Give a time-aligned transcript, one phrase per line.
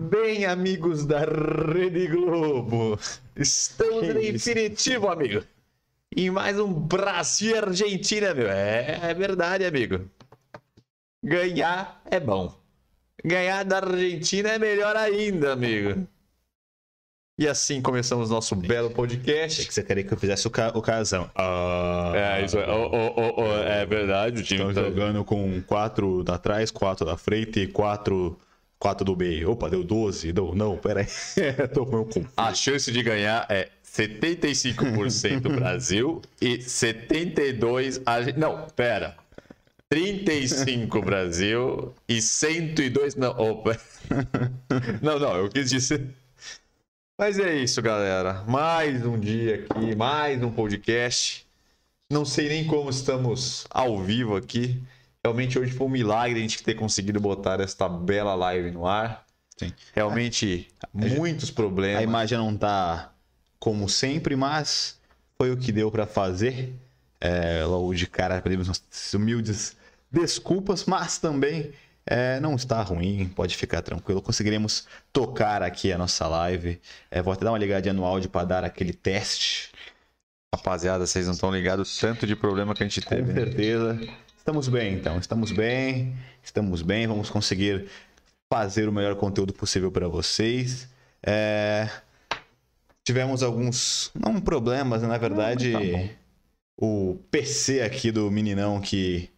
[0.00, 2.98] Bem, amigos da Rede Globo,
[3.34, 5.42] estamos Que em definitivo, amigo.
[6.16, 8.48] Em mais um Brasil e Argentina, meu.
[8.48, 10.08] É, é verdade, amigo.
[11.22, 12.54] Ganhar é bom.
[13.24, 16.06] Ganhar da Argentina é melhor ainda, amigo.
[17.36, 19.66] E assim começamos nosso belo Achei podcast.
[19.66, 21.28] que você queria que eu fizesse o, ca o casão.
[21.34, 25.60] Ah, É, isso é, oh, oh, oh, é verdade, o time Estão tá- jogando com
[25.62, 28.36] quatro da trás, quatro da frente e quatro,
[28.78, 29.50] quatro do meio.
[29.52, 30.32] Opa, deu 12?
[30.32, 31.06] Deu, não, peraí.
[31.74, 39.16] Com- A chance de ganhar é 75% Brasil e 72 Arge- Não, pera.
[39.90, 43.30] 35 Brasil e 102 não.
[43.30, 43.78] Opa.
[45.02, 46.08] Não, não, eu quis dizer.
[47.18, 48.42] Mas é isso, galera.
[48.46, 51.46] Mais um dia aqui, mais um podcast.
[52.10, 54.80] Não sei nem como estamos ao vivo aqui.
[55.24, 59.26] Realmente hoje foi um milagre a gente ter conseguido botar esta bela live no ar.
[59.56, 59.72] Sim.
[59.94, 62.00] Realmente muitos problemas.
[62.00, 63.12] A imagem não tá
[63.58, 64.98] como sempre, mas
[65.36, 66.72] foi o que deu pra fazer.
[67.20, 69.76] É, logo de cara pedimos nossas humildes
[70.10, 71.72] desculpas, mas também
[72.06, 74.22] é, não está ruim, pode ficar tranquilo.
[74.22, 76.80] Conseguiremos tocar aqui a nossa live.
[77.10, 79.72] É, vou até dar uma ligadinha no áudio para dar aquele teste.
[80.54, 83.32] Rapaziada, vocês não estão ligados o tanto de problema que a gente Com teve.
[83.32, 84.14] né?
[84.48, 85.18] Estamos bem, então.
[85.18, 86.16] Estamos bem.
[86.42, 87.06] Estamos bem.
[87.06, 87.86] Vamos conseguir
[88.50, 90.88] fazer o melhor conteúdo possível para vocês.
[91.22, 91.86] É,
[93.06, 94.10] Tivemos alguns.
[94.14, 95.08] Não problemas, né?
[95.08, 95.72] na verdade.
[95.72, 96.14] Não, tá
[96.80, 99.28] o PC aqui do meninão, que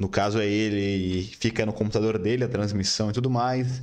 [0.00, 3.82] no caso é ele, e fica no computador dele a transmissão e tudo mais.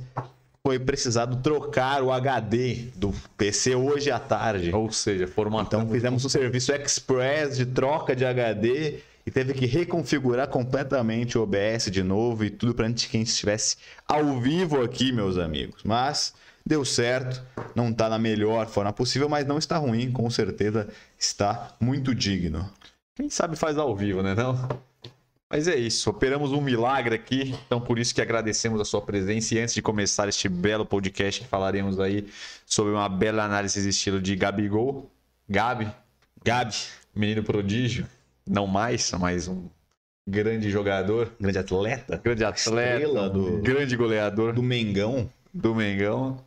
[0.66, 4.74] Foi precisado trocar o HD do PC hoje à tarde.
[4.74, 5.84] Ou seja, formatando.
[5.84, 11.42] Então fizemos um serviço express de troca de HD e teve que reconfigurar completamente o
[11.42, 15.38] OBS de novo e tudo para antes que a gente estivesse ao vivo aqui, meus
[15.38, 15.82] amigos.
[15.84, 16.34] Mas
[16.64, 17.42] deu certo,
[17.74, 22.68] não está na melhor forma possível, mas não está ruim, com certeza está muito digno.
[23.14, 24.34] Quem sabe faz ao vivo, né?
[24.34, 24.56] Não?
[25.50, 29.54] Mas é isso, operamos um milagre aqui, então por isso que agradecemos a sua presença.
[29.54, 32.26] E antes de começar este belo podcast, falaremos aí
[32.64, 35.10] sobre uma bela análise de estilo de Gabigol.
[35.46, 35.92] Gabi,
[36.42, 36.74] Gabi,
[37.14, 38.06] menino prodígio,
[38.46, 39.68] não mais, mas um
[40.28, 45.30] grande jogador, grande atleta grande atleta, do- grande goleador do Mengão.
[45.52, 46.38] do Mengão.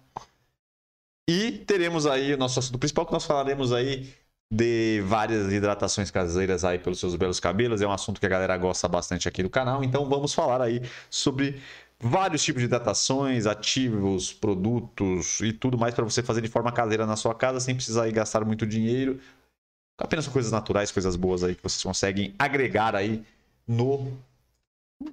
[1.29, 4.13] E teremos aí o nosso assunto principal, que nós falaremos aí
[4.51, 7.81] de várias hidratações caseiras aí pelos seus belos cabelos.
[7.81, 9.83] É um assunto que a galera gosta bastante aqui do canal.
[9.83, 11.59] Então vamos falar aí sobre
[11.99, 17.07] vários tipos de hidratações, ativos, produtos e tudo mais para você fazer de forma caseira
[17.07, 19.19] na sua casa, sem precisar gastar muito dinheiro.
[19.97, 23.23] Apenas coisas naturais, coisas boas aí que vocês conseguem agregar aí
[23.67, 24.11] no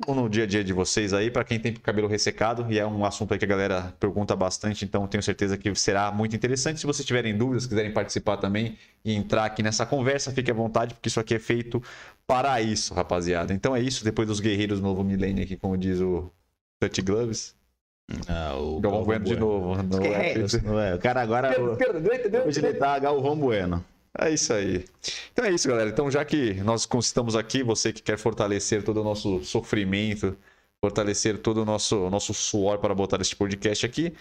[0.07, 3.05] no dia a dia de vocês aí, para quem tem cabelo ressecado, e é um
[3.05, 6.79] assunto aí que a galera pergunta bastante, então tenho certeza que será muito interessante.
[6.79, 10.95] Se vocês tiverem dúvidas, quiserem participar também e entrar aqui nessa conversa, fique à vontade,
[10.95, 11.83] porque isso aqui é feito
[12.27, 13.53] para isso, rapaziada.
[13.53, 16.31] Então é isso, depois dos guerreiros do novo milênio aqui, como diz o
[16.79, 17.55] Touch Gloves.
[18.29, 19.83] Ah, o Galvão Bueno de novo.
[19.83, 20.35] Não é?
[20.63, 21.57] Não é, O cara agora.
[22.47, 23.85] Hoje ele tá Galvão Bueno.
[24.19, 24.85] É isso aí.
[25.33, 25.89] Então é isso, galera.
[25.89, 30.37] Então, já que nós estamos aqui, você que quer fortalecer todo o nosso sofrimento,
[30.85, 34.13] fortalecer todo o nosso, nosso suor para botar este podcast aqui,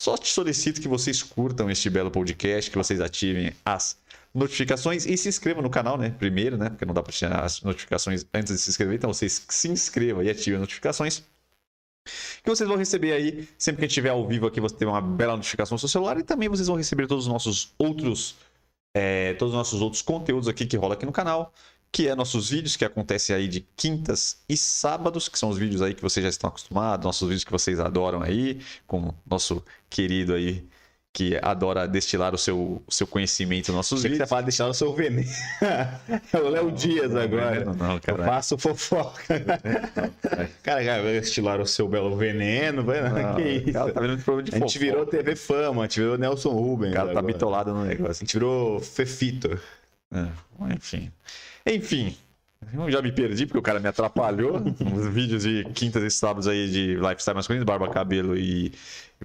[0.00, 3.96] só te solicito que vocês curtam este belo podcast, que vocês ativem as
[4.34, 6.10] notificações e se inscrevam no canal, né?
[6.10, 6.68] Primeiro, né?
[6.70, 10.22] Porque não dá para tirar as notificações antes de se inscrever, então vocês se inscrevam
[10.22, 11.22] e ativem as notificações.
[12.42, 14.88] Que vocês vão receber aí, sempre que a gente estiver ao vivo aqui, você tem
[14.88, 18.34] uma bela notificação no seu celular e também vocês vão receber todos os nossos outros
[18.94, 21.52] é, todos os nossos outros conteúdos aqui que rola aqui no canal,
[21.90, 25.82] que é nossos vídeos que acontecem aí de quintas e sábados, que são os vídeos
[25.82, 30.34] aí que vocês já estão acostumados, nossos vídeos que vocês adoram aí, com nosso querido
[30.34, 30.66] aí
[31.14, 34.28] que adora destilar o seu, o seu conhecimento nos nossos que você vídeos.
[34.28, 35.28] fala deixar o seu veneno.
[36.32, 37.64] É o Léo Dias agora.
[37.66, 38.24] Não, não, Eu cara.
[38.24, 39.40] faço fofoca.
[40.62, 43.72] Cara, cara, vai estilar o seu belo veneno, vai Não, que isso?
[43.72, 44.84] cara, tá vendo problema de A gente fofoca.
[44.84, 46.92] virou TV Fama, a gente virou Nelson Rubens.
[46.92, 47.26] O cara tá agora.
[47.26, 48.20] bitolado no A negócio.
[48.20, 49.58] gente virou Fefito.
[50.14, 50.26] É,
[50.74, 51.10] enfim.
[51.66, 52.16] Enfim.
[52.72, 54.62] Eu já me perdi porque o cara me atrapalhou.
[54.96, 58.72] Os vídeos de quintas e sábados aí de lifestyle masculino, barba, cabelo e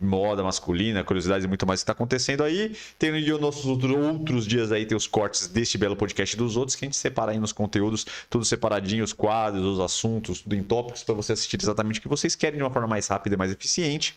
[0.02, 2.76] moda masculina, curiosidades e muito mais que está acontecendo aí.
[2.98, 6.86] Tem os nossos outros, dias aí, tem os cortes deste belo podcast dos outros, que
[6.86, 11.04] a gente separa aí nos conteúdos, tudo separadinho, os quadros, os assuntos, tudo em tópicos,
[11.04, 13.52] para você assistir exatamente o que vocês querem de uma forma mais rápida e mais
[13.52, 14.16] eficiente.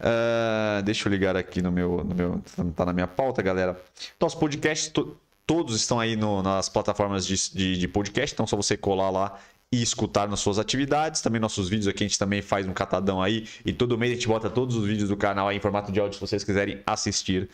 [0.00, 2.42] Ah, deixa eu ligar aqui no meu, no meu.
[2.74, 3.80] Tá na minha pauta, galera.
[4.20, 5.16] Nosso podcast, to-
[5.46, 9.10] todos estão aí no- nas plataformas de, de, de podcast, então é só você colar
[9.10, 9.38] lá
[9.72, 11.20] e escutar nas suas atividades.
[11.20, 13.46] Também nossos vídeos aqui, a gente também faz um catadão aí.
[13.64, 16.00] E todo mês a gente bota todos os vídeos do canal aí em formato de
[16.00, 17.48] áudio se vocês quiserem assistir.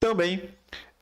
[0.00, 0.48] Também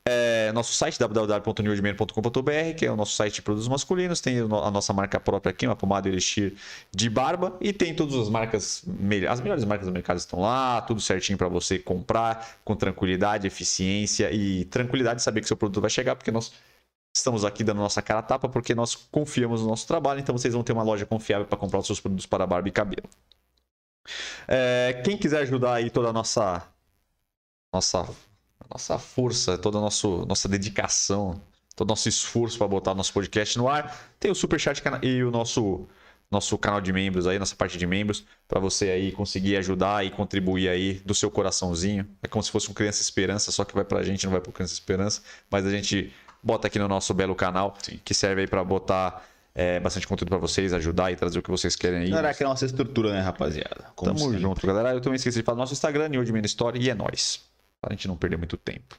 [0.09, 4.93] é, nosso site www.newdman.com.br, que é o nosso site de produtos masculinos, tem a nossa
[4.93, 6.53] marca própria aqui, uma pomada Elixir
[6.95, 8.85] de barba, e tem todas as marcas,
[9.29, 14.31] as melhores marcas do mercado estão lá, tudo certinho para você comprar com tranquilidade, eficiência
[14.31, 16.53] e tranquilidade de saber que seu produto vai chegar, porque nós
[17.17, 20.53] estamos aqui dando nossa cara a tapa, porque nós confiamos no nosso trabalho, então vocês
[20.53, 23.07] vão ter uma loja confiável para comprar os seus produtos para barba e cabelo.
[24.47, 26.65] É, quem quiser ajudar aí toda a nossa
[27.73, 28.07] nossa
[28.69, 31.41] nossa força, toda a nosso, nossa dedicação,
[31.75, 33.95] todo o nosso esforço para botar nosso podcast no ar.
[34.19, 35.87] Tem o Superchat e o nosso,
[36.29, 40.11] nosso canal de membros aí, nossa parte de membros, para você aí conseguir ajudar e
[40.11, 42.07] contribuir aí do seu coraçãozinho.
[42.21, 44.51] É como se fosse um Criança Esperança, só que vai pra gente, não vai pro
[44.51, 47.99] Criança Esperança, mas a gente bota aqui no nosso belo canal, Sim.
[48.03, 51.49] que serve aí para botar é, bastante conteúdo para vocês, ajudar e trazer o que
[51.49, 52.13] vocês querem aí.
[52.13, 53.85] Era que é a nossa estrutura, né, rapaziada?
[53.95, 54.39] Como Tamo sempre.
[54.39, 54.93] junto, galera.
[54.93, 57.41] Eu também esqueci de falar no nosso Instagram, New Admin Story, e é nóis
[57.81, 58.95] para a gente não perder muito tempo.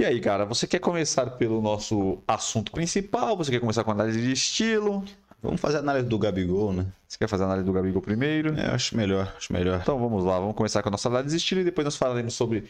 [0.00, 3.36] E aí, cara, você quer começar pelo nosso assunto principal?
[3.36, 5.04] Você quer começar com análise de estilo?
[5.42, 6.86] Vamos fazer a análise do Gabigol, né?
[7.06, 8.58] Você quer fazer a análise do Gabigol primeiro?
[8.58, 9.80] É, acho melhor, acho melhor.
[9.82, 12.34] Então vamos lá, vamos começar com a nossa análise de estilo e depois nós falaremos
[12.34, 12.64] sobre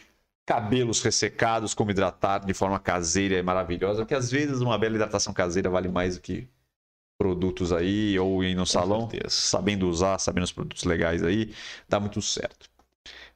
[0.45, 5.33] cabelos ressecados, como hidratar de forma caseira e maravilhosa, porque às vezes uma bela hidratação
[5.33, 6.47] caseira vale mais do que
[7.17, 9.29] produtos aí ou ir no com salão, certeza.
[9.29, 11.53] sabendo usar, sabendo os produtos legais aí,
[11.87, 12.69] dá muito certo.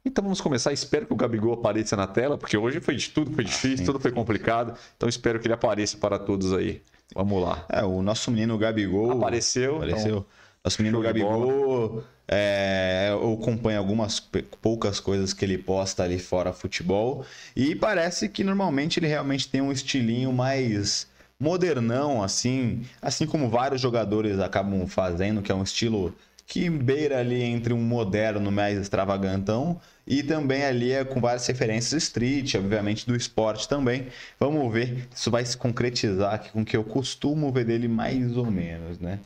[0.04, 0.72] Então vamos começar.
[0.72, 3.86] Espero que o Gabigol apareça na tela, porque hoje foi de tudo, foi ah, difícil,
[3.86, 4.78] tudo foi complicado.
[4.96, 6.82] Então espero que ele apareça para todos aí.
[7.14, 7.66] Vamos lá.
[7.70, 9.12] É, o nosso menino Gabigol.
[9.12, 9.78] Apareceu.
[9.78, 10.08] Apareceu.
[10.08, 10.26] Então,
[10.64, 12.04] nosso menino Gabigol.
[12.28, 14.20] É, eu acompanho algumas
[14.62, 17.26] poucas coisas que ele posta ali fora futebol.
[17.56, 21.08] E parece que normalmente ele realmente tem um estilinho mais
[21.40, 22.84] modernão, assim.
[23.02, 26.14] Assim como vários jogadores acabam fazendo, que é um estilo
[26.46, 32.04] que beira ali entre um moderno mais extravagantão e também ali é com várias referências
[32.04, 34.08] street, obviamente do esporte também.
[34.40, 37.90] Vamos ver se isso vai se concretizar aqui com o que eu costumo ver dele
[37.90, 39.20] mais ou menos, né?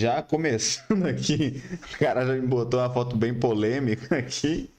[0.00, 1.62] Já começando aqui,
[1.94, 4.70] o cara já me botou uma foto bem polêmica aqui,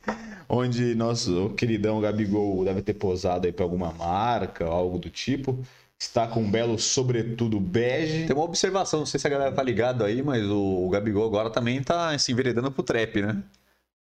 [0.50, 5.64] onde nosso queridão Gabigol deve ter posado aí para alguma marca, algo do tipo
[6.00, 8.26] está com um belo sobretudo bege.
[8.26, 11.52] Tem uma observação, não sei se a galera tá ligado aí, mas o, Gabigol agora
[11.52, 13.44] também tá se enveredando pro trap, né?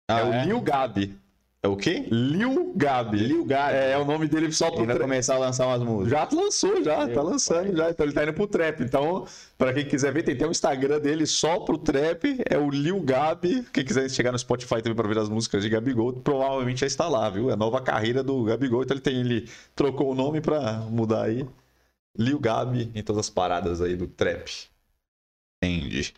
[0.09, 1.17] Ah, é, é, o Lil Gabi.
[1.61, 2.07] É o quê?
[2.09, 3.17] Lil Gabi.
[3.17, 3.75] Lil Gabi.
[3.75, 6.09] É, é o nome dele só pro Ele vai começar a lançar umas músicas.
[6.09, 7.05] Já lançou, já.
[7.05, 7.75] Meu tá lançando pai.
[7.75, 7.89] já.
[7.89, 8.81] Então ele tá indo pro trap.
[8.81, 9.27] Então,
[9.57, 12.41] pra quem quiser ver, tem até o Instagram dele só pro trap.
[12.49, 13.63] É o Lil Gabi.
[13.73, 17.09] Quem quiser chegar no Spotify também pra ver as músicas de Gabigol, provavelmente já está
[17.09, 17.49] lá, viu?
[17.49, 18.83] É a nova carreira do Gabigol.
[18.83, 21.45] Então ele tem, ele trocou o nome pra mudar aí.
[22.17, 24.49] Lil Gabi em todas as paradas aí do trap.
[25.61, 26.13] Entendi.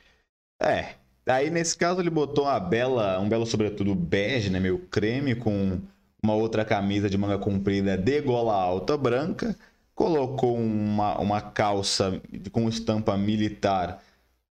[0.61, 1.00] É.
[1.31, 5.79] Aí nesse caso ele botou uma bela, um belo sobretudo bege, né, meio creme com
[6.23, 9.55] uma outra camisa de manga comprida de gola alta branca,
[9.95, 14.01] colocou uma, uma calça com estampa militar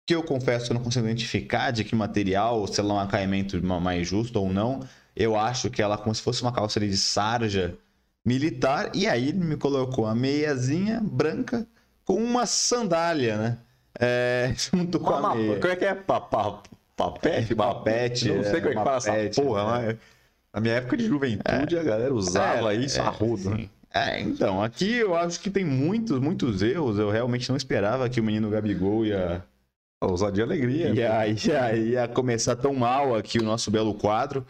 [0.05, 2.99] que eu confesso que eu não consigo identificar de que material, se ela é um
[2.99, 4.87] acaimento mais justo ou não.
[5.15, 7.77] Eu acho que ela é como se fosse uma calça de sarja
[8.25, 11.67] militar, e aí ele me colocou a meiazinha branca
[12.05, 13.57] com uma sandália, né?
[13.99, 15.59] É, junto com a meia.
[15.59, 15.95] Como é que é?
[15.95, 16.69] Papete?
[16.95, 17.55] Papete?
[17.55, 19.87] papete não sei como é que fala essa porra, né?
[19.87, 19.97] mas...
[20.53, 21.79] Na minha época de juventude, é.
[21.79, 23.69] a galera usava é, isso é, a rodo, né?
[23.93, 26.97] É, então, aqui eu acho que tem muitos, muitos erros.
[26.97, 29.43] Eu realmente não esperava que o menino Gabigol ia.
[30.01, 30.89] Ousadia alegria.
[30.89, 34.45] Ia, ia, ia começar tão mal aqui o nosso belo quadro.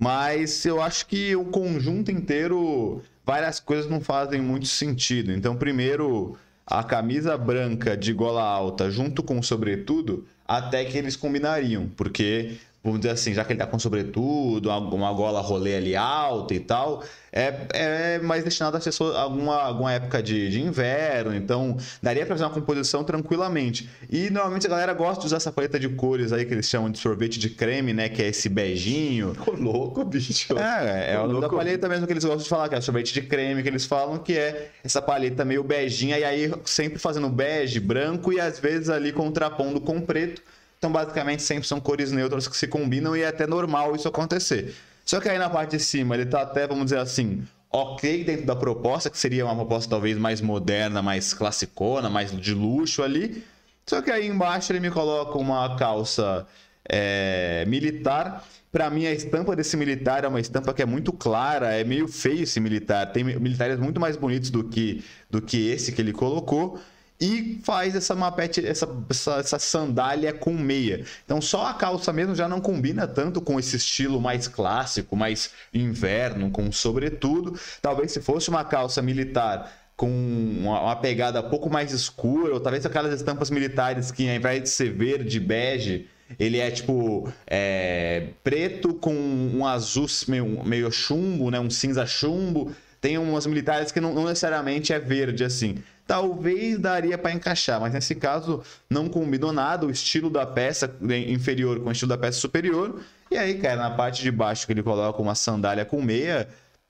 [0.00, 5.32] Mas eu acho que o conjunto inteiro, várias coisas não fazem muito sentido.
[5.32, 11.16] Então, primeiro, a camisa branca de gola alta junto com o sobretudo, até que eles
[11.16, 15.96] combinariam, porque vamos dizer assim, já que ele tá com sobretudo, uma gola rolê ali
[15.96, 21.34] alta e tal, é, é mais destinado a ser alguma, alguma época de, de inverno,
[21.34, 23.88] então daria para fazer uma composição tranquilamente.
[24.10, 26.90] E normalmente a galera gosta de usar essa paleta de cores aí que eles chamam
[26.90, 29.34] de sorvete de creme, né, que é esse beijinho.
[29.34, 30.56] Ficou louco, bicho.
[30.58, 33.14] É, é o nome da paleta mesmo que eles gostam de falar, que é sorvete
[33.14, 37.30] de creme que eles falam, que é essa paleta meio beijinha, e aí sempre fazendo
[37.30, 40.42] bege, branco e às vezes ali contrapondo com preto
[40.84, 44.74] então, basicamente, sempre são cores neutras que se combinam e é até normal isso acontecer.
[45.02, 48.44] Só que aí na parte de cima ele tá até, vamos dizer assim, ok dentro
[48.44, 53.42] da proposta, que seria uma proposta talvez mais moderna, mais classicona, mais de luxo ali.
[53.86, 56.46] Só que aí embaixo ele me coloca uma calça
[56.86, 58.46] é, militar.
[58.70, 62.06] Para mim, a estampa desse militar é uma estampa que é muito clara, é meio
[62.08, 63.10] feio esse militar.
[63.10, 66.78] Tem militares muito mais bonitos do que, do que esse que ele colocou.
[67.20, 71.04] E faz essa mapete, essa, essa, essa, sandália com meia.
[71.24, 75.52] Então só a calça mesmo já não combina tanto com esse estilo mais clássico, mais
[75.72, 77.58] inverno, com sobretudo.
[77.80, 82.84] Talvez se fosse uma calça militar com uma, pegada um pouco mais escura, ou talvez
[82.84, 88.92] aquelas estampas militares que ao invés de ser verde, bege, ele é tipo é, preto
[88.92, 91.60] com um azul meio, meio chumbo, né?
[91.60, 92.74] um cinza chumbo.
[93.00, 97.92] Tem umas militares que não, não necessariamente é verde assim talvez daria para encaixar, mas
[97.92, 100.94] nesse caso não combinou nada o estilo da peça
[101.26, 103.00] inferior com o estilo da peça superior.
[103.30, 106.48] E aí, cara, na parte de baixo que ele coloca uma sandália com meia,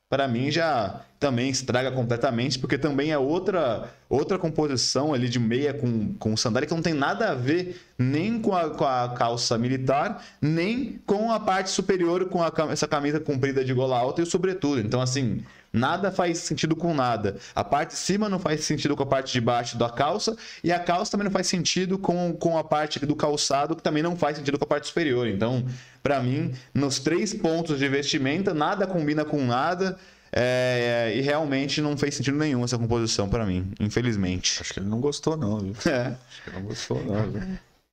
[0.09, 5.73] para mim já também estraga completamente, porque também é outra outra composição ali de meia
[5.73, 9.57] com, com sandália que não tem nada a ver nem com a, com a calça
[9.57, 14.25] militar, nem com a parte superior com a, essa camisa comprida de gola alta e
[14.25, 14.81] o sobretudo.
[14.81, 15.43] Então, assim,
[15.75, 17.37] Nada faz sentido com nada.
[17.53, 20.71] A parte de cima não faz sentido com a parte de baixo da calça, e
[20.71, 24.15] a calça também não faz sentido com, com a parte do calçado, que também não
[24.15, 25.27] faz sentido com a parte superior.
[25.27, 25.65] Então,
[26.01, 29.99] para mim, nos três pontos de vestimenta, nada combina com nada.
[30.37, 34.59] É, e realmente não fez sentido nenhum essa composição para mim, infelizmente.
[34.61, 35.75] Acho que ele não gostou, não, viu?
[35.87, 36.09] É.
[36.09, 37.43] Acho que ele não gostou, não, viu?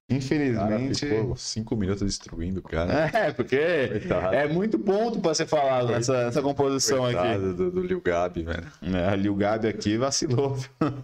[0.10, 1.06] Infelizmente.
[1.06, 3.10] Cara, ficou cinco minutos destruindo o cara.
[3.14, 4.36] É, porque Coitado.
[4.36, 7.54] é muito ponto para ser falado nessa, nessa composição Coitado aqui.
[7.56, 8.68] Do, do Liu Gabi, velho.
[8.82, 10.58] É, a Liu Gabi aqui vacilou.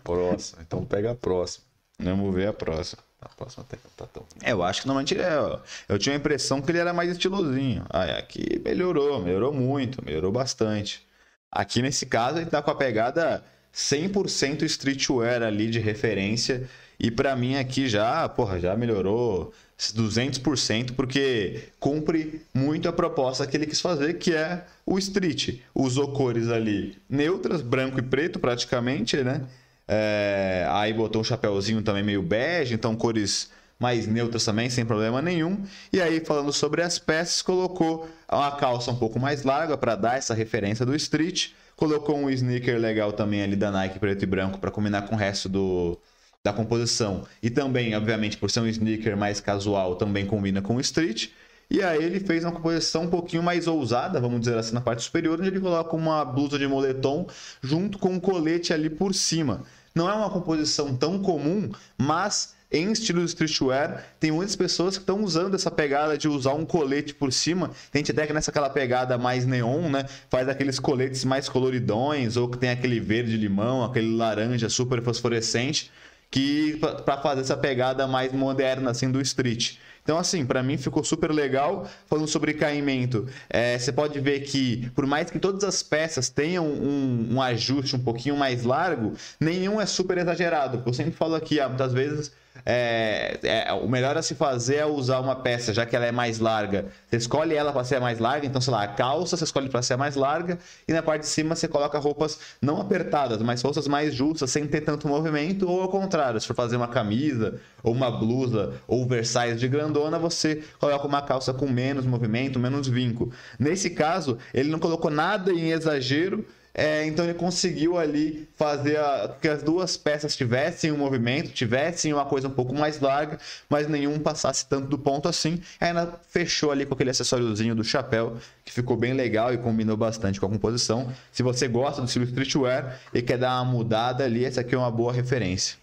[0.03, 0.61] Próxima.
[0.65, 1.65] Então pega a próxima.
[1.99, 3.01] Vamos ver a próxima.
[3.21, 4.23] A próxima até tá tão.
[4.43, 5.59] É, eu acho que normalmente é.
[5.87, 7.83] Eu tinha a impressão que ele era mais estilosinho.
[7.89, 11.06] Aí aqui melhorou, melhorou muito, melhorou bastante.
[11.51, 16.67] Aqui nesse caso ele tá com a pegada 100% streetwear ali de referência
[16.99, 23.55] e para mim aqui já, porra, já melhorou 200%, porque cumpre muito a proposta que
[23.55, 25.59] ele quis fazer, que é o street.
[25.75, 29.45] Usou cores ali neutras, branco e preto praticamente, né?
[29.87, 35.21] É, aí botou um chapéuzinho também meio bege, então cores mais neutras também, sem problema
[35.21, 35.63] nenhum.
[35.93, 40.17] E aí, falando sobre as peças, colocou uma calça um pouco mais larga para dar
[40.17, 41.51] essa referência do street.
[41.75, 45.17] Colocou um sneaker legal também ali da Nike preto e branco para combinar com o
[45.17, 45.99] resto do,
[46.43, 47.23] da composição.
[47.41, 51.29] E também, obviamente, por ser um sneaker mais casual, também combina com o street.
[51.69, 55.03] E aí ele fez uma composição um pouquinho mais ousada, vamos dizer assim, na parte
[55.03, 57.27] superior, onde ele coloca uma blusa de moletom
[57.61, 59.63] junto com um colete ali por cima.
[59.93, 65.23] Não é uma composição tão comum, mas em estilo streetwear, tem muitas pessoas que estão
[65.23, 67.71] usando essa pegada de usar um colete por cima.
[67.91, 70.05] Tem gente até que nessa aquela pegada mais neon, né?
[70.29, 75.91] Faz aqueles coletes mais coloridões, ou que tem aquele verde limão, aquele laranja super fosforescente
[76.29, 79.77] que para fazer essa pegada mais moderna assim do street.
[80.03, 81.85] Então, assim, para mim ficou super legal.
[82.05, 86.65] Falando sobre caimento, é, você pode ver que, por mais que todas as peças tenham
[86.65, 90.81] um, um ajuste um pouquinho mais largo, nenhum é super exagerado.
[90.85, 92.31] Eu sempre falo aqui, ah, muitas vezes
[92.69, 96.11] é, é, o melhor a se fazer é usar uma peça, já que ela é
[96.11, 96.87] mais larga.
[97.09, 99.81] Você escolhe ela para ser mais larga, então, sei lá, a calça você escolhe para
[99.81, 103.87] ser mais larga, e na parte de cima você coloca roupas não apertadas, mas roupas
[103.87, 107.93] mais justas, sem ter tanto movimento, ou ao contrário, se for fazer uma camisa, ou
[107.93, 113.31] uma blusa, ou oversize de grandona, você coloca uma calça com menos movimento, menos vinco.
[113.57, 116.45] Nesse caso, ele não colocou nada em exagero,
[116.79, 122.13] é, então ele conseguiu ali fazer a, que as duas peças tivessem um movimento, tivessem
[122.13, 125.59] uma coisa um pouco mais larga, mas nenhum passasse tanto do ponto assim.
[125.79, 130.39] Ela fechou ali com aquele acessóriozinho do chapéu, que ficou bem legal e combinou bastante
[130.39, 131.11] com a composição.
[131.31, 134.77] Se você gosta do estilo streetwear e quer dar uma mudada ali, essa aqui é
[134.77, 135.79] uma boa referência.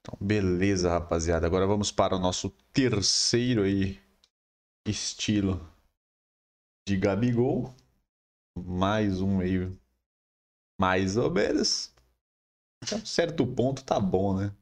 [0.00, 1.46] Então, beleza, rapaziada.
[1.46, 4.00] Agora vamos para o nosso terceiro aí
[4.84, 5.64] estilo
[6.88, 7.72] de Gabigol.
[8.58, 9.78] Mais um meio
[10.78, 11.92] mais ou menos.
[12.82, 14.52] Até um certo ponto tá bom, né?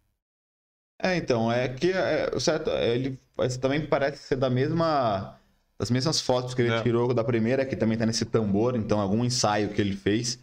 [1.00, 3.19] É, então, é que é, certo, ele
[3.61, 5.37] também parece ser da mesma
[5.78, 6.81] das mesmas fotos que ele é.
[6.81, 10.38] tirou da primeira, que também tá nesse tambor, então algum ensaio que ele fez.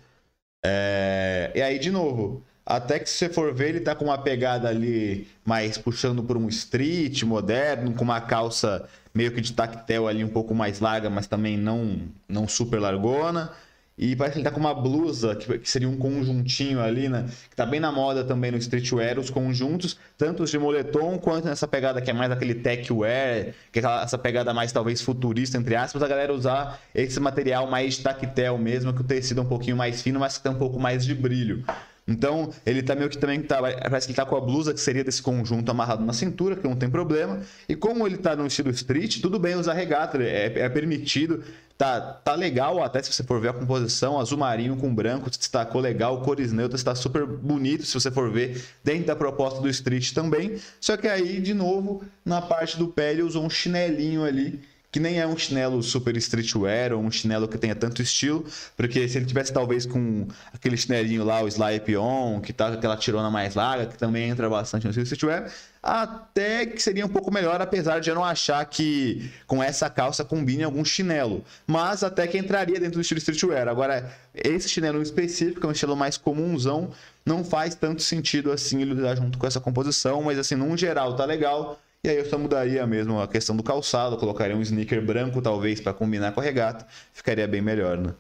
[0.66, 1.50] É...
[1.56, 4.68] E aí, de novo, até que se você for ver, ele tá com uma pegada
[4.68, 10.26] ali mais puxando por um street moderno, com uma calça meio que de tactel ali
[10.26, 13.54] um pouco mais larga, mas também não, não super largona.
[14.02, 17.26] E parece que ele tá com uma blusa, que, seria um conjuntinho ali, né?
[17.50, 21.50] Que tá bem na moda também no streetwear, os conjuntos, tanto os de moletom quanto
[21.50, 25.58] nessa pegada que é mais aquele tech wear, que é essa pegada mais talvez futurista,
[25.58, 29.48] entre aspas, a galera usar esse material mais tactel mesmo, que o tecido é um
[29.48, 31.66] pouquinho mais fino, mas que tem um pouco mais de brilho.
[32.10, 34.80] Então, ele tá meio que também tá, parece que ele tá com a blusa que
[34.82, 37.42] seria desse conjunto amarrado na cintura, que não tem problema.
[37.68, 41.44] E como ele tá no estilo street, tudo bem usar regata, é, é permitido
[41.78, 45.80] tá, tá legal, até se você for ver a composição, azul marinho com branco, destacou
[45.80, 50.12] legal, cores neutras, tá super bonito se você for ver dentro da proposta do Street
[50.12, 50.60] também.
[50.82, 54.60] Só que aí, de novo, na parte do pé ele usou um chinelinho ali
[54.92, 59.08] que nem é um chinelo super streetwear ou um chinelo que tenha tanto estilo, porque
[59.08, 62.98] se ele tivesse talvez com aquele chinelinho lá, o Slipe On, que tá com aquela
[62.98, 67.62] tirona mais larga, que também entra bastante no streetwear, até que seria um pouco melhor,
[67.62, 72.38] apesar de eu não achar que com essa calça combine algum chinelo, mas até que
[72.38, 73.68] entraria dentro do estilo streetwear.
[73.68, 76.92] Agora, esse chinelo específico, é um estilo mais comunzão,
[77.24, 81.16] não faz tanto sentido assim ele usar junto com essa composição, mas assim, num geral
[81.16, 85.06] tá legal e aí eu só mudaria mesmo a questão do calçado, colocaria um sneaker
[85.06, 88.16] branco talvez para combinar com a regata, ficaria bem melhor, né?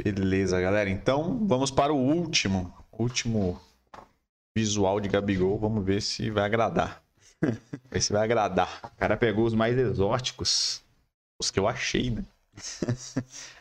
[0.00, 0.88] Beleza, galera.
[0.88, 3.60] Então vamos para o último, último
[4.56, 5.58] visual de Gabigol.
[5.58, 7.02] Vamos ver se vai agradar.
[7.90, 8.80] ver se vai agradar.
[8.94, 10.84] O cara pegou os mais exóticos.
[11.40, 12.24] Os que eu achei, né?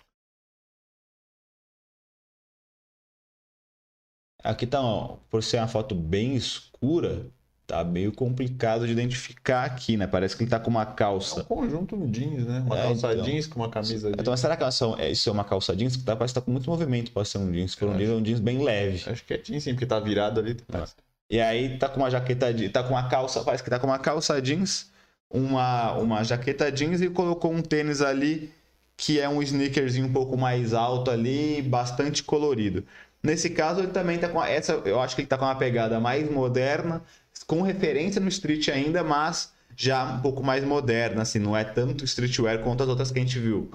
[4.44, 7.30] Aqui tá, ó, por ser uma foto bem escura,
[7.68, 10.08] tá meio complicado de identificar aqui, né?
[10.08, 11.42] Parece que ele tá com uma calça.
[11.42, 12.64] É um conjunto no jeans, né?
[12.66, 13.26] Uma é, calça então.
[13.26, 14.20] jeans com uma camisa jeans.
[14.22, 15.98] Então, mas será que é, isso é uma calça jeans?
[15.98, 17.72] Que tá, parece que tá com muito movimento, pode ser um jeans.
[17.72, 19.04] Se for um jeans, é um jeans bem leve.
[19.12, 20.56] Acho que é jeans sim, porque tá virado ali.
[20.74, 20.84] É.
[21.30, 24.00] E aí tá com uma jaqueta, tá com uma calça, parece que tá com uma
[24.00, 24.90] calça jeans,
[25.30, 28.50] uma, uma jaqueta jeans e colocou um tênis ali
[28.98, 32.84] que é um sneakerzinho um pouco mais alto ali, bastante colorido.
[33.28, 36.00] Nesse caso, ele também tá com essa, eu acho que ele tá com uma pegada
[36.00, 37.04] mais moderna,
[37.46, 42.06] com referência no street ainda, mas já um pouco mais moderna, assim, não é tanto
[42.06, 43.70] streetwear quanto as outras que a gente viu.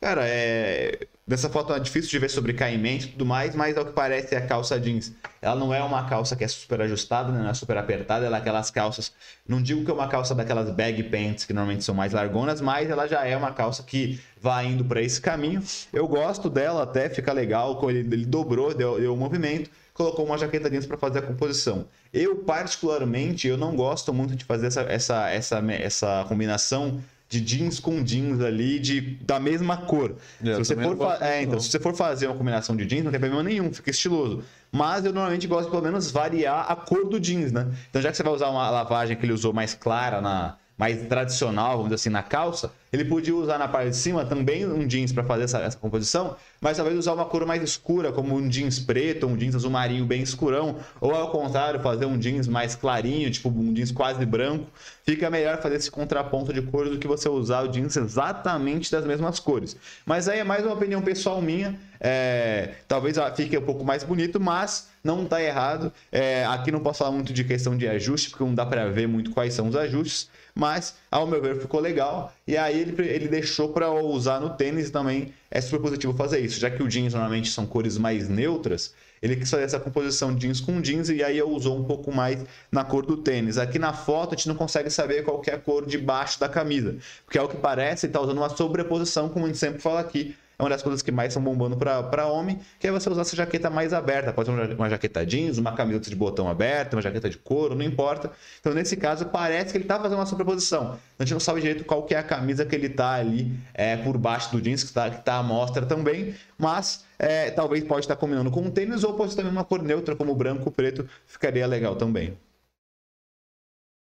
[0.00, 1.06] Cara, é.
[1.26, 4.34] Nessa foto é difícil de ver sobre caimento e tudo mais, mas ao que parece
[4.34, 5.10] é a calça jeans.
[5.40, 7.38] Ela não é uma calça que é super ajustada, né?
[7.38, 9.10] não é super apertada, ela é aquelas calças.
[9.48, 12.90] Não digo que é uma calça daquelas bag pants que normalmente são mais largonas, mas
[12.90, 15.62] ela já é uma calça que vai indo para esse caminho.
[15.94, 20.36] Eu gosto dela, até fica legal, ele, ele dobrou, deu, deu um movimento colocou uma
[20.36, 21.86] jaqueta jeans para fazer a composição.
[22.12, 27.00] Eu, particularmente, eu não gosto muito de fazer essa, essa, essa, essa combinação
[27.34, 30.14] de jeans com jeans ali de, da mesma cor.
[30.42, 33.10] É, se você for é, então, se você for fazer uma combinação de jeans, não
[33.10, 34.44] tem problema nenhum, fica estiloso.
[34.70, 37.66] Mas eu normalmente gosto de pelo menos variar a cor do jeans, né?
[37.90, 41.06] Então já que você vai usar uma lavagem que ele usou mais clara na, mais
[41.06, 44.86] tradicional, vamos dizer assim, na calça, ele podia usar na parte de cima também um
[44.86, 48.48] jeans para fazer essa, essa, composição, mas talvez usar uma cor mais escura, como um
[48.48, 52.74] jeans preto, um jeans azul marinho bem escurão, ou ao contrário, fazer um jeans mais
[52.74, 54.66] clarinho, tipo um jeans quase branco.
[55.04, 59.04] Fica melhor fazer esse contraponto de cores do que você usar o jeans exatamente das
[59.04, 59.76] mesmas cores.
[60.06, 61.78] Mas aí é mais uma opinião pessoal minha.
[62.00, 65.92] É, talvez fique um pouco mais bonito, mas não está errado.
[66.10, 69.06] É, aqui não posso falar muito de questão de ajuste, porque não dá para ver
[69.06, 72.32] muito quais são os ajustes mas ao meu ver ficou legal.
[72.46, 76.58] E aí ele, ele deixou para usar no tênis também é super positivo fazer isso,
[76.58, 78.92] já que o jeans normalmente são cores mais neutras.
[79.22, 82.84] Ele quis fazer essa composição jeans com jeans e aí usou um pouco mais na
[82.84, 83.56] cor do tênis.
[83.56, 86.48] Aqui na foto a gente não consegue saber qual é a cor de baixo da
[86.48, 90.00] camisa, porque é o que parece, está usando uma sobreposição, como a gente sempre fala
[90.00, 93.36] aqui, uma das coisas que mais estão bombando para homem, que é você usar essa
[93.36, 94.32] jaqueta mais aberta.
[94.32, 97.84] Pode ser uma jaqueta jeans, uma camiseta de botão aberta, uma jaqueta de couro, não
[97.84, 98.30] importa.
[98.58, 100.98] Então, nesse caso, parece que ele está fazendo uma sobreposição.
[101.18, 103.96] A gente não sabe direito qual que é a camisa que ele está ali é,
[103.98, 108.00] por baixo do jeans, que está que tá à mostra também, mas é, talvez pode
[108.00, 110.70] estar tá combinando com um tênis ou pode ser também uma cor neutra, como branco,
[110.70, 112.36] preto, ficaria legal também.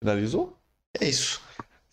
[0.04, 0.58] Finalizou?
[1.00, 1.42] É isso.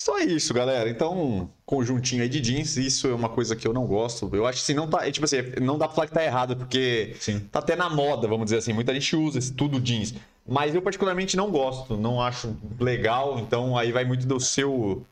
[0.01, 0.89] Só isso, galera.
[0.89, 4.31] Então, conjuntinho aí de jeans, isso é uma coisa que eu não gosto.
[4.33, 5.07] Eu acho que assim, não tá.
[5.07, 7.41] É, tipo assim, não dá pra falar que tá errado, porque Sim.
[7.51, 8.73] tá até na moda, vamos dizer assim.
[8.73, 10.15] Muita gente usa esse tudo jeans.
[10.47, 15.05] Mas eu particularmente não gosto, não acho legal, então aí vai muito do seu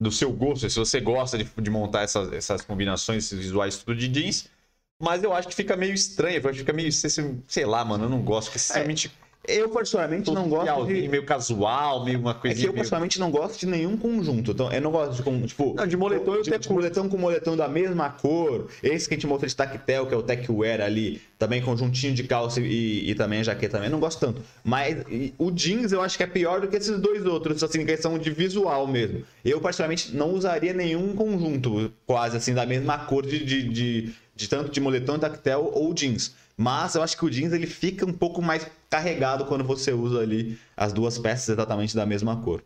[0.00, 3.96] do seu gosto, se você gosta de, de montar essas, essas combinações, esses visuais tudo
[3.96, 4.48] de jeans.
[5.00, 8.04] Mas eu acho que fica meio estranho, eu acho que fica meio, sei lá, mano,
[8.04, 11.08] eu não gosto, porque sinceramente é eu, particularmente, não gosto de...
[11.08, 12.56] Meio casual, meio uma coisa.
[12.56, 14.52] É que eu, particularmente, não gosto de nenhum conjunto.
[14.52, 15.74] Então, eu não gosto de, tipo...
[15.74, 18.68] Não, de moletom eu de, de moletom com moletom da mesma cor.
[18.82, 21.20] Esse que a gente mostrou de tactel, que é o tech wear ali.
[21.38, 23.90] Também conjuntinho de calça e, e também a jaqueta também.
[23.90, 24.42] Não gosto tanto.
[24.62, 27.84] Mas e, o jeans eu acho que é pior do que esses dois outros, assim,
[27.84, 29.24] questão de visual mesmo.
[29.44, 34.48] Eu, particularmente, não usaria nenhum conjunto quase, assim, da mesma cor de, de, de, de
[34.48, 36.32] tanto de moletom, tactel ou jeans.
[36.56, 40.20] Mas eu acho que o jeans ele fica um pouco mais carregado quando você usa
[40.20, 42.62] ali as duas peças exatamente da mesma cor.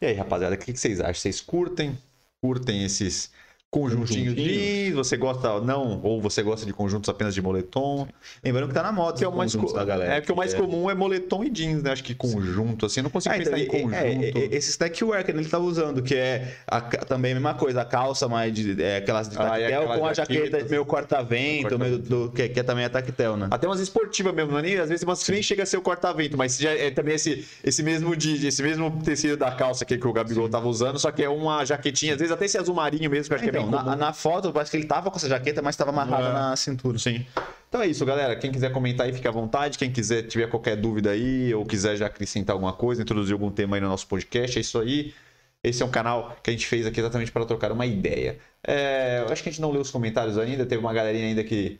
[0.00, 1.14] E aí, rapaziada, o que vocês acham?
[1.14, 1.98] Vocês curtem?
[2.42, 3.30] Curtem esses
[3.70, 4.34] Conjuntinhos.
[4.34, 8.08] jeans, você gosta não, ou você gosta de conjuntos apenas de moletom.
[8.42, 10.14] Lembrando que tá na moda Que é o mais co- da galera.
[10.14, 11.92] É porque o mais comum é moletom e jeans, né?
[11.92, 13.94] Acho que conjunto assim, eu não consigo Ah, então, pensar em é- conjunto.
[13.94, 17.82] é, é, esse stackwear que ele tava usando, que é a também a mesma coisa,
[17.82, 20.44] a calça mais de, é, aquelas de Ah, tactel aquela com a jaqueta.
[20.50, 23.46] jaqueta meio corta-vento, meio do, que, que é também a tactel, né?
[23.52, 25.80] Até umas esportivas mesmo, é nem, às vezes umas que nem chega a ser o
[25.82, 29.96] corta-vento, mas já é também esse, esse mesmo de, esse mesmo tecido da calça aqui
[29.96, 32.74] que o Gabigol tava usando, só que é uma jaquetinha, às vezes até esse azul
[32.74, 35.10] marinho mesmo, que eu acho que é Então, na, na foto, parece que ele tava
[35.10, 36.32] com essa jaqueta, mas tava amarrada É.
[36.32, 36.98] na cintura.
[36.98, 37.24] Sim.
[37.68, 38.34] Então é isso, galera.
[38.36, 39.78] Quem quiser comentar aí, fique à vontade.
[39.78, 43.76] Quem quiser, tiver qualquer dúvida aí, ou quiser já acrescentar alguma coisa, introduzir algum tema
[43.76, 45.14] aí no nosso podcast, é isso aí.
[45.62, 48.38] Esse é um canal que a gente fez aqui exatamente para trocar uma ideia.
[48.66, 51.44] É, eu acho que a gente não leu os comentários ainda, teve uma galerinha ainda
[51.44, 51.78] que.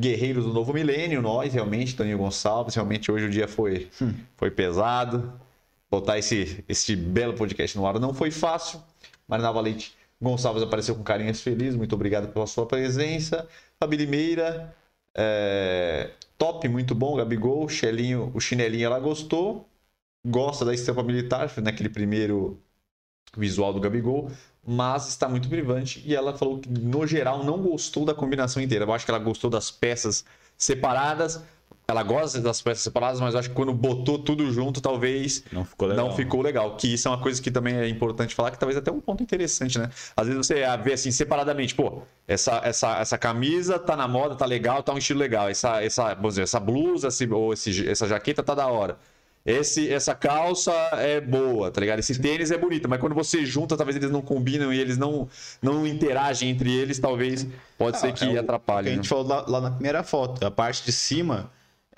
[0.00, 3.88] Guerreiros do Novo Milênio, nós, realmente, Toninho Gonçalves, realmente hoje o dia foi,
[4.38, 5.32] foi pesado.
[5.90, 8.82] Botar esse, esse belo podcast no ar não foi fácil.
[9.28, 13.48] Marina Valente Gonçalves apareceu com carinhas feliz, muito obrigado pela sua presença.
[13.78, 14.72] Fabi Limeira,
[15.14, 19.68] é, top, muito bom, Gabigol, Chelinho, o chinelinho ela gostou,
[20.24, 22.62] gosta da estampa militar, naquele primeiro
[23.36, 24.30] visual do Gabigol,
[24.64, 28.84] mas está muito privante e ela falou que no geral não gostou da combinação inteira.
[28.84, 30.24] Eu acho que ela gostou das peças
[30.56, 31.42] separadas.
[31.92, 35.64] Ela gosta das peças separadas, mas eu acho que quando botou tudo junto, talvez Não
[35.64, 36.06] ficou legal.
[36.08, 36.76] não ficou legal.
[36.76, 39.22] Que isso é uma coisa que também é importante falar, que talvez até um ponto
[39.22, 39.88] interessante, né?
[40.16, 44.46] Às vezes você vê assim, separadamente, pô, essa, essa, essa camisa tá na moda, tá
[44.46, 45.48] legal, tá um estilo legal.
[45.48, 48.96] Essa, essa, vamos dizer, essa blusa esse, ou esse, essa jaqueta tá da hora.
[49.44, 51.98] Esse, essa calça é boa, tá ligado?
[51.98, 55.28] Esse tênis é bonito, mas quando você junta, talvez eles não combinam e eles não,
[55.60, 57.44] não interagem entre eles, talvez
[57.76, 58.82] pode ser que É o- atrapalhe.
[58.82, 59.02] o que a né?
[59.02, 60.46] gente falou lá, lá na primeira foto.
[60.46, 61.50] A parte de cima,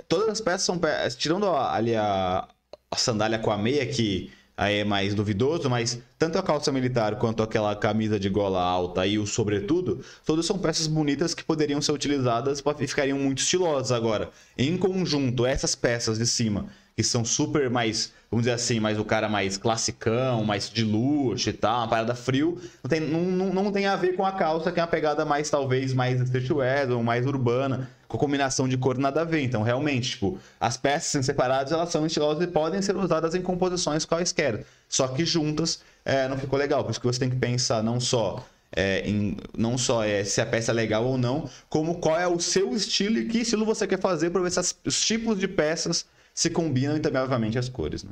[0.08, 1.16] todas as peças são peças.
[1.16, 2.48] Tirando ali a,
[2.90, 7.16] a sandália com a meia, que aí é mais duvidoso, mas tanto a calça militar
[7.16, 11.82] quanto aquela camisa de gola alta e o sobretudo, todas são peças bonitas que poderiam
[11.82, 14.30] ser utilizadas e ficariam muito estilosas agora.
[14.56, 19.04] Em conjunto, essas peças de cima, que são super mais, vamos dizer assim, mais o
[19.04, 23.64] cara mais classicão, mais de luxo e tal, uma parada frio, não tem, não, não,
[23.64, 26.90] não tem a ver com a calça, que é uma pegada mais, talvez, mais streetwear
[26.92, 29.42] ou mais urbana, com combinação de cor nada a ver.
[29.42, 33.42] Então, realmente, tipo, as peças sendo separadas, elas são estilosas e podem ser usadas em
[33.42, 34.64] composições quaisquer.
[34.88, 36.84] Só que juntas é, não ficou legal.
[36.84, 40.40] Por isso que você tem que pensar não só é, em, não só é, se
[40.40, 43.64] a peça é legal ou não, como qual é o seu estilo e que estilo
[43.64, 47.22] você quer fazer para ver se as- os tipos de peças se combinam e também,
[47.22, 48.10] obviamente, as cores, né?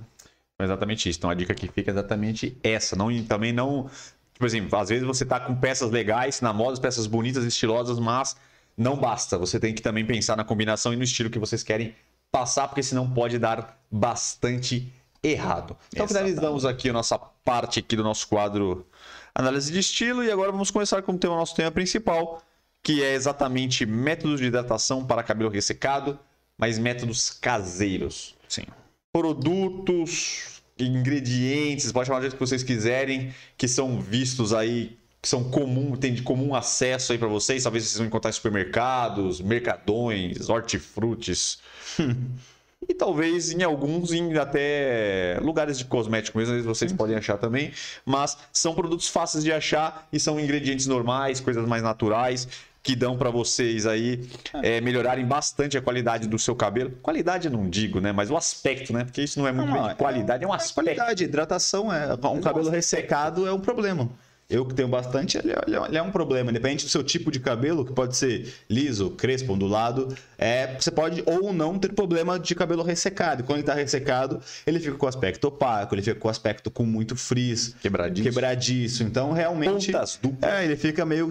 [0.60, 1.18] Exatamente isso.
[1.18, 2.94] Então a dica que fica é exatamente essa.
[2.94, 3.90] Não, também não.
[4.34, 8.36] Tipo assim, às vezes você tá com peças legais na moda, peças bonitas, estilosas, mas
[8.76, 9.36] não basta.
[9.38, 11.94] Você tem que também pensar na combinação e no estilo que vocês querem
[12.30, 15.76] passar, porque senão pode dar bastante errado.
[15.92, 16.32] Então Exatamente.
[16.34, 18.86] finalizamos aqui a nossa parte aqui do nosso quadro
[19.34, 22.42] análise de estilo e agora vamos começar com o tema- nosso tema principal,
[22.82, 26.18] que é exatamente métodos de hidratação para cabelo ressecado,
[26.58, 28.64] mas métodos caseiros Sim.
[29.12, 35.44] produtos, ingredientes, pode chamar do jeito que vocês quiserem, que são vistos aí, que são
[35.44, 37.62] comum, tem de comum acesso aí para vocês.
[37.62, 41.58] Talvez vocês vão encontrar em supermercados, mercadões, hortifrutis.
[42.88, 47.70] E talvez em alguns em até lugares de cosmético mesmo, vocês podem achar também.
[48.04, 52.48] Mas são produtos fáceis de achar e são ingredientes normais, coisas mais naturais
[52.82, 54.28] que dão para vocês aí
[54.64, 56.90] é, melhorarem bastante a qualidade do seu cabelo.
[57.00, 58.10] Qualidade eu não digo, né?
[58.10, 59.04] Mas o aspecto, né?
[59.04, 60.74] Porque isso não é muito Não, bem de é- qualidade, é um aspecto.
[60.86, 62.14] Qualidade, hidratação é.
[62.14, 64.10] Um cabelo ressecado é um problema.
[64.52, 66.50] Eu que tenho bastante, ele é, ele é- ele é um problema.
[66.50, 71.22] Independente do seu tipo de cabelo, que pode ser liso, crespo, ondulado, é, você pode
[71.26, 73.40] ou não ter problema de cabelo ressecado.
[73.40, 76.84] E quando ele está ressecado, ele fica com aspecto opaco, ele fica com aspecto com
[76.84, 78.28] muito frizz, Quebradiço.
[78.28, 79.02] quebradiço.
[79.02, 79.90] Então, realmente.
[79.90, 80.52] Pontas duplas.
[80.52, 81.30] É, ele fica meio.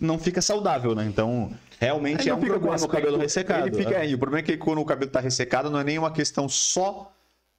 [0.00, 1.04] não fica saudável, né?
[1.04, 3.66] Então, realmente é um problema o cabelo ressecado.
[3.68, 4.14] Ele fica aí.
[4.14, 7.12] O problema é que quando o cabelo tá ressecado, não é nem uma questão só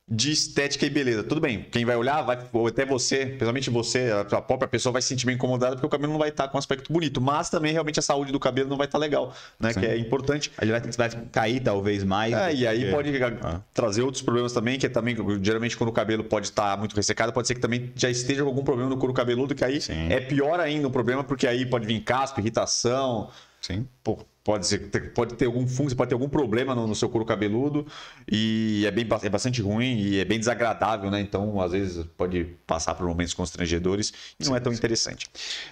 [0.07, 1.23] de estética e beleza.
[1.23, 5.01] Tudo bem, quem vai olhar, vai, ou até você, principalmente você, a própria pessoa vai
[5.01, 7.21] se sentir bem incomodada porque o cabelo não vai estar com um aspecto bonito.
[7.21, 9.71] Mas também, realmente, a saúde do cabelo não vai estar legal, né?
[9.71, 9.79] Sim.
[9.79, 10.51] Que é importante.
[10.61, 12.33] Ele vai, vai cair talvez mais.
[12.33, 13.61] É, e aí porque- pode Ah.
[13.73, 17.31] trazer outros problemas também, que é também, geralmente, quando o cabelo pode estar muito ressecado,
[17.31, 20.11] pode ser que também já esteja com algum problema no couro cabeludo, que aí Sim.
[20.11, 23.29] é pior ainda o problema, porque aí pode vir caspa, irritação,
[23.61, 23.87] Sim.
[24.03, 27.07] Pô, pode, ser, ter- pode ter algum fungo, pode ter algum problema no, no seu
[27.09, 27.87] couro cabeludo
[28.29, 31.21] e é, bem, é bastante ruim e é bem desagradável, né?
[31.21, 35.27] Então, às vezes, pode passar por momentos constrangedores e não é tão interessante.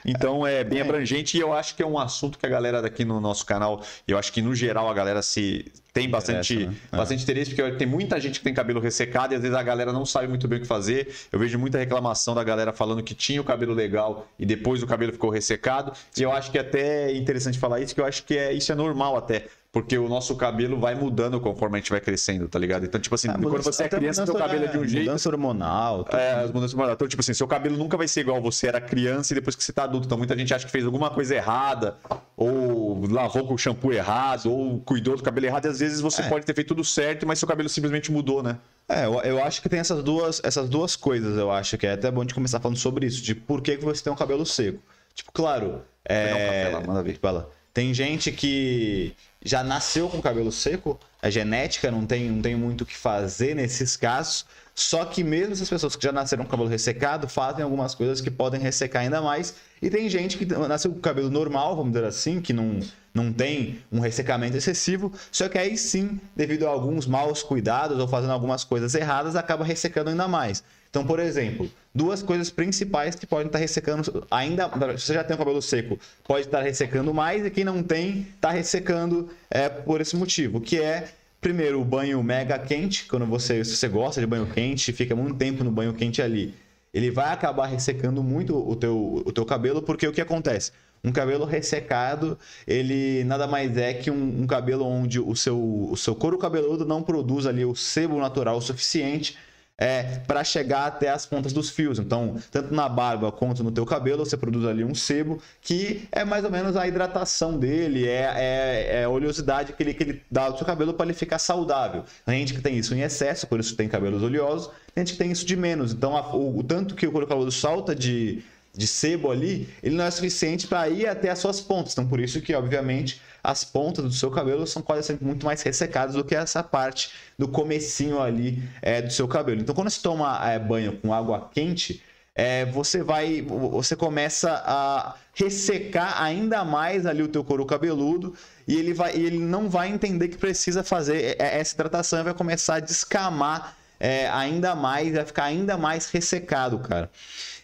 [0.06, 3.04] Então, é bem abrangente e eu acho que é um assunto que a galera daqui
[3.04, 6.78] no nosso canal, eu acho que no geral a galera se tem bastante, Interessa, né?
[6.92, 6.98] É.
[6.98, 9.92] bastante interesse, porque tem muita gente que tem cabelo ressecado e às vezes a galera
[9.92, 11.14] não sabe muito bem o que fazer.
[11.32, 14.88] Eu vejo muita reclamação da galera falando que tinha o cabelo legal e depois o
[14.88, 15.92] cabelo ficou ressecado.
[16.18, 18.72] E eu acho que até é interessante falar isso, que eu acho que é, isso
[18.72, 19.48] é normal até.
[19.74, 22.84] Porque o nosso cabelo vai mudando conforme a gente vai crescendo, tá ligado?
[22.86, 25.06] Então, tipo assim, Ah, quando você é criança, seu cabelo é de um jeito.
[25.06, 26.04] Mudança hormonal.
[26.04, 26.18] tudo.
[26.18, 26.96] É, as mudanças hormonais.
[26.96, 29.64] Então, tipo assim, seu cabelo nunca vai ser igual você era criança e depois que
[29.64, 30.08] você tá adulto.
[30.08, 31.96] Então, muita gente acha que fez alguma coisa errada,
[32.36, 35.64] ou lavou com o shampoo errado, ou cuidou do cabelo errado.
[35.66, 36.28] E às vezes você É.
[36.28, 38.58] pode ter feito tudo certo, mas seu cabelo simplesmente mudou, né?
[38.90, 41.94] É, eu, eu acho que tem essas duas, essas duas coisas, eu acho que é
[41.94, 44.46] até bom de começar falando sobre isso, de por que, que você tem um cabelo
[44.46, 44.80] seco.
[45.16, 46.46] Tipo, claro, pegar um é...
[46.46, 47.18] café lá, manda ver.
[47.22, 47.46] Vai lá.
[47.74, 52.82] Tem gente que já nasceu com cabelo seco, a genética não tem, não tem muito
[52.82, 56.70] o que fazer nesses casos, só que mesmo essas pessoas que já nasceram com cabelo
[56.70, 59.56] ressecado fazem algumas coisas que podem ressecar ainda mais.
[59.82, 62.80] E tem gente que nasceu com cabelo normal, vamos dizer assim, que não,
[63.14, 68.08] não tem um ressecamento excessivo, só que aí sim, devido a alguns maus cuidados ou
[68.08, 70.64] fazendo algumas coisas erradas, acaba ressecando ainda mais.
[70.90, 74.70] Então, por exemplo, duas coisas principais que podem estar ressecando ainda.
[74.98, 78.28] Se você já tem o cabelo seco, pode estar ressecando mais, e quem não tem,
[78.36, 81.10] está ressecando é, por esse motivo, que é.
[81.40, 85.36] Primeiro, o banho mega quente, quando você, se você gosta de banho quente, fica muito
[85.40, 86.54] tempo no banho quente ali,
[86.94, 90.72] ele vai acabar ressecando muito o teu, o teu cabelo, porque o que acontece?
[91.04, 95.98] Um cabelo ressecado, ele nada mais é que um, um cabelo onde o seu, o
[95.98, 99.36] seu couro cabeludo não produz ali o sebo natural o suficiente
[99.82, 101.98] é, para chegar até as pontas dos fios.
[101.98, 106.24] Então, tanto na barba quanto no teu cabelo, você produz ali um sebo que é
[106.24, 110.22] mais ou menos a hidratação dele, é, é, é a oleosidade que ele, que ele
[110.30, 112.04] dá ao seu cabelo para ele ficar saudável.
[112.26, 115.18] Tem gente que tem isso em excesso, por isso tem cabelos oleosos, tem gente que
[115.20, 115.94] tem isso de menos.
[115.94, 119.96] Então, a- o, o tanto que o couro cabeludo salta de, de sebo ali, ele
[119.96, 121.94] não é suficiente para ir até as suas pontas.
[121.94, 125.62] Então, por isso que, obviamente, as pontas do seu cabelo são quase sempre muito mais
[125.62, 129.62] ressecadas do que essa parte do comecinho ali é, do seu cabelo.
[129.62, 132.02] Então, quando você toma é, banho com água quente,
[132.34, 138.34] é, você vai, você começa a ressecar ainda mais ali o teu couro cabeludo
[138.68, 142.76] e ele vai, ele não vai entender que precisa fazer é, essa hidratação vai começar
[142.76, 147.10] a descamar é, ainda mais, vai ficar ainda mais ressecado, cara.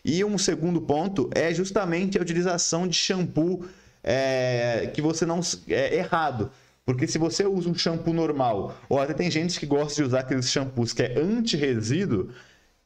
[0.06, 3.66] E um segundo ponto é justamente a utilização de shampoo
[4.10, 6.50] é, que você não é errado.
[6.86, 10.22] Porque se você usa um shampoo normal, ou até tem gente que gosta de usar
[10.22, 12.30] aqueles shampoos que é anti-resíduo,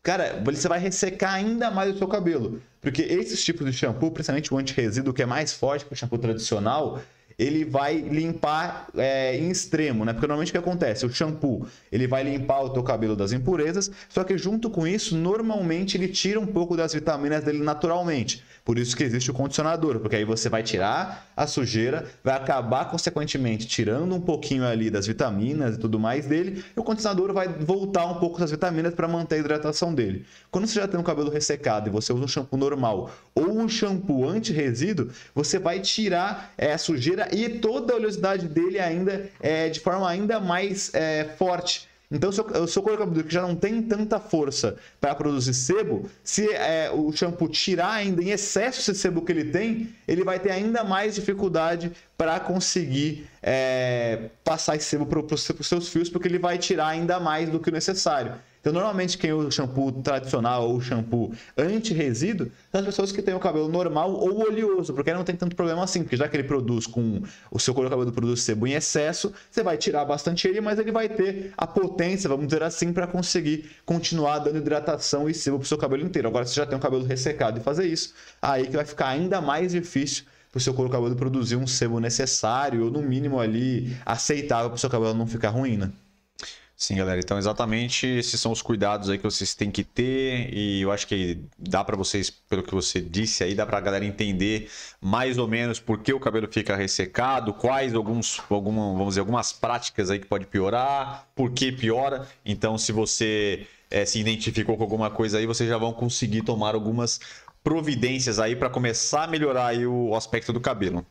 [0.01, 2.60] cara, você vai ressecar ainda mais o seu cabelo.
[2.81, 6.17] Porque esses tipos de shampoo, principalmente o anti-resíduo, que é mais forte que o shampoo
[6.17, 6.99] tradicional,
[7.41, 10.13] ele vai limpar é, em extremo, né?
[10.13, 11.08] Porque normalmente o que acontece?
[11.08, 15.17] O shampoo, ele vai limpar o teu cabelo das impurezas, só que junto com isso,
[15.17, 18.43] normalmente ele tira um pouco das vitaminas dele naturalmente.
[18.63, 22.86] Por isso que existe o condicionador, porque aí você vai tirar a sujeira, vai acabar
[22.91, 27.47] consequentemente tirando um pouquinho ali das vitaminas e tudo mais dele, e o condicionador vai
[27.47, 30.27] voltar um pouco das vitaminas para manter a hidratação dele.
[30.51, 33.67] Quando você já tem um cabelo ressecado e você usa um shampoo normal ou um
[33.67, 39.70] shampoo anti-resíduo, você vai tirar é, a sujeira e toda a oleosidade dele ainda é,
[39.70, 41.89] de forma ainda mais é, forte.
[42.12, 46.10] Então, o seu, o seu cabeludo que já não tem tanta força para produzir sebo,
[46.24, 50.38] se é, o shampoo tirar ainda em excesso esse sebo que ele tem, ele vai
[50.38, 56.28] ter ainda mais dificuldade para conseguir é, passar esse sebo para os seus fios, porque
[56.28, 58.36] ele vai tirar ainda mais do que o necessário.
[58.62, 63.19] Então, normalmente, quem usa o shampoo tradicional ou o shampoo anti-resíduo são as pessoas que
[63.19, 66.38] têm o cabelo normal ou oleoso, porque não tem tanto problema assim, porque já que
[66.38, 70.47] ele produz com o seu couro cabeludo produz sebo em excesso, você vai tirar bastante
[70.47, 75.28] ele, mas ele vai ter a potência, vamos dizer assim, para conseguir continuar dando hidratação
[75.28, 76.28] e sebo para o seu cabelo inteiro.
[76.28, 79.41] Agora, se já tem um cabelo ressecado e fazer isso, aí que vai ficar ainda
[79.41, 83.95] mais difícil para o seu couro cabeludo produzir um sebo necessário, ou no mínimo ali
[84.06, 85.89] aceitável para o seu cabelo não ficar ruim, né?
[86.82, 87.20] Sim, galera.
[87.20, 90.52] Então, exatamente esses são os cuidados aí que vocês têm que ter.
[90.52, 93.82] E eu acho que dá para vocês, pelo que você disse aí, dá para a
[93.82, 94.67] galera entender
[95.00, 99.54] mais ou menos por que o cabelo fica ressecado, quais alguns, alguma, vamos dizer, algumas
[99.54, 102.28] práticas aí que pode piorar, por que piora.
[102.44, 106.74] Então, se você eh, se identificou com alguma coisa aí, vocês já vão conseguir tomar
[106.74, 107.20] algumas
[107.63, 111.06] providências aí para começar a melhorar aí o aspecto do cabelo.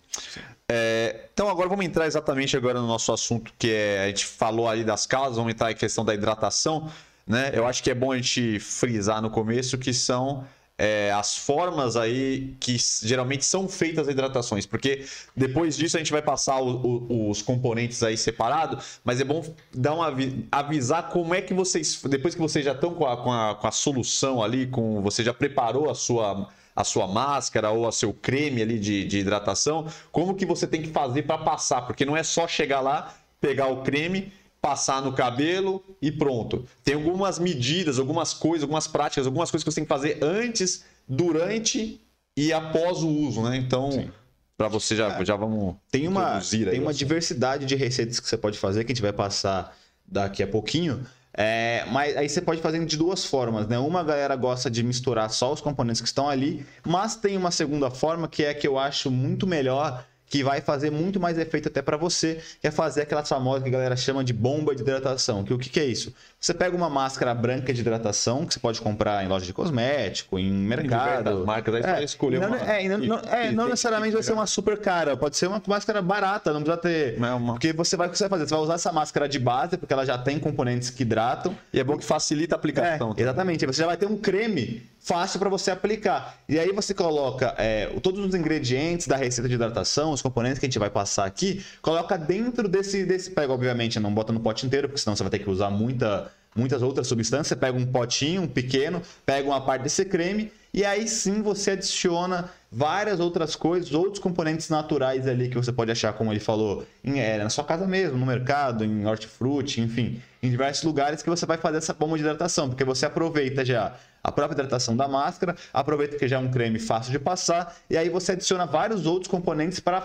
[0.72, 4.68] É, então agora vamos entrar exatamente agora no nosso assunto que é a gente falou
[4.68, 6.88] ali das causas, vamos entrar em questão da hidratação,
[7.26, 7.50] né?
[7.52, 10.44] Eu acho que é bom a gente frisar no começo que são
[10.78, 15.04] é, as formas aí que geralmente são feitas as hidratações, porque
[15.36, 19.44] depois disso a gente vai passar o- o- os componentes aí separados, mas é bom
[19.74, 23.16] dar uma avi- avisar como é que vocês, depois que vocês já estão com a,
[23.16, 26.48] com a, com a solução ali, com você já preparou a sua
[26.80, 30.82] a sua máscara ou a seu creme ali de, de hidratação, como que você tem
[30.82, 35.12] que fazer para passar, porque não é só chegar lá, pegar o creme, passar no
[35.12, 36.66] cabelo e pronto.
[36.84, 40.84] Tem algumas medidas, algumas coisas, algumas práticas, algumas coisas que você tem que fazer antes,
[41.08, 42.00] durante
[42.36, 43.56] e após o uso, né?
[43.56, 44.10] Então,
[44.56, 45.24] para você já, é.
[45.24, 48.94] já vamos tem uma tem uma diversidade de receitas que você pode fazer que a
[48.94, 51.04] gente vai passar daqui a pouquinho.
[51.32, 53.78] É, mas aí você pode fazer de duas formas, né?
[53.78, 57.90] Uma galera gosta de misturar só os componentes que estão ali, mas tem uma segunda
[57.90, 61.82] forma que é que eu acho muito melhor que vai fazer muito mais efeito até
[61.82, 65.42] para você, que é fazer aquela famosa que a galera chama de bomba de hidratação.
[65.42, 66.14] Que o que, que, é isso?
[66.38, 70.38] Você pega uma máscara branca de hidratação que você pode comprar em loja de cosmético,
[70.38, 71.42] em mercado.
[71.42, 72.58] Em marcas, aí você é, escolher não, uma.
[72.58, 76.00] É, não, não, é, não necessariamente vai ser uma super cara, pode ser uma máscara
[76.00, 77.18] barata, não precisa ter.
[77.18, 77.52] Não é uma...
[77.54, 78.48] Porque você vai, o que você vai fazer?
[78.48, 81.56] Você vai usar essa máscara de base, porque ela já tem componentes que hidratam.
[81.72, 83.12] E é bom que facilita a aplicação.
[83.16, 83.66] É, exatamente.
[83.66, 86.38] Você já vai ter um creme fácil para você aplicar.
[86.48, 90.66] E aí você coloca é, todos os ingredientes da receita de hidratação, os componentes que
[90.66, 94.66] a gente vai passar aqui, coloca dentro desse, desse pega, obviamente, não bota no pote
[94.66, 97.48] inteiro, porque senão você vai ter que usar muita, muitas outras substâncias.
[97.48, 101.72] Você pega um potinho, um pequeno, pega uma parte desse creme e aí sim você
[101.72, 106.86] adiciona várias outras coisas, outros componentes naturais ali que você pode achar, como ele falou,
[107.02, 111.28] em, é, na sua casa mesmo, no mercado, em hortifruti, enfim, em diversos lugares que
[111.28, 115.08] você vai fazer essa bomba de hidratação, porque você aproveita já a própria hidratação da
[115.08, 119.06] máscara, aproveita que já é um creme fácil de passar, e aí você adiciona vários
[119.06, 120.04] outros componentes para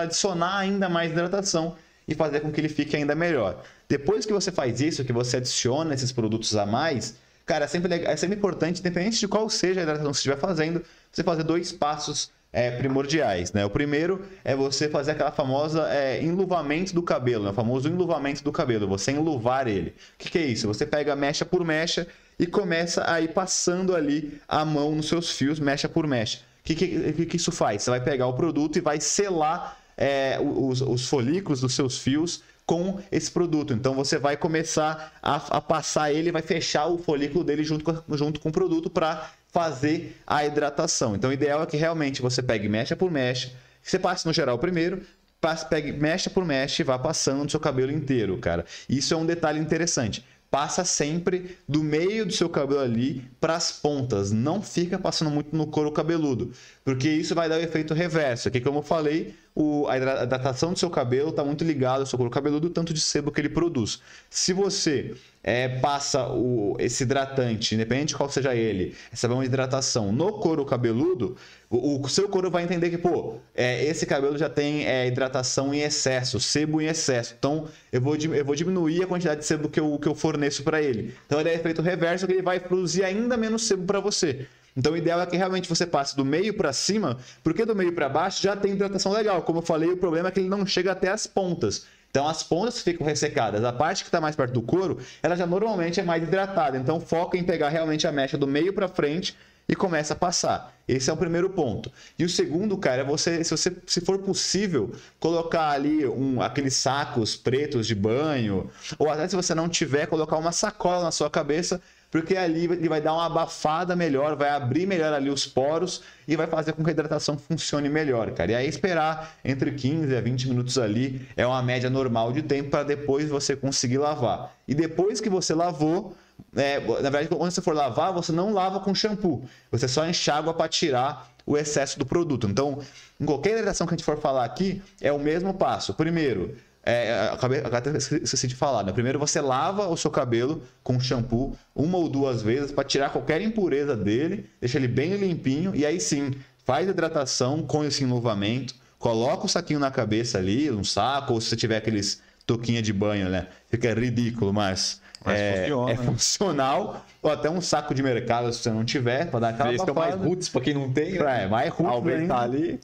[0.00, 1.76] adicionar ainda mais hidratação
[2.08, 3.62] e fazer com que ele fique ainda melhor.
[3.88, 7.94] Depois que você faz isso, que você adiciona esses produtos a mais, Cara, é sempre,
[7.94, 11.42] é sempre importante, independente de qual seja a hidratação que você estiver fazendo, você fazer
[11.42, 13.64] dois passos é, primordiais, né?
[13.64, 17.50] O primeiro é você fazer aquela famosa é, enluvamento do cabelo, né?
[17.50, 19.90] o famoso enluvamento do cabelo, você enluvar ele.
[19.90, 20.68] O que, que é isso?
[20.68, 22.06] Você pega mecha por mecha
[22.38, 26.40] e começa a ir passando ali a mão nos seus fios, mecha por mecha.
[26.60, 27.82] O que, que, que, isso faz?
[27.82, 32.42] Você vai pegar o produto e vai selar é, os, os folículos dos seus fios
[32.66, 33.72] com esse produto.
[33.72, 38.16] Então você vai começar a, a passar ele, vai fechar o folículo dele junto com,
[38.16, 41.14] junto com o produto para fazer a hidratação.
[41.14, 44.58] Então o ideal é que realmente você pegue mecha por mecha, você passe no geral
[44.58, 45.02] primeiro,
[45.40, 48.64] passe, pegue mecha por mecha e vá passando no seu cabelo inteiro, cara.
[48.88, 53.72] Isso é um detalhe interessante passa sempre do meio do seu cabelo ali para as
[53.72, 56.52] pontas, não fica passando muito no couro cabeludo,
[56.84, 58.48] porque isso vai dar o efeito reverso.
[58.48, 62.16] Aqui, como eu falei, o, a hidratação do seu cabelo está muito ligada ao seu
[62.16, 64.00] couro cabeludo, tanto de sebo que ele produz.
[64.28, 65.14] Se você
[65.44, 70.64] é, passa o, esse hidratante, independente de qual seja ele, essa uma hidratação no couro
[70.64, 71.36] cabeludo,
[71.70, 75.72] o, o, seu couro vai entender que, pô, é, esse cabelo já tem é, hidratação
[75.72, 77.34] em excesso, sebo em excesso.
[77.38, 80.62] Então, eu vou, eu vou diminuir a quantidade de sebo que eu, que eu forneço
[80.64, 81.14] para ele.
[81.26, 84.46] Então, ele é efeito reverso, que ele vai produzir ainda menos sebo para você.
[84.76, 87.92] Então o ideal é que realmente você passe do meio para cima, porque do meio
[87.92, 89.42] para baixo já tem hidratação legal.
[89.42, 91.86] Como eu falei, o problema é que ele não chega até as pontas.
[92.10, 93.64] Então as pontas ficam ressecadas.
[93.64, 96.76] A parte que está mais perto do couro, ela já normalmente é mais hidratada.
[96.76, 99.36] Então foca em pegar realmente a mecha do meio para frente
[99.68, 100.74] e começa a passar.
[100.86, 101.90] Esse é o primeiro ponto.
[102.18, 106.74] E o segundo, cara, é você, se você, se for possível, colocar ali um, aqueles
[106.74, 111.30] sacos pretos de banho, ou até se você não tiver, colocar uma sacola na sua
[111.30, 111.80] cabeça
[112.12, 116.36] porque ali ele vai dar uma abafada melhor, vai abrir melhor ali os poros e
[116.36, 118.52] vai fazer com que a hidratação funcione melhor, cara.
[118.52, 122.68] E aí esperar entre 15 a 20 minutos ali é uma média normal de tempo
[122.68, 124.54] para depois você conseguir lavar.
[124.68, 126.14] E depois que você lavou,
[126.54, 130.52] é, na verdade, quando você for lavar, você não lava com shampoo, você só enxágua
[130.52, 132.46] para tirar o excesso do produto.
[132.46, 132.78] Então,
[133.18, 135.94] em qualquer hidratação que a gente for falar aqui, é o mesmo passo.
[135.94, 138.92] Primeiro, é, acabei, até esqueci de falar, né?
[138.92, 143.40] Primeiro você lava o seu cabelo com shampoo uma ou duas vezes para tirar qualquer
[143.40, 146.32] impureza dele, deixa ele bem limpinho e aí sim
[146.64, 151.50] faz hidratação com esse enluvamento, coloca o saquinho na cabeça ali, um saco, ou se
[151.50, 153.46] você tiver aqueles toquinha de banho, né?
[153.68, 156.04] Fica ridículo, mas, mas é, funciona, é né?
[156.04, 157.06] funcional.
[157.22, 159.92] Ou até um saco de mercado se você não tiver, para dar aquela Esse é
[159.92, 161.12] mais roots para quem não tem.
[161.12, 161.44] Né?
[161.44, 161.92] É, mais roots.
[161.92, 162.80] Aumentar ali.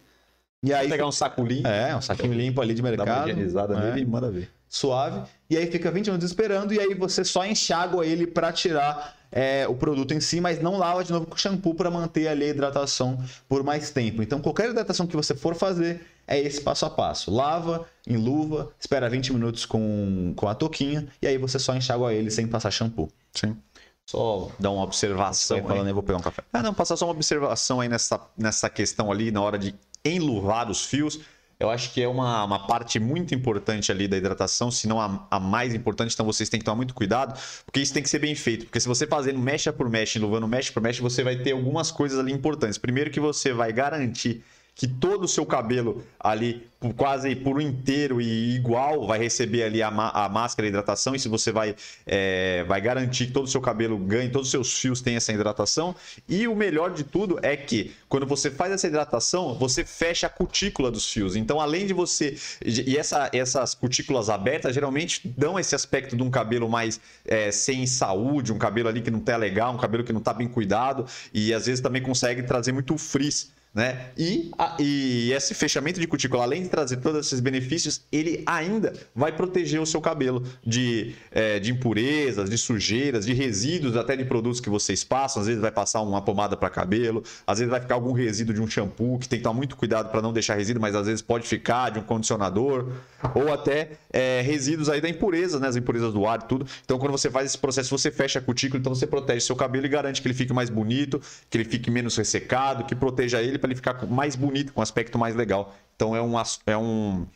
[0.63, 1.69] E aí pegar um saco limpo.
[1.69, 3.07] É, um saquinho limpo ali de mercado.
[3.07, 3.81] Dá uma higienizada é.
[3.81, 4.51] nele e manda ver.
[4.69, 5.29] Suave.
[5.49, 9.67] E aí fica 20 minutos esperando e aí você só enxágua ele para tirar é,
[9.69, 12.49] o produto em si, mas não lava de novo com shampoo para manter ali a
[12.49, 13.19] hidratação
[13.49, 14.23] por mais tempo.
[14.23, 17.31] Então qualquer hidratação que você for fazer é esse passo a passo.
[17.31, 22.13] Lava em luva, espera 20 minutos com, com a touquinha e aí você só enxágua
[22.13, 23.09] ele sem passar shampoo.
[23.33, 23.57] Sim.
[24.05, 25.63] Só dar uma observação.
[25.63, 26.43] Falando, eu vou pegar um café.
[26.51, 30.71] Ah, não, passar só uma observação aí nessa, nessa questão ali na hora de enluvar
[30.71, 31.21] os fios.
[31.61, 35.27] Eu acho que é uma, uma parte muito importante ali da hidratação, se não a,
[35.29, 38.21] a, mais importante, então vocês têm que tomar muito cuidado, porque isso tem que ser
[38.21, 38.67] bem feito.
[38.67, 41.91] Porque se você fazendo mecha por mecha, enluvando mecha por mecha, você vai ter algumas
[41.91, 42.79] coisas ali importantes.
[42.79, 44.45] Primeiro que você vai garantir
[44.79, 49.89] que todo o seu cabelo ali, quase por inteiro e igual, vai receber ali a,
[49.89, 51.17] a máscara de hidratação.
[51.17, 51.75] E se você vai,
[52.07, 55.33] é, vai garantir que todo o seu cabelo ganhe, todos os seus fios tenham essa
[55.33, 55.97] hidratação.
[56.29, 60.31] E o melhor de tudo é que quando você faz essa hidratação, você fecha a
[60.31, 61.35] cutícula dos fios.
[61.35, 62.37] Então, além de você.
[62.65, 67.85] E essa, essas cutículas abertas geralmente dão esse aspecto de um cabelo mais é, sem
[67.85, 71.05] saúde, um cabelo ali que não tá legal, um cabelo que não tá bem cuidado.
[71.35, 74.11] E às vezes também consegue trazer muito frizz né?
[74.17, 78.93] E, a, e esse fechamento de cutícula, além de trazer todos esses benefícios, ele ainda
[79.15, 84.25] vai proteger o seu cabelo de, é, de impurezas, de sujeiras, de resíduos, até de
[84.25, 85.41] produtos que vocês passam.
[85.41, 88.61] Às vezes vai passar uma pomada para cabelo, às vezes vai ficar algum resíduo de
[88.61, 91.23] um shampoo, que tem que tomar muito cuidado para não deixar resíduo, mas às vezes
[91.23, 92.93] pode ficar de um condicionador,
[93.35, 95.69] ou até é, resíduos aí da impureza, né?
[95.69, 96.67] As impurezas do ar e tudo.
[96.85, 99.87] Então, quando você faz esse processo, você fecha a cutícula, então você protege seu cabelo
[99.87, 103.58] e garante que ele fique mais bonito, que ele fique menos ressecado, que proteja ele
[103.59, 105.75] para ele ficar mais bonito, com um aspecto mais legal.
[105.97, 106.35] Então é um,
[106.67, 107.27] é um,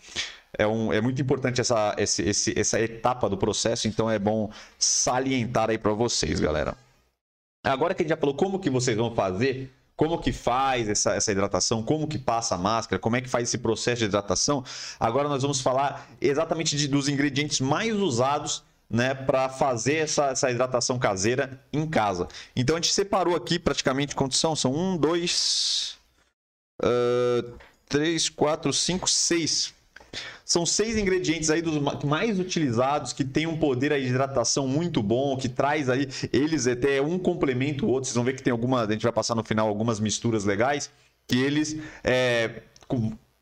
[0.59, 4.51] é, um, é muito importante essa, esse, esse, essa etapa do processo, então é bom
[4.79, 6.77] salientar aí para vocês, galera.
[7.65, 11.15] Agora que a gente já falou como que vocês vão fazer, como que faz essa,
[11.15, 14.65] essa hidratação, como que passa a máscara, como é que faz esse processo de hidratação,
[14.99, 20.51] agora nós vamos falar exatamente de, dos ingredientes mais usados né, para fazer essa, essa
[20.51, 22.29] hidratação caseira em casa.
[22.55, 24.55] Então a gente separou aqui praticamente quantos são?
[24.55, 25.97] São um, dois,
[26.83, 27.53] uh,
[27.89, 29.75] três, quatro, cinco, seis.
[30.45, 35.37] São seis ingredientes aí dos mais utilizados, que tem um poder de hidratação muito bom,
[35.37, 38.05] que traz aí, eles até um complemento o outro.
[38.05, 40.91] Vocês vão ver que tem alguma, a gente vai passar no final algumas misturas legais,
[41.27, 42.63] que eles é,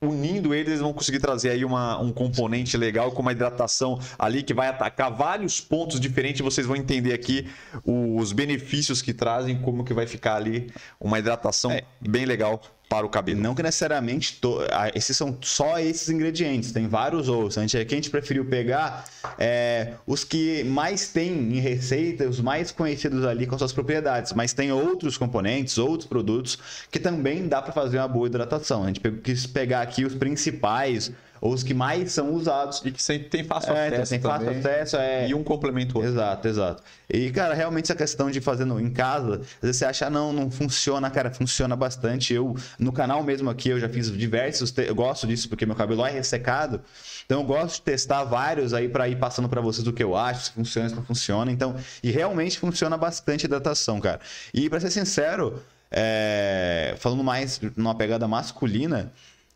[0.03, 4.43] unindo eles, eles vão conseguir trazer aí uma, um componente legal com uma hidratação ali
[4.43, 6.41] que vai atacar vários pontos diferentes.
[6.41, 7.49] Vocês vão entender aqui
[7.84, 11.82] os benefícios que trazem, como que vai ficar ali uma hidratação é.
[12.01, 13.41] bem legal para o cabelo.
[13.41, 14.59] Não que necessariamente to...
[14.97, 17.57] esses são só esses ingredientes, tem vários outros.
[17.57, 19.05] A gente, a gente preferiu pegar
[19.38, 24.53] é, os que mais tem em receita, os mais conhecidos ali com suas propriedades, mas
[24.53, 26.59] tem outros componentes, outros produtos
[26.91, 28.82] que também dá para fazer uma boa hidratação.
[28.82, 32.82] A gente quis pegar aqui os principais ou os que mais são usados.
[32.84, 34.11] E que sempre tem fácil é, acesso.
[34.11, 34.97] Tem fácil acesso.
[34.97, 35.28] É...
[35.28, 36.11] E um complemento outro.
[36.11, 36.82] Exato, exato.
[37.09, 40.51] E, cara, realmente essa questão de fazer em casa, às vezes você acha, não, não
[40.51, 42.34] funciona, cara, funciona bastante.
[42.34, 44.82] Eu, no canal mesmo aqui, eu já fiz diversos, te...
[44.82, 46.80] eu gosto disso porque meu cabelo é ressecado.
[47.24, 50.16] Então eu gosto de testar vários aí para ir passando para vocês o que eu
[50.16, 51.51] acho, se funciona, se não funciona.
[51.51, 54.20] Então, e realmente funciona bastante a hidratação, cara.
[54.53, 56.95] E para ser sincero, é...
[56.99, 59.11] falando mais numa pegada masculina,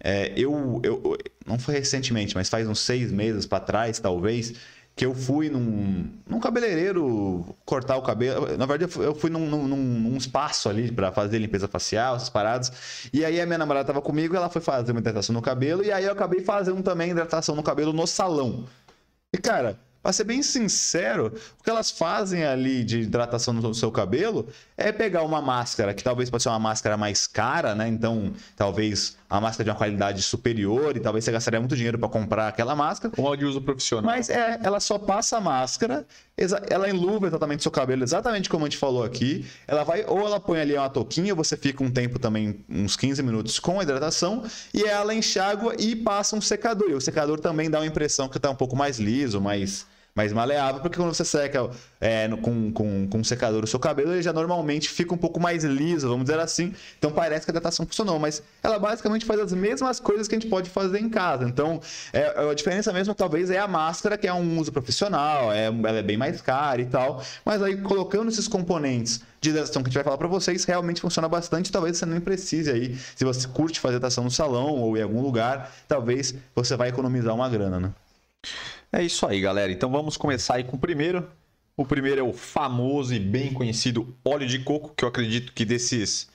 [0.04, 4.52] é, eu, eu, não foi recentemente, mas faz uns seis meses para trás, talvez,
[4.94, 8.54] que eu fui num, num cabeleireiro cortar o cabelo.
[8.58, 12.70] Na verdade, eu fui num, num, num espaço ali para fazer limpeza facial, essas paradas.
[13.14, 15.90] E aí a minha namorada tava comigo, ela foi fazer uma hidratação no cabelo, e
[15.90, 18.66] aí eu acabei fazendo também hidratação no cabelo no salão.
[19.32, 23.90] E cara, Pra ser bem sincero, o que elas fazem ali de hidratação no seu
[23.90, 24.46] cabelo
[24.76, 27.88] é pegar uma máscara, que talvez pode ser uma máscara mais cara, né?
[27.88, 32.08] Então, talvez a máscara de uma qualidade superior e talvez você gastaria muito dinheiro para
[32.08, 33.12] comprar aquela máscara.
[33.18, 34.04] Um de uso profissional.
[34.04, 36.06] Mas é, ela só passa a máscara,
[36.70, 39.44] ela enluva exatamente o seu cabelo, exatamente como a gente falou aqui.
[39.66, 43.22] Ela vai, ou ela põe ali uma touquinha, você fica um tempo também, uns 15
[43.24, 46.90] minutos com hidratação, e ela enxágua e passa um secador.
[46.90, 50.32] E o secador também dá uma impressão que está um pouco mais liso, mais mais
[50.32, 51.68] maleável, porque quando você seca
[52.00, 55.40] é, com, com, com um secador o seu cabelo, ele já normalmente fica um pouco
[55.40, 56.72] mais liso, vamos dizer assim.
[56.96, 60.38] Então parece que a hidratação funcionou, mas ela basicamente faz as mesmas coisas que a
[60.38, 61.44] gente pode fazer em casa.
[61.44, 61.80] Então
[62.12, 65.98] é, a diferença mesmo talvez é a máscara, que é um uso profissional, é, ela
[65.98, 69.90] é bem mais cara e tal, mas aí colocando esses componentes de hidratação que a
[69.90, 71.72] gente vai falar para vocês, realmente funciona bastante.
[71.72, 75.20] Talvez você nem precise aí, se você curte fazer hidratação no salão ou em algum
[75.20, 77.92] lugar, talvez você vai economizar uma grana, né?
[78.96, 79.72] É isso aí, galera.
[79.72, 81.28] Então vamos começar aí com o primeiro.
[81.76, 85.64] O primeiro é o famoso e bem conhecido óleo de coco, que eu acredito que
[85.64, 86.28] desses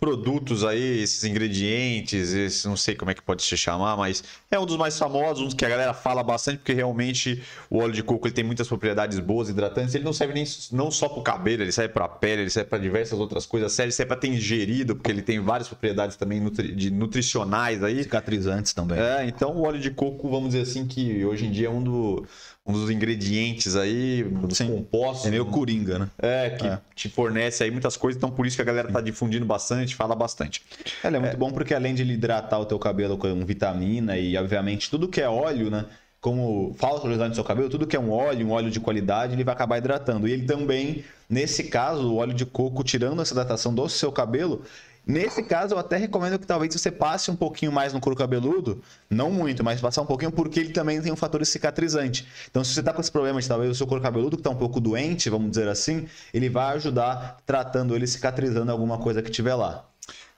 [0.00, 4.58] produtos aí, esses ingredientes, esse, não sei como é que pode se chamar, mas é
[4.58, 7.92] um dos mais famosos, um dos que a galera fala bastante, porque realmente o óleo
[7.92, 9.94] de coco ele tem muitas propriedades boas, hidratantes.
[9.94, 12.50] Ele não serve nem não só para o cabelo, ele serve para a pele, ele
[12.50, 13.72] serve para diversas outras coisas.
[13.72, 18.02] Serve, serve para ter ingerido, porque ele tem várias propriedades também nutri, de nutricionais aí.
[18.02, 18.98] Cicatrizantes também.
[18.98, 21.82] É, então o óleo de coco, vamos dizer assim, que hoje em dia é um
[21.82, 22.26] do
[22.66, 24.68] um dos ingredientes aí, dos Sim.
[24.68, 25.26] compostos.
[25.26, 26.10] É meio coringa, né?
[26.18, 26.78] É, que é.
[26.94, 30.16] te fornece aí muitas coisas, então por isso que a galera tá difundindo bastante, fala
[30.16, 30.62] bastante.
[31.04, 31.36] Ele é muito é.
[31.36, 35.20] bom porque além de ele hidratar o teu cabelo com vitamina e, obviamente, tudo que
[35.20, 35.86] é óleo, né?
[36.20, 39.44] Como falta no seu cabelo, tudo que é um óleo, um óleo de qualidade, ele
[39.44, 40.26] vai acabar hidratando.
[40.26, 44.62] E ele também, nesse caso, o óleo de coco, tirando essa hidratação do seu cabelo,
[45.06, 48.82] Nesse caso, eu até recomendo que talvez você passe um pouquinho mais no couro cabeludo,
[49.08, 52.26] não muito, mas passar um pouquinho, porque ele também tem um fator cicatrizante.
[52.50, 54.50] Então, se você está com esse problema de talvez o seu couro cabeludo que está
[54.50, 59.30] um pouco doente, vamos dizer assim, ele vai ajudar tratando ele, cicatrizando alguma coisa que
[59.30, 59.86] tiver lá.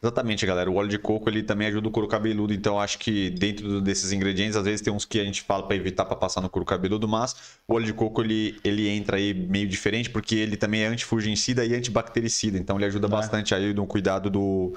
[0.01, 0.70] Exatamente, galera.
[0.70, 4.12] O óleo de coco ele também ajuda o couro cabeludo, então acho que dentro desses
[4.12, 6.64] ingredientes, às vezes tem uns que a gente fala para evitar para passar no couro
[6.64, 7.34] cabeludo, mas
[7.66, 11.64] o óleo de coco ele, ele entra aí meio diferente porque ele também é antifungicida
[11.64, 13.11] e antibactericida, então ele ajuda é.
[13.11, 14.72] bastante aí no cuidado do,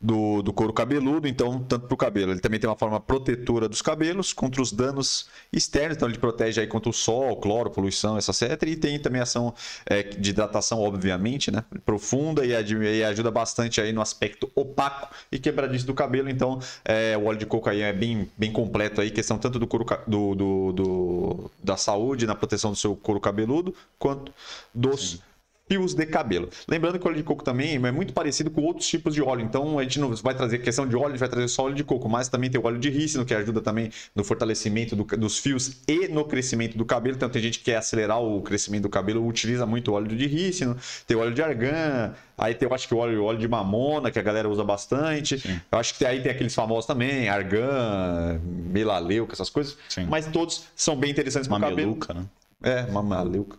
[0.00, 2.32] do, do couro cabeludo, então, tanto para o cabelo.
[2.32, 6.60] Ele também tem uma forma protetora dos cabelos contra os danos externos, então ele protege
[6.60, 8.62] aí contra o sol, cloro, poluição, etc.
[8.66, 9.52] E tem também ação
[9.84, 11.64] é, de hidratação, obviamente, né?
[11.84, 16.30] Profunda e, e, ajuda bastante aí no aspecto opaco e quebradiço do cabelo.
[16.30, 19.66] Então, é, o óleo de coco aí é bem, bem completo aí, questão tanto do
[19.66, 24.32] couro do, do, do da saúde, na proteção do seu couro cabeludo, quanto
[24.72, 25.28] dos Sim
[25.68, 26.48] fios de cabelo.
[26.66, 29.42] Lembrando que o óleo de coco também é muito parecido com outros tipos de óleo.
[29.42, 31.74] Então a gente não vai trazer questão de óleo, a gente vai trazer só óleo
[31.74, 35.04] de coco, mas também tem o óleo de rícino que ajuda também no fortalecimento do,
[35.04, 37.16] dos fios e no crescimento do cabelo.
[37.16, 40.76] Então tem gente que quer acelerar o crescimento do cabelo, utiliza muito óleo de rícino,
[41.06, 44.18] tem óleo de argan, aí tem eu acho que o óleo, óleo de mamona que
[44.18, 45.38] a galera usa bastante.
[45.38, 45.60] Sim.
[45.70, 49.76] Eu acho que aí tem aqueles famosos também, argan, melaleuca, essas coisas.
[49.88, 50.06] Sim.
[50.08, 51.98] Mas todos são bem interessantes para o cabelo.
[52.14, 52.24] né?
[52.62, 53.56] É, mamaleuca.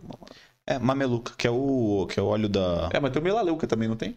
[0.70, 2.90] É, mameluca, que é o, que é o óleo da.
[2.94, 4.16] É, mas tem o melaleuca também, não tem?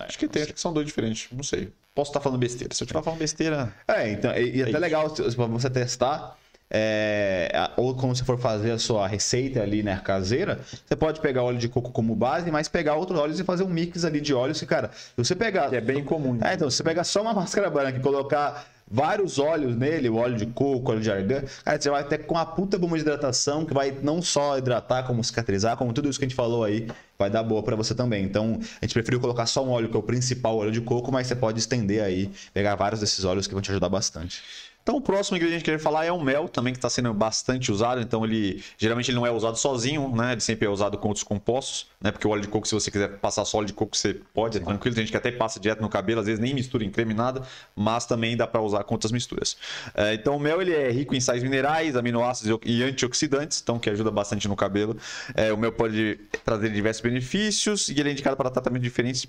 [0.00, 1.72] É, acho que tem, acho que são dois diferentes, não sei.
[1.92, 2.72] Posso estar falando besteira.
[2.72, 3.74] Se eu estiver falando besteira.
[3.88, 4.78] É, então, e, e é até isso.
[4.78, 6.38] legal para você testar.
[6.70, 11.42] É, ou quando você for fazer a sua receita ali, né, caseira, você pode pegar
[11.42, 14.32] óleo de coco como base, mas pegar outros óleos e fazer um mix ali de
[14.34, 14.62] óleos.
[14.62, 15.70] E, cara, se você pegar.
[15.70, 16.38] Que é bem comum.
[16.44, 20.16] É, então, se você pegar só uma máscara branca e colocar vários óleos nele, o
[20.16, 21.42] óleo de coco, óleo de argan.
[21.64, 25.04] Cara, você vai ter com uma puta bomba de hidratação que vai não só hidratar,
[25.04, 27.94] como cicatrizar, como tudo isso que a gente falou aí, vai dar boa para você
[27.94, 28.24] também.
[28.24, 31.12] Então, a gente preferiu colocar só um óleo que é o principal óleo de coco,
[31.12, 34.42] mas você pode estender aí, pegar vários desses óleos que vão te ajudar bastante.
[34.88, 37.12] Então, o próximo ingrediente que eu queria falar é o mel, também que está sendo
[37.12, 38.00] bastante usado.
[38.00, 40.32] Então, ele geralmente ele não é usado sozinho, né?
[40.32, 42.10] Ele sempre é usado com outros compostos, né?
[42.10, 44.56] Porque o óleo de coco, se você quiser passar só óleo de coco, você pode,
[44.56, 44.94] é tranquilo.
[44.94, 47.42] Tem gente que até passa direto no cabelo, às vezes nem mistura em creme nada,
[47.76, 49.58] mas também dá para usar com outras misturas.
[49.94, 53.90] É, então, o mel ele é rico em sais minerais, aminoácidos e antioxidantes, então que
[53.90, 54.96] ajuda bastante no cabelo.
[55.34, 59.28] É, o mel pode trazer diversos benefícios e ele é indicado para tratamentos diferentes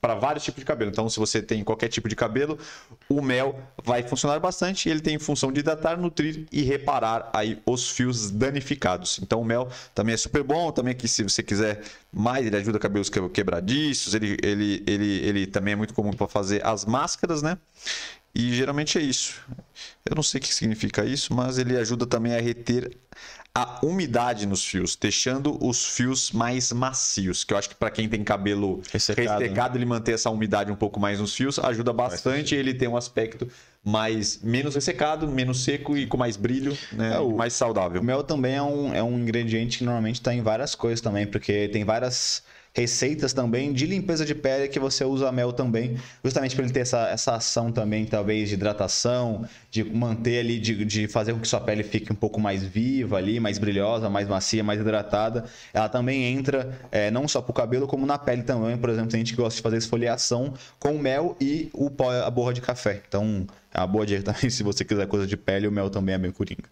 [0.00, 0.90] para vários tipos de cabelo.
[0.90, 2.58] Então, se você tem qualquer tipo de cabelo,
[3.08, 7.90] o mel vai funcionar bastante ele tem função de hidratar, nutrir e reparar aí os
[7.90, 9.18] fios danificados.
[9.22, 11.82] Então o mel também é super bom, também aqui se você quiser
[12.12, 16.64] mais, ele ajuda cabelos quebradiços, ele, ele, ele, ele também é muito comum para fazer
[16.64, 17.58] as máscaras, né?
[18.34, 19.40] E geralmente é isso.
[20.04, 22.96] Eu não sei o que significa isso, mas ele ajuda também a reter
[23.54, 27.42] a umidade nos fios, deixando os fios mais macios.
[27.42, 29.78] Que eu acho que para quem tem cabelo ressecado, ressecado né?
[29.78, 32.54] ele manter essa umidade um pouco mais nos fios ajuda bastante.
[32.54, 33.48] Ele tem um aspecto
[33.84, 37.14] mais menos ressecado, menos seco e com mais brilho, né?
[37.14, 38.00] É, o, mais saudável.
[38.00, 41.26] O mel também é um, é um ingrediente que normalmente está em várias coisas também,
[41.26, 42.42] porque tem várias
[42.74, 46.80] receitas também de limpeza de pele que você usa mel também, justamente para ele ter
[46.80, 51.48] essa, essa ação também, talvez, de hidratação, de manter ali, de, de fazer com que
[51.48, 55.44] sua pele fique um pouco mais viva ali, mais brilhosa, mais macia, mais hidratada.
[55.72, 58.76] Ela também entra é, não só para o cabelo, como na pele também.
[58.76, 62.30] Por exemplo, tem gente que gosta de fazer esfoliação com mel e o pó, a
[62.30, 63.02] borra de café.
[63.08, 66.14] Então, é uma boa dica também, se você quiser coisa de pele, o mel também
[66.14, 66.64] é bem coringa.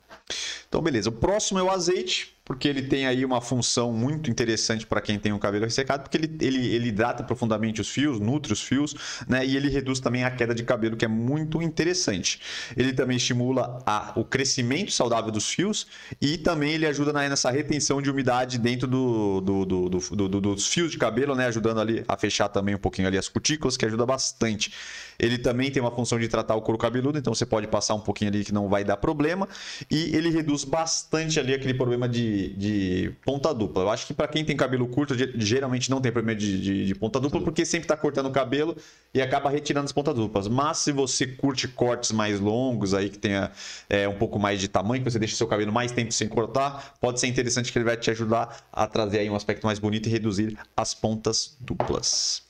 [0.69, 1.09] Então, beleza.
[1.09, 5.19] O próximo é o azeite, porque ele tem aí uma função muito interessante para quem
[5.19, 8.95] tem o cabelo ressecado, porque ele, ele, ele hidrata profundamente os fios, nutre os fios,
[9.29, 9.45] né?
[9.45, 12.41] E ele reduz também a queda de cabelo, que é muito interessante.
[12.77, 15.89] Ele também estimula a, o crescimento saudável dos fios
[16.21, 20.69] e também ele ajuda na, nessa retenção de umidade dentro do, do, do, do, dos
[20.69, 21.47] fios de cabelo, né?
[21.47, 24.73] Ajudando ali a fechar também um pouquinho ali as cutículas, que ajuda bastante.
[25.19, 28.01] Ele também tem uma função de tratar o couro cabeludo, então você pode passar um
[28.01, 29.49] pouquinho ali que não vai dar problema.
[29.91, 33.83] E ele reduz bastante ali aquele problema de, de ponta dupla.
[33.83, 36.95] Eu acho que para quem tem cabelo curto, geralmente não tem problema de, de, de
[36.95, 38.77] ponta dupla, porque sempre está cortando o cabelo
[39.13, 40.49] e acaba retirando as pontas duplas.
[40.49, 43.51] Mas se você curte cortes mais longos, aí que tenha
[43.89, 46.95] é, um pouco mais de tamanho, que você deixa seu cabelo mais tempo sem cortar,
[47.01, 50.09] pode ser interessante que ele vai te ajudar a trazer aí um aspecto mais bonito
[50.09, 52.43] e reduzir as pontas duplas.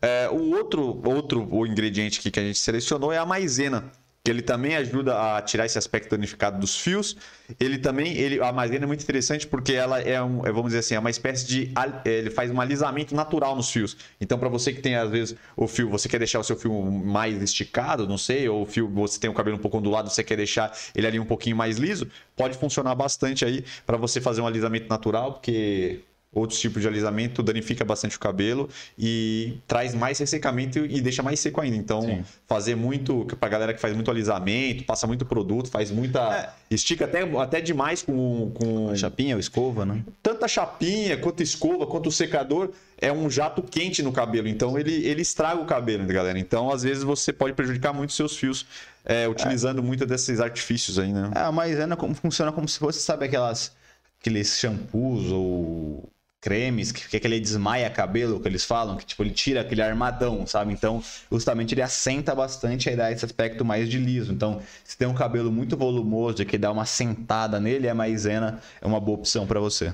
[0.00, 3.90] É, o outro, outro o ingrediente aqui que a gente selecionou é a maisena
[4.30, 7.16] ele também ajuda a tirar esse aspecto danificado dos fios.
[7.58, 10.80] Ele também, ele, a maisena é muito interessante porque ela é, um, é, vamos dizer
[10.80, 11.72] assim, é uma espécie de,
[12.04, 13.96] ele faz um alisamento natural nos fios.
[14.20, 16.82] Então, para você que tem às vezes o fio, você quer deixar o seu fio
[16.82, 20.22] mais esticado, não sei, ou o fio, você tem o cabelo um pouco ondulado, você
[20.22, 22.06] quer deixar ele ali um pouquinho mais liso,
[22.36, 26.00] pode funcionar bastante aí para você fazer um alisamento natural, porque
[26.32, 28.68] outros tipos de alisamento, danifica bastante o cabelo
[28.98, 31.76] e traz mais ressecamento e deixa mais seco ainda.
[31.76, 32.24] Então, Sim.
[32.46, 36.54] fazer muito, pra galera que faz muito alisamento, passa muito produto, faz muita.
[36.70, 36.74] É.
[36.74, 38.50] Estica até, até demais com.
[38.54, 38.90] com...
[38.90, 40.04] A chapinha ou escova, né?
[40.22, 42.70] Tanto a chapinha, quanto a escova, quanto o secador,
[43.00, 44.48] é um jato quente no cabelo.
[44.48, 46.38] Então, ele, ele estraga o cabelo, né, galera?
[46.38, 48.66] Então, às vezes, você pode prejudicar muito seus fios
[49.04, 49.82] é, utilizando é.
[49.82, 51.30] muito desses artifícios aí, né?
[51.34, 53.72] É, a maisena funciona como se fosse, sabe, aquelas
[54.20, 56.10] aqueles shampoos ou
[56.40, 60.46] cremes, que, que aquele desmaia cabelo que eles falam, que tipo, ele tira aquele armadão,
[60.46, 60.72] sabe?
[60.72, 64.32] Então, justamente ele assenta bastante a dar esse aspecto mais de liso.
[64.32, 68.60] Então, se tem um cabelo muito volumoso e que dá uma sentada nele, a maisena
[68.80, 69.92] é uma boa opção para você.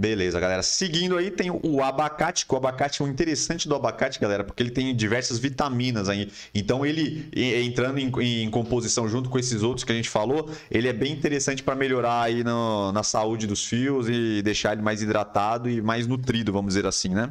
[0.00, 0.62] Beleza, galera.
[0.62, 4.70] Seguindo aí tem o abacate, o abacate é o interessante do abacate, galera, porque ele
[4.70, 6.32] tem diversas vitaminas aí.
[6.54, 8.10] Então ele entrando em,
[8.44, 11.74] em composição junto com esses outros que a gente falou, ele é bem interessante para
[11.74, 16.50] melhorar aí no, na saúde dos fios e deixar ele mais hidratado e mais nutrido,
[16.50, 17.28] vamos dizer assim, né?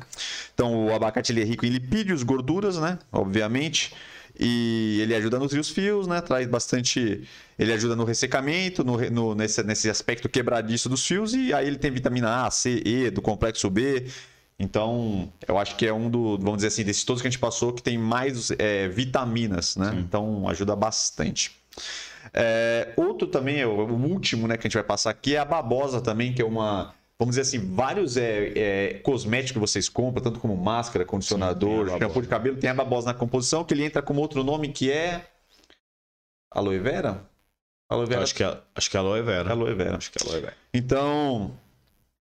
[0.54, 3.00] Então o abacate ele é rico em lipídios, gorduras, né?
[3.12, 3.96] Obviamente.
[4.40, 6.22] E ele ajuda a nutrir os fios, né?
[6.22, 7.28] Traz bastante.
[7.58, 11.34] Ele ajuda no ressecamento, no, no, nesse, nesse aspecto quebradiço dos fios.
[11.34, 14.06] E aí ele tem vitamina A, C, E, do complexo B.
[14.58, 17.40] Então, eu acho que é um do, vamos dizer assim, desses todos que a gente
[17.40, 19.92] passou, que tem mais é, vitaminas, né?
[19.92, 20.00] Sim.
[20.00, 21.52] Então, ajuda bastante.
[22.34, 26.02] É, outro também, o último né, que a gente vai passar aqui é a babosa
[26.02, 30.40] também, que é uma vamos dizer assim, vários é, é, cosméticos que vocês compram, tanto
[30.40, 34.02] como máscara, condicionador, Sim, shampoo de cabelo, tem a babosa na composição, que ele entra
[34.02, 35.28] com outro nome que é.
[36.50, 37.30] Aloe vera?
[37.90, 38.24] Aloe vera.
[38.24, 39.52] Acho que é, acho que é aloe vera.
[39.52, 39.98] Aloe vera.
[39.98, 40.58] Acho que é aloe vera.
[40.74, 41.52] Então,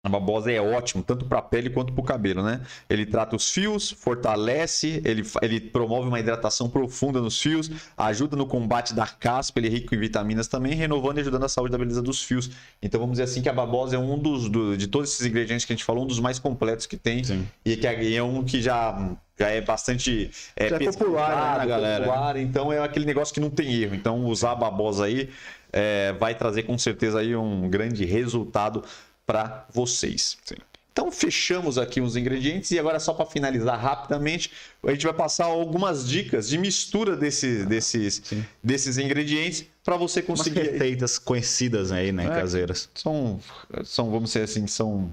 [0.03, 2.61] a babosa é ótimo, tanto para a pele quanto para o cabelo, né?
[2.89, 8.45] Ele trata os fios, fortalece, ele, ele promove uma hidratação profunda nos fios, ajuda no
[8.45, 11.77] combate da caspa, ele é rico em vitaminas também, renovando e ajudando a saúde da
[11.77, 12.49] beleza dos fios.
[12.81, 15.65] Então vamos dizer assim que a babosa é um dos, do, de todos esses ingredientes
[15.65, 17.23] que a gente falou, um dos mais completos que tem.
[17.23, 17.45] Sim.
[17.65, 22.05] E que é um que já já é bastante é, já é popular, né, galera?
[22.05, 23.93] Popular, então é aquele negócio que não tem erro.
[23.93, 25.29] Então usar a babosa aí
[25.71, 28.83] é, vai trazer com certeza aí um grande resultado
[29.27, 30.37] para vocês.
[30.43, 30.55] Sim.
[30.91, 34.51] Então fechamos aqui os ingredientes e agora só para finalizar rapidamente,
[34.83, 40.61] a gente vai passar algumas dicas de mistura desse, desses, desses ingredientes para você conseguir
[40.61, 42.89] Umas receitas conhecidas aí, né, é, caseiras.
[42.95, 43.39] São,
[43.83, 45.11] são, vamos dizer assim, são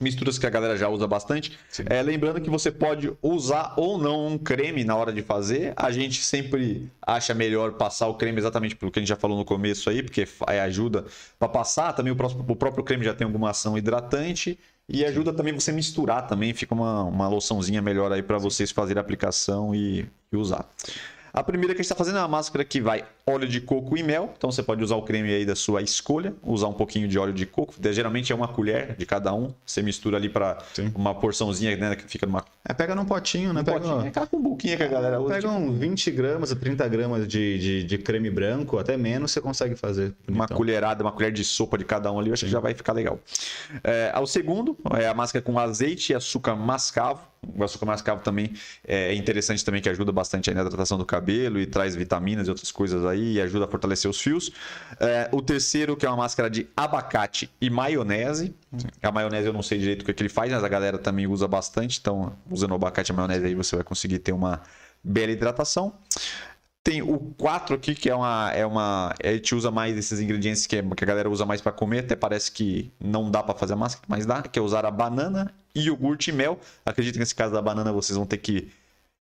[0.00, 1.58] misturas que a galera já usa bastante.
[1.86, 5.72] É, lembrando que você pode usar ou não um creme na hora de fazer.
[5.76, 9.36] A gente sempre acha melhor passar o creme exatamente pelo que a gente já falou
[9.36, 11.04] no começo aí, porque ajuda
[11.38, 11.92] para passar.
[11.92, 14.58] Também o, próximo, o próprio creme já tem alguma ação hidratante.
[14.88, 18.98] E ajuda também você misturar também, fica uma, uma loçãozinha melhor aí para vocês fazerem
[18.98, 20.66] a aplicação e, e usar.
[21.32, 23.96] A primeira que a gente está fazendo é uma máscara que vai óleo de coco
[23.96, 24.32] e mel.
[24.36, 27.32] Então você pode usar o creme aí da sua escolha, usar um pouquinho de óleo
[27.32, 27.74] de coco.
[27.92, 29.52] Geralmente é uma colher de cada um.
[29.64, 30.58] Você mistura ali para
[30.94, 32.44] uma porçãozinha né, que fica numa.
[32.64, 33.60] É, pega num potinho, né?
[33.60, 34.00] Um pega potinho.
[34.04, 35.34] É aquela cumbuquinha que a galera usa.
[35.34, 35.60] Pega tipo...
[35.60, 39.76] um 20 gramas a 30 gramas de, de, de, creme branco, até menos você consegue
[39.76, 40.14] fazer.
[40.26, 40.34] Bonitão.
[40.34, 42.46] Uma colherada, uma colher de sopa de cada um ali, eu acho Sim.
[42.46, 43.18] que já vai ficar legal.
[43.84, 47.20] É, o segundo é a máscara com azeite e açúcar mascavo.
[47.56, 48.52] O açúcar mascavo também
[48.86, 52.70] é interessante também, que ajuda bastante na hidratação do cabelo e traz vitaminas e outras
[52.70, 54.50] coisas aí e ajuda a fortalecer os fios.
[54.98, 58.54] É, o terceiro, que é uma máscara de abacate e maionese.
[58.76, 58.88] Sim.
[59.02, 60.98] A maionese eu não sei direito o que, é que ele faz, mas a galera
[60.98, 61.98] também usa bastante.
[62.00, 64.60] Então, usando o abacate e a maionese aí, você vai conseguir ter uma
[65.02, 65.94] bela hidratação.
[66.84, 68.50] Tem o 4 aqui, que é uma.
[68.54, 71.60] É uma a gente usa mais esses ingredientes que, é, que a galera usa mais
[71.60, 72.00] para comer.
[72.00, 74.42] Até parece que não dá para fazer a máscara, mas dá.
[74.42, 76.58] Que é usar a banana, iogurte e mel.
[76.86, 78.70] Acredito que nesse caso da banana vocês vão ter que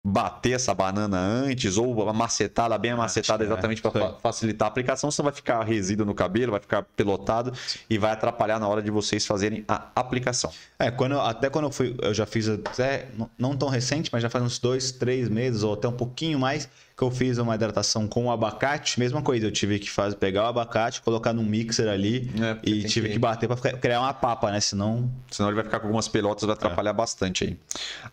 [0.07, 5.11] bater essa banana antes ou amacetar bem amacetada é, exatamente é, para facilitar a aplicação,
[5.11, 7.53] senão vai ficar resíduo no cabelo, vai ficar pelotado
[7.91, 10.53] e vai atrapalhar na hora de vocês fazerem a aplicação.
[10.79, 14.31] É, quando, até quando eu fui, eu já fiz até, não tão recente, mas já
[14.31, 18.09] faz uns dois, três meses ou até um pouquinho mais, que eu fiz uma hidratação
[18.09, 21.89] com o abacate, mesma coisa, eu tive que fazer, pegar o abacate, colocar num mixer
[21.89, 23.15] ali é, e tive que...
[23.15, 24.61] que bater para criar uma papa, né?
[24.61, 25.13] Senão.
[25.31, 26.95] Senão ele vai ficar com algumas pelotas, vai atrapalhar é.
[26.95, 27.59] bastante aí.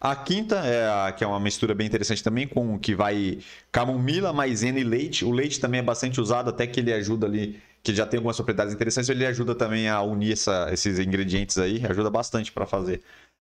[0.02, 3.40] A quinta, é a, que é uma mistura bem interessante também, com que vai
[3.72, 5.24] camomila, maisena e leite.
[5.24, 8.38] O leite também é bastante usado, até que ele ajuda ali que já tem algumas
[8.38, 13.02] propriedades interessantes, ele ajuda também a unir essa, esses ingredientes aí, ajuda bastante para fazer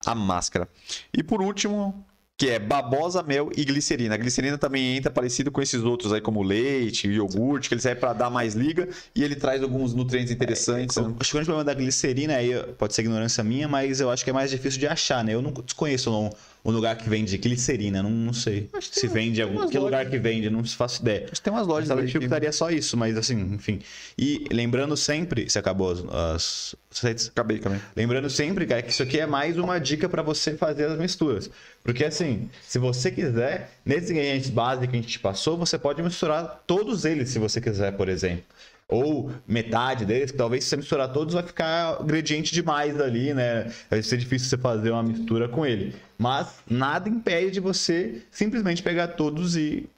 [0.04, 0.68] a máscara.
[1.16, 2.04] E por último,
[2.36, 4.14] que é babosa, mel e glicerina.
[4.14, 8.00] A glicerina também entra parecido com esses outros aí, como leite, iogurte, que ele serve
[8.00, 10.96] para dar mais liga e ele traz alguns nutrientes interessantes.
[10.96, 11.00] É?
[11.00, 14.24] Acho que o grande problema da glicerina aí pode ser ignorância minha, mas eu acho
[14.24, 15.34] que é mais difícil de achar, né?
[15.34, 16.30] Eu não desconheço não,
[16.64, 18.70] um lugar que vende glicerina, não, não sei.
[18.80, 19.68] Se tem vende algum.
[19.68, 20.10] Que lugar lojas.
[20.10, 21.26] que vende, não faço ideia.
[21.42, 23.80] Tem umas lojas aí tipo, que- daria só isso, mas assim, enfim.
[24.16, 27.28] E lembrando sempre, você acabou as, as, redes?
[27.28, 27.80] Acabei, acabei.
[27.94, 31.50] Lembrando sempre, cara, que isso aqui é mais uma dica para você fazer as misturas.
[31.82, 36.02] Porque assim, se você quiser, nesses ingredientes básicos que a gente te passou, você pode
[36.02, 38.44] misturar todos eles, se você quiser, por exemplo.
[38.88, 43.72] Ou metade deles, que talvez se você misturar todos vai ficar ingrediente demais ali, né?
[43.88, 45.94] Vai ser difícil você fazer uma mistura com ele.
[46.18, 49.88] Mas nada impede de você simplesmente pegar todos e,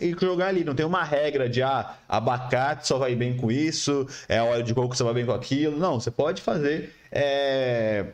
[0.00, 0.64] e jogar ali.
[0.64, 4.72] Não tem uma regra de ah, abacate só vai bem com isso, é óleo de
[4.72, 5.78] coco só vai bem com aquilo.
[5.78, 8.04] Não, você pode fazer é,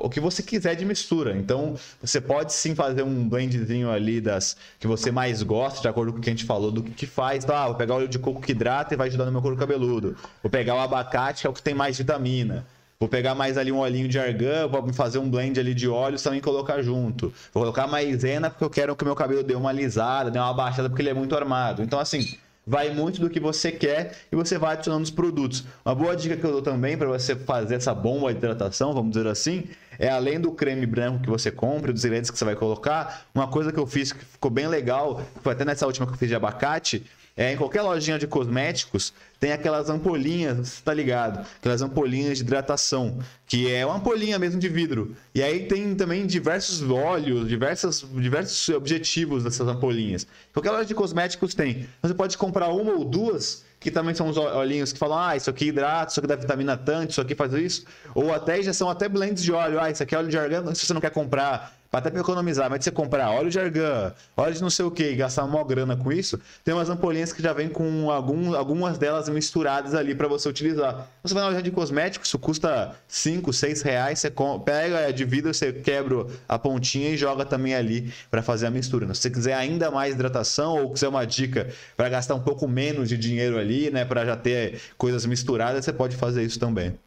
[0.00, 1.36] o que você quiser de mistura.
[1.36, 6.12] Então, você pode sim fazer um blendzinho ali das que você mais gosta, de acordo
[6.12, 7.44] com o que a gente falou, do que, que faz.
[7.44, 9.42] Tá, ah, vou pegar o óleo de coco que hidrata e vai ajudar no meu
[9.42, 10.16] couro cabeludo.
[10.40, 12.64] Vou pegar o abacate, que é o que tem mais vitamina.
[13.00, 16.22] Vou pegar mais ali um olhinho de argan, vou fazer um blend ali de óleos
[16.22, 17.34] também colocar junto.
[17.52, 20.88] Vou colocar maisena porque eu quero que meu cabelo dê uma alisada, dê uma baixada
[20.88, 21.82] porque ele é muito armado.
[21.82, 25.64] Então, assim, vai muito do que você quer e você vai adicionando os produtos.
[25.84, 29.12] Uma boa dica que eu dou também para você fazer essa bomba de hidratação, vamos
[29.12, 29.64] dizer assim,
[29.98, 33.46] é além do creme branco que você compra, dos ingredientes que você vai colocar, uma
[33.46, 36.28] coisa que eu fiz que ficou bem legal, foi até nessa última que eu fiz
[36.28, 37.06] de abacate,
[37.36, 41.46] é em qualquer lojinha de cosméticos tem aquelas ampolinhas, tá ligado?
[41.58, 45.14] Aquelas ampolinhas de hidratação, que é uma ampolinha mesmo de vidro.
[45.34, 50.26] E aí tem também diversos óleos, diversas, diversos objetivos dessas ampolinhas.
[50.54, 51.86] Qualquer loja de cosméticos tem.
[52.00, 55.50] Você pode comprar uma ou duas que também são os olhinhos que falam, ah, isso
[55.50, 57.84] aqui hidrata, isso aqui dá vitamina tanto, isso aqui faz isso.
[58.14, 60.74] Ou até já são até blends de óleo, ah, isso aqui é óleo de argan,
[60.74, 64.12] se você não quer comprar, até para economizar, mas se você comprar óleo de argan,
[64.36, 67.42] óleo de não sei o que gastar uma grana com isso, tem umas ampolinhas que
[67.42, 71.08] já vem com algum, algumas delas misturadas ali para você utilizar.
[71.22, 74.32] Você vai na loja de cosméticos, isso custa 5, 6 reais, você
[74.64, 78.70] pega é de vidro, você quebra a pontinha e joga também ali para fazer a
[78.70, 79.06] mistura.
[79.14, 83.08] Se você quiser ainda mais hidratação ou quiser uma dica para gastar um pouco menos
[83.08, 86.98] de dinheiro ali, né, para já ter coisas misturadas, você pode fazer isso também.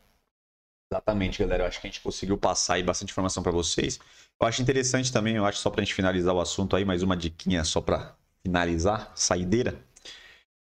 [0.92, 1.64] Exatamente, galera.
[1.64, 4.00] Eu acho que a gente conseguiu passar aí bastante informação para vocês.
[4.42, 7.18] Eu acho interessante também, eu acho só pra gente finalizar o assunto aí, mais uma
[7.18, 9.78] diquinha só pra finalizar, saideira.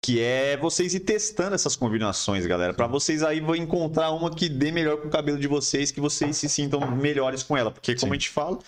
[0.04, 2.76] Que é vocês ir testando essas combinações, galera.
[2.76, 6.00] Pra vocês aí vão encontrar uma que dê melhor com o cabelo de vocês, que
[6.00, 7.72] vocês se sintam melhores com ela.
[7.72, 8.12] Porque, como Sim.
[8.12, 8.60] a gente fala,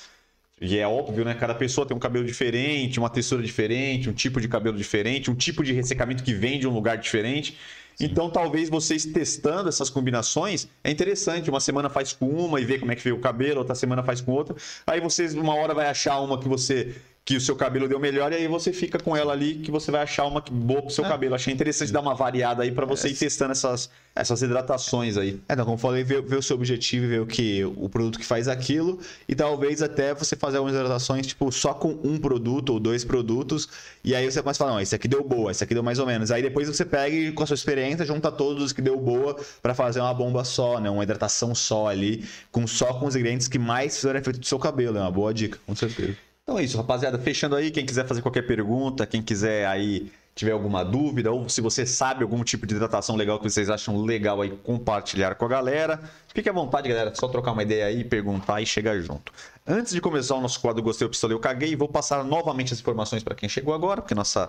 [0.60, 1.36] e é óbvio, né?
[1.36, 5.36] Cada pessoa tem um cabelo diferente, uma textura diferente, um tipo de cabelo diferente, um
[5.36, 7.56] tipo de ressecamento que vem de um lugar diferente.
[8.00, 11.50] Então, talvez vocês testando essas combinações é interessante.
[11.50, 14.04] Uma semana faz com uma e vê como é que veio o cabelo, outra semana
[14.04, 14.56] faz com outra.
[14.86, 16.96] Aí vocês, uma hora, vai achar uma que você.
[17.28, 19.92] Que o seu cabelo deu melhor, e aí você fica com ela ali, que você
[19.92, 21.10] vai achar uma boa pro seu É.
[21.10, 21.36] cabelo.
[21.36, 25.38] Achei interessante dar uma variada aí pra você ir testando essas, essas hidratações aí.
[25.50, 27.90] É, então, como eu falei, ver, ver o seu objetivo e ver o que o
[27.90, 28.98] produto que faz aquilo
[29.28, 33.68] e talvez até você fazer algumas hidratações tipo só com um produto ou dois produtos
[34.06, 36.00] e aí você começa a falar, não, esse aqui deu boa, esse aqui deu mais
[36.00, 36.32] ou menos.
[36.32, 39.36] Aí depois você pega e com a sua experiência junta todos os que deu boa
[39.62, 42.24] para fazer uma bomba só, né, uma hidratação só ali,
[42.54, 45.34] com só com os ingredientes que mais fizeram efeito do seu cabelo, é uma boa
[45.34, 46.16] dica, com certeza.
[46.48, 47.20] Então é isso, rapaziada.
[47.20, 51.60] Fechando aí, quem quiser fazer qualquer pergunta, quem quiser aí tiver alguma dúvida, ou se
[51.60, 55.48] você sabe algum tipo de hidratação legal que vocês acham legal aí compartilhar com a
[55.50, 56.00] galera,
[56.34, 57.14] fique à vontade, galera.
[57.16, 59.34] Só trocar uma ideia aí, perguntar e chegar junto.
[59.68, 62.80] Antes de começar o nosso quadro Gostei, eu Pistolei, eu Caguei, vou passar novamente as
[62.80, 64.48] informações para quem chegou agora, porque nossa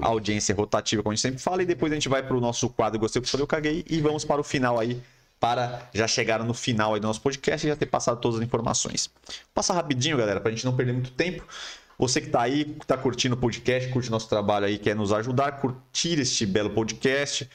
[0.00, 2.40] audiência é rotativa, como a gente sempre fala, e depois a gente vai para o
[2.40, 4.98] nosso quadro Gostei, eu Pistolei, eu Caguei e vamos para o final aí,
[5.44, 8.42] para já chegar no final aí do nosso podcast e já ter passado todas as
[8.42, 9.10] informações.
[9.26, 11.46] Vou passar rapidinho, galera, para a gente não perder muito tempo.
[11.98, 15.12] Você que está aí, que está curtindo o podcast, curte nosso trabalho aí, quer nos
[15.12, 17.46] ajudar, curtir este belo podcast.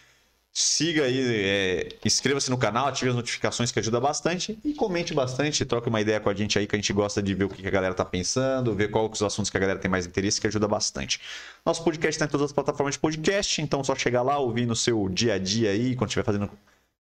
[0.53, 5.65] Siga aí, é, inscreva-se no canal, ative as notificações que ajuda bastante e comente bastante,
[5.65, 7.65] troque uma ideia com a gente aí que a gente gosta de ver o que
[7.65, 10.45] a galera tá pensando, ver quais os assuntos que a galera tem mais interesse, que
[10.45, 11.19] ajuda bastante.
[11.65, 14.67] Nosso podcast está em todas as plataformas de podcast, então é só chegar lá, ouvir
[14.67, 16.51] no seu dia a dia aí, quando estiver fazendo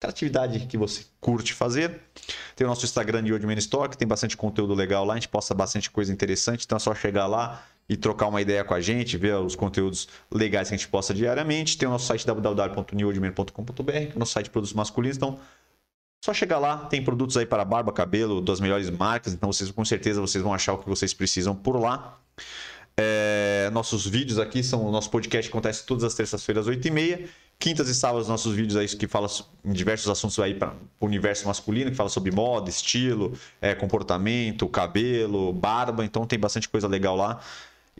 [0.03, 2.01] aquela atividade que você curte fazer.
[2.57, 5.55] Tem o nosso Instagram de Store, que tem bastante conteúdo legal lá, a gente posta
[5.55, 9.17] bastante coisa interessante, então é só chegar lá e trocar uma ideia com a gente,
[9.17, 11.79] ver os conteúdos legais que a gente posta diariamente.
[11.79, 15.39] Tem o nosso site www.newoldman.com.br, nosso site de produtos masculinos, então
[16.25, 19.85] só chegar lá, tem produtos aí para barba, cabelo, das melhores marcas, então vocês com
[19.85, 22.19] certeza vocês vão achar o que vocês precisam por lá.
[22.97, 27.29] É, nossos vídeos aqui são o nosso podcast que acontece todas as terças-feiras, 8h30.
[27.63, 29.31] Quintas e sábados, nossos vídeos aí que falam
[29.65, 34.69] em diversos assuntos aí para o universo masculino, que fala sobre moda, estilo, é, comportamento,
[34.69, 36.05] cabelo, barba.
[36.05, 37.41] Então tem bastante coisa legal lá.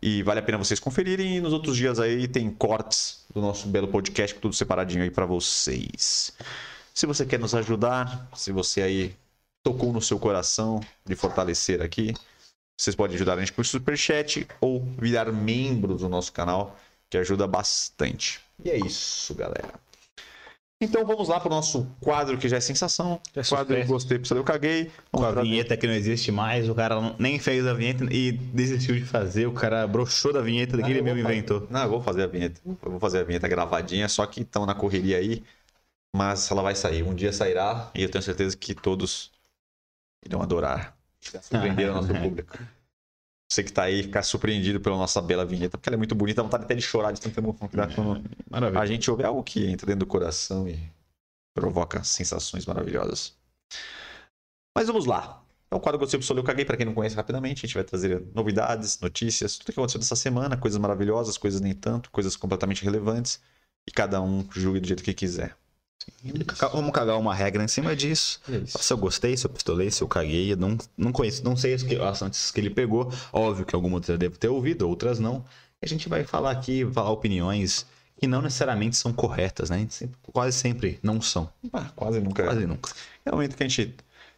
[0.01, 1.37] E vale a pena vocês conferirem.
[1.37, 5.25] E nos outros dias aí tem cortes do nosso belo podcast, tudo separadinho aí para
[5.25, 6.33] vocês.
[6.93, 9.15] Se você quer nos ajudar, se você aí
[9.63, 12.13] tocou no seu coração de fortalecer aqui,
[12.77, 16.77] Vocês podem ajudar a gente por superchat ou virar membros do nosso canal,
[17.09, 18.42] que ajuda bastante.
[18.63, 19.73] E é isso, galera.
[20.81, 23.21] Então vamos lá para o nosso quadro que já é sensação.
[23.33, 23.87] Já é quadro sucesso.
[23.87, 24.91] Gostei, precisa eu caguei.
[25.11, 28.95] Com a vinheta que não existe mais, o cara nem fez a vinheta e desistiu
[28.95, 29.45] de fazer.
[29.47, 31.67] O cara broxou da vinheta Não, que ele eu vou mesmo fazer- inventou.
[31.69, 32.59] Não, eu vou fazer a vinheta.
[32.65, 35.41] Eu vou fazer a vinheta gravadinha, só que estão na correria aí.
[36.13, 37.01] Mas ela vai sair.
[37.01, 39.31] Um dia sairá e eu tenho certeza que todos
[40.25, 40.97] irão adorar.
[41.41, 42.57] Surpreender o nosso público.
[43.53, 46.37] Você que tá aí, ficar surpreendido pela nossa bela vinheta, porque ela é muito bonita,
[46.37, 48.81] dá vontade até de chorar de tanta emoção que dá quando Maravilha.
[48.81, 50.91] a gente ouve algo que entra dentro do coração e
[51.53, 53.37] provoca sensações maravilhosas.
[54.75, 55.43] Mas vamos lá.
[55.69, 57.83] É o quadro Gostei Absoluto Eu Caguei, para quem não conhece rapidamente, a gente vai
[57.83, 62.83] trazer novidades, notícias, tudo que aconteceu nessa semana, coisas maravilhosas, coisas nem tanto, coisas completamente
[62.83, 63.39] relevantes,
[63.87, 65.55] e cada um julgue do jeito que quiser.
[66.71, 68.39] Vamos cagar uma regra em cima disso.
[68.67, 71.73] Se eu gostei, se eu pistolei, se eu caguei, eu não, não conheço, não sei
[71.73, 73.11] as, que, as notícias que ele pegou.
[73.31, 75.45] Óbvio que algumas eu devo ter ouvido, outras não.
[75.81, 77.85] E a gente vai falar aqui, falar opiniões
[78.19, 79.85] que não necessariamente são corretas, né?
[79.89, 81.49] Sempre- quase sempre não são.
[81.73, 82.43] Ah, quase nunca.
[82.43, 82.91] Quase nunca.
[83.25, 83.93] É o momento que a gente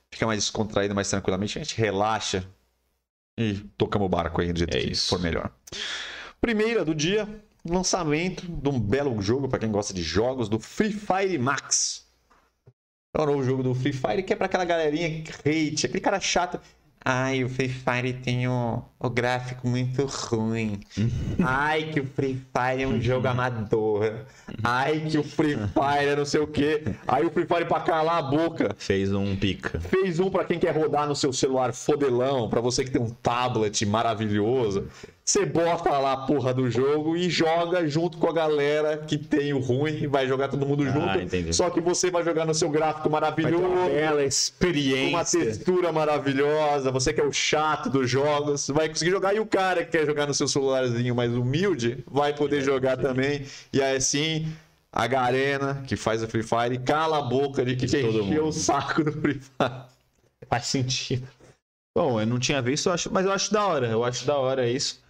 [0.09, 2.43] fica mais descontraído, mais tranquilamente, a gente relaxa
[3.38, 5.09] e tocamos o barco aí do jeito É que isso.
[5.09, 5.51] for melhor.
[6.39, 7.28] Primeira do dia,
[7.68, 12.05] lançamento de um belo jogo para quem gosta de jogos do Free Fire Max.
[13.18, 16.01] É o novo jogo do Free Fire que é para aquela galerinha que hate, aquele
[16.01, 16.59] cara chato.
[17.07, 20.80] Ai, o Free Fire tem o, o gráfico muito ruim.
[21.39, 24.26] Ai, que o Free Fire é um jogo amador.
[24.63, 26.82] Ai, que o Free Fire é não sei o quê.
[27.07, 29.80] Aí o Free Fire pra calar a boca Fez um pica.
[29.80, 33.11] fez um pra quem quer rodar no seu celular fodelão, pra você que tem um
[33.11, 34.88] tablet maravilhoso.
[35.28, 39.53] Você bota lá a porra do jogo e joga junto com a galera que tem
[39.53, 41.17] o ruim e vai jogar todo mundo junto.
[41.19, 41.51] entendi.
[41.51, 45.43] Só que você vai jogar no seu gráfico maravilhoso, bela com uma experiência.
[45.43, 49.84] textura maravilhosa, você que é o chato dos jogos, vai conseguir jogar e o cara
[49.84, 53.47] que quer jogar no seu celularzinho mais humilde vai poder jogar também.
[53.73, 54.47] E aí assim,
[54.91, 58.45] a Garena, que faz o Free Fire, cala a boca de que encher mundo.
[58.45, 59.73] o saco do Free Fire.
[60.47, 61.28] Faz sentido.
[61.97, 63.88] Bom, eu não tinha visto, eu acho, mas eu acho da hora.
[63.88, 65.03] Eu acho da hora isso.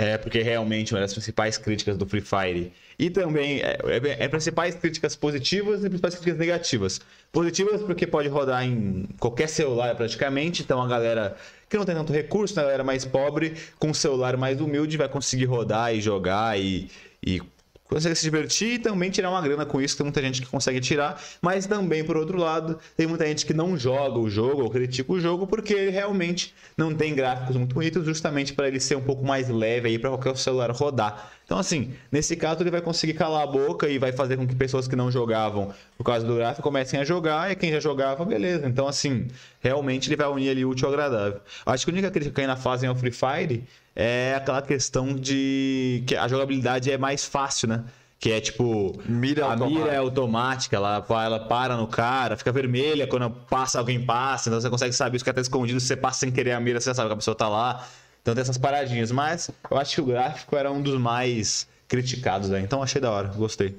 [0.00, 2.72] É, porque realmente uma das principais críticas do Free Fire.
[2.96, 7.00] E também é, é, é principais críticas positivas e principais críticas negativas.
[7.32, 10.62] Positivas porque pode rodar em qualquer celular praticamente.
[10.62, 11.36] Então a galera
[11.68, 14.96] que não tem tanto recurso, né, a galera mais pobre, com um celular mais humilde,
[14.96, 16.88] vai conseguir rodar e jogar e,
[17.20, 17.42] e
[17.88, 20.80] consegue se divertir e também tirar uma grana com isso, tem muita gente que consegue
[20.80, 24.70] tirar, mas também, por outro lado, tem muita gente que não joga o jogo ou
[24.70, 28.96] critica o jogo porque ele realmente não tem gráficos muito bonitos, justamente para ele ser
[28.96, 31.32] um pouco mais leve aí para qualquer celular rodar.
[31.44, 34.54] Então, assim, nesse caso ele vai conseguir calar a boca e vai fazer com que
[34.54, 38.22] pessoas que não jogavam por causa do gráfico comecem a jogar e quem já jogava,
[38.22, 38.66] beleza.
[38.66, 39.28] Então, assim,
[39.60, 41.40] realmente ele vai unir ali o útil ao agradável.
[41.64, 43.64] Acho que a única crítica que ainda fazem ao Free Fire
[44.00, 47.84] é aquela questão de que a jogabilidade é mais fácil, né?
[48.20, 49.80] Que é tipo, Mira a automática.
[49.80, 54.48] mira é automática, ela, vai- ela para no cara, fica vermelha quando passa alguém passa,
[54.48, 56.60] então você consegue saber se o cara tá escondido, se você passa sem querer a
[56.60, 57.86] mira, você já sabe que a pessoa tá lá.
[58.22, 62.48] Então tem essas paradinhas, mas eu acho que o gráfico era um dos mais criticados,
[62.50, 62.60] né?
[62.60, 63.76] Então achei da hora, gostei.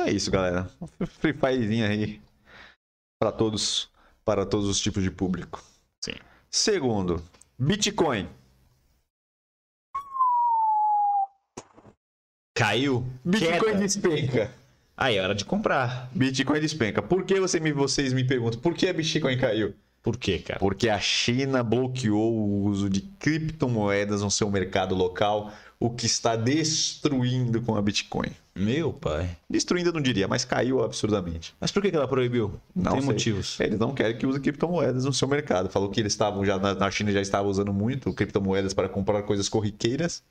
[0.00, 0.68] É isso, galera.
[1.20, 2.20] Free Firezinho aí
[3.20, 3.88] para todos,
[4.24, 5.62] para todos os tipos de público.
[6.04, 6.14] Sim.
[6.50, 7.22] Segundo,
[7.58, 8.28] Bitcoin.
[12.54, 13.04] Caiu?
[13.24, 13.78] Bitcoin Queda.
[13.78, 14.50] despenca.
[14.96, 16.08] Aí é hora de comprar.
[16.14, 17.02] Bitcoin despenca.
[17.02, 18.60] Por que você me, vocês me perguntam?
[18.60, 19.74] Por que a Bitcoin caiu?
[20.00, 20.60] Por quê, cara?
[20.60, 25.50] Porque a China bloqueou o uso de criptomoedas no seu mercado local,
[25.80, 28.30] o que está destruindo com a Bitcoin.
[28.54, 29.36] Meu pai.
[29.50, 31.54] Destruindo eu não diria, mas caiu absurdamente.
[31.58, 32.60] Mas por que ela proibiu?
[32.72, 33.10] Não, tem sei.
[33.10, 33.58] motivos.
[33.58, 35.70] Eles não querem que use criptomoedas no seu mercado.
[35.70, 39.48] Falou que eles estavam já na China já estavam usando muito criptomoedas para comprar coisas
[39.48, 40.22] corriqueiras.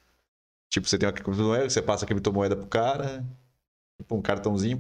[0.74, 3.24] Tipo, você tem uma criptomoeda, você passa a criptomoeda pro cara,
[4.02, 4.80] tipo um cartãozinho,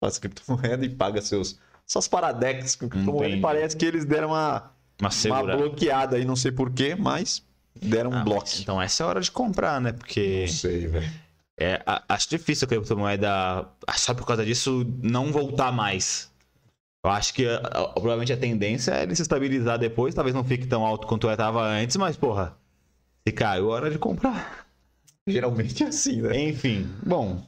[0.00, 3.26] passa a criptomoeda e paga seus suas paradex com criptomoeda.
[3.26, 3.38] Entendi.
[3.38, 7.44] E parece que eles deram uma, Uma uma bloqueada aí, não sei porquê, mas
[7.74, 8.42] deram um Ah, bloco.
[8.42, 9.90] mas Então essa é a hora de comprar, né?
[9.92, 11.10] Porque Não sei, velho.
[11.58, 13.28] é, acho difícil a criptomoeda,
[13.84, 16.30] ah, só por causa disso, não voltar mais.
[17.04, 20.44] Eu acho que a- a- provavelmente a tendência é ele se estabilizar depois, talvez não
[20.44, 22.56] fique tão alto quanto estava antes, mas porra,
[23.26, 24.61] se caiu, é hora de comprar.
[25.26, 26.48] Geralmente é assim, né?
[26.48, 27.40] Enfim, bom,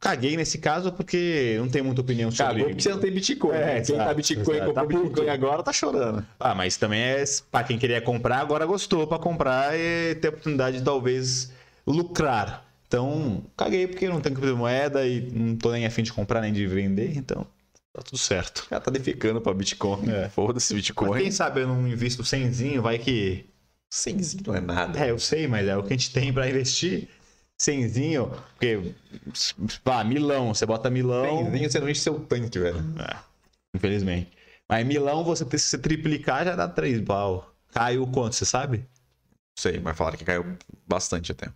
[0.00, 3.54] caguei nesse caso porque não tem muita opinião sobre Cagou porque você não tem Bitcoin.
[3.54, 3.80] É, né?
[3.82, 4.84] Quem tá Bitcoin, comprou Tá.
[4.86, 6.26] Bitcoin agora, tá chorando.
[6.40, 10.30] Ah, mas também é para quem queria comprar, agora gostou para comprar e ter a
[10.30, 11.52] oportunidade de talvez
[11.86, 12.64] lucrar.
[12.86, 16.66] Então, caguei porque não tenho criptomoeda e não tô nem afim de comprar nem de
[16.66, 17.46] vender, então
[17.92, 18.66] tá tudo certo.
[18.70, 20.10] Cara tá defecando pra Bitcoin.
[20.10, 20.30] É.
[20.30, 21.20] Foda-se Mas Bitcoin.
[21.20, 23.44] quem sabe eu não invisto cenzinho, vai que
[23.90, 24.98] Cenzinho não é nada.
[25.02, 27.08] É, eu sei, mas é o que a gente tem pra investir.
[27.60, 28.94] Cenzinho, porque.
[29.82, 31.44] Pá, Milão, você bota Milão.
[31.44, 32.78] Cenzinho você não enche seu tanque, velho.
[33.00, 33.16] É,
[33.74, 34.30] infelizmente.
[34.68, 37.52] Mas Milão, você se você triplicar, já dá 3 pau.
[37.72, 38.84] Caiu quanto, você sabe?
[39.58, 40.44] Sei, mas falaram que caiu
[40.86, 41.48] bastante até.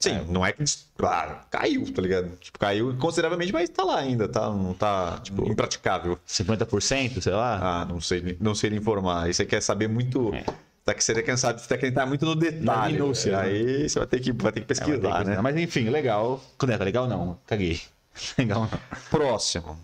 [0.00, 0.24] Sim, É.
[0.24, 0.62] não é que.
[0.96, 2.36] Claro, caiu, tá ligado?
[2.36, 4.50] Tipo, caiu consideravelmente, mas tá lá ainda, tá?
[4.50, 6.18] Não tá, tipo, impraticável.
[6.26, 7.80] 50%, sei lá.
[7.80, 9.24] Ah, não sei, não sei lhe informar.
[9.24, 10.32] Aí você quer saber muito.
[10.34, 10.44] É.
[10.84, 12.92] Tá que você quer saber, você querendo entrar muito no detalhe.
[12.94, 13.42] minúcia, né?
[13.42, 15.18] Aí você vai ter que, vai ter que É, vai ter que pesquisar, né?
[15.18, 15.42] pesquisar.
[15.42, 16.44] Mas enfim, legal.
[16.58, 17.38] Quando é, tá legal não?
[17.46, 17.80] Caguei.
[18.38, 18.98] Legal não.
[19.10, 19.76] Próximo.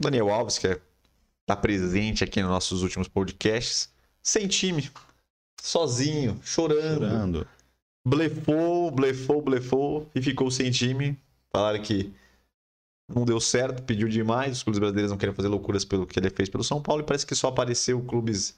[0.00, 0.80] Daniel Alves, que é,
[1.46, 3.88] tá presente aqui nos nossos últimos podcasts.
[4.22, 4.90] Sem time.
[5.62, 7.06] Sozinho, chorando.
[7.06, 7.48] Chorando.
[8.04, 11.16] Blefou, blefou, blefou e ficou sem time.
[11.52, 12.12] Falaram que
[13.06, 14.56] não deu certo, pediu demais.
[14.56, 17.04] Os clubes brasileiros não querem fazer loucuras pelo que ele fez pelo São Paulo e
[17.06, 18.56] parece que só apareceu clubes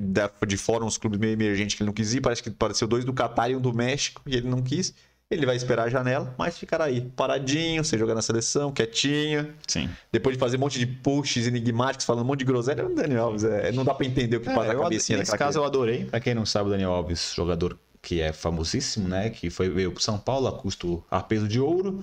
[0.00, 2.20] da- de fora, uns clubes meio emergentes que ele não quis ir.
[2.20, 4.94] Parece que apareceu dois do Catar e um do México e ele não quis.
[5.30, 9.52] Ele vai esperar a janela, mas ficará aí, paradinho, sem jogar na seleção, quietinho.
[9.66, 9.86] Sim.
[10.10, 12.94] Depois de fazer um monte de pushes enigmáticos, falando um monte de groselha, é o
[12.94, 13.44] Daniel Alves.
[13.44, 15.64] É, não dá pra entender o que passa É, na eu, cabecinha nesse caso eu
[15.64, 16.06] adorei.
[16.06, 19.28] Pra quem não sabe, o Daniel Alves, jogador que é famosíssimo, né?
[19.28, 22.02] Que foi, veio pro São Paulo a custo a peso de ouro.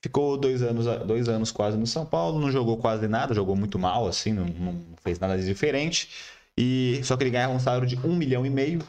[0.00, 3.78] Ficou dois anos, dois anos quase no São Paulo, não jogou quase nada, jogou muito
[3.78, 6.08] mal, assim, não, não fez nada de diferente.
[6.58, 8.80] E só que ele ganhava um salário de um milhão e meio.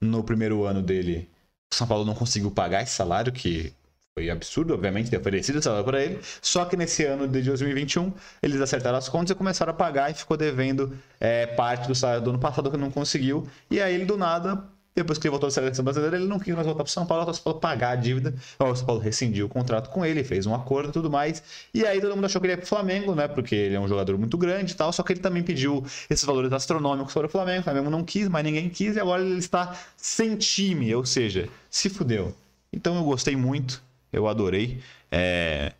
[0.00, 1.30] No primeiro ano dele,
[1.72, 3.72] o São Paulo não conseguiu pagar esse salário, que
[4.14, 6.20] foi absurdo, obviamente, ter oferecido esse salário para ele.
[6.42, 8.12] Só que nesse ano de 2021,
[8.42, 12.22] eles acertaram as contas e começaram a pagar e ficou devendo é, parte do salário
[12.22, 13.48] do ano passado que não conseguiu.
[13.70, 14.64] E aí ele, do nada,
[14.94, 17.28] depois que ele voltou da seleção brasileira, ele não quis mais voltar para São Paulo,
[17.30, 18.34] o São Paulo pagar a dívida.
[18.58, 21.42] O São Paulo rescindiu o contrato com ele, fez um acordo e tudo mais.
[21.72, 23.26] E aí todo mundo achou que ele ia pro Flamengo, né?
[23.28, 24.92] Porque ele é um jogador muito grande e tal.
[24.92, 27.60] Só que ele também pediu esses valores astronômicos para o Flamengo.
[27.60, 28.96] O Flamengo não quis, mas ninguém quis.
[28.96, 32.34] E agora ele está sem time, ou seja, se fudeu.
[32.72, 33.82] Então eu gostei muito,
[34.12, 34.80] eu adorei.
[35.10, 35.72] É,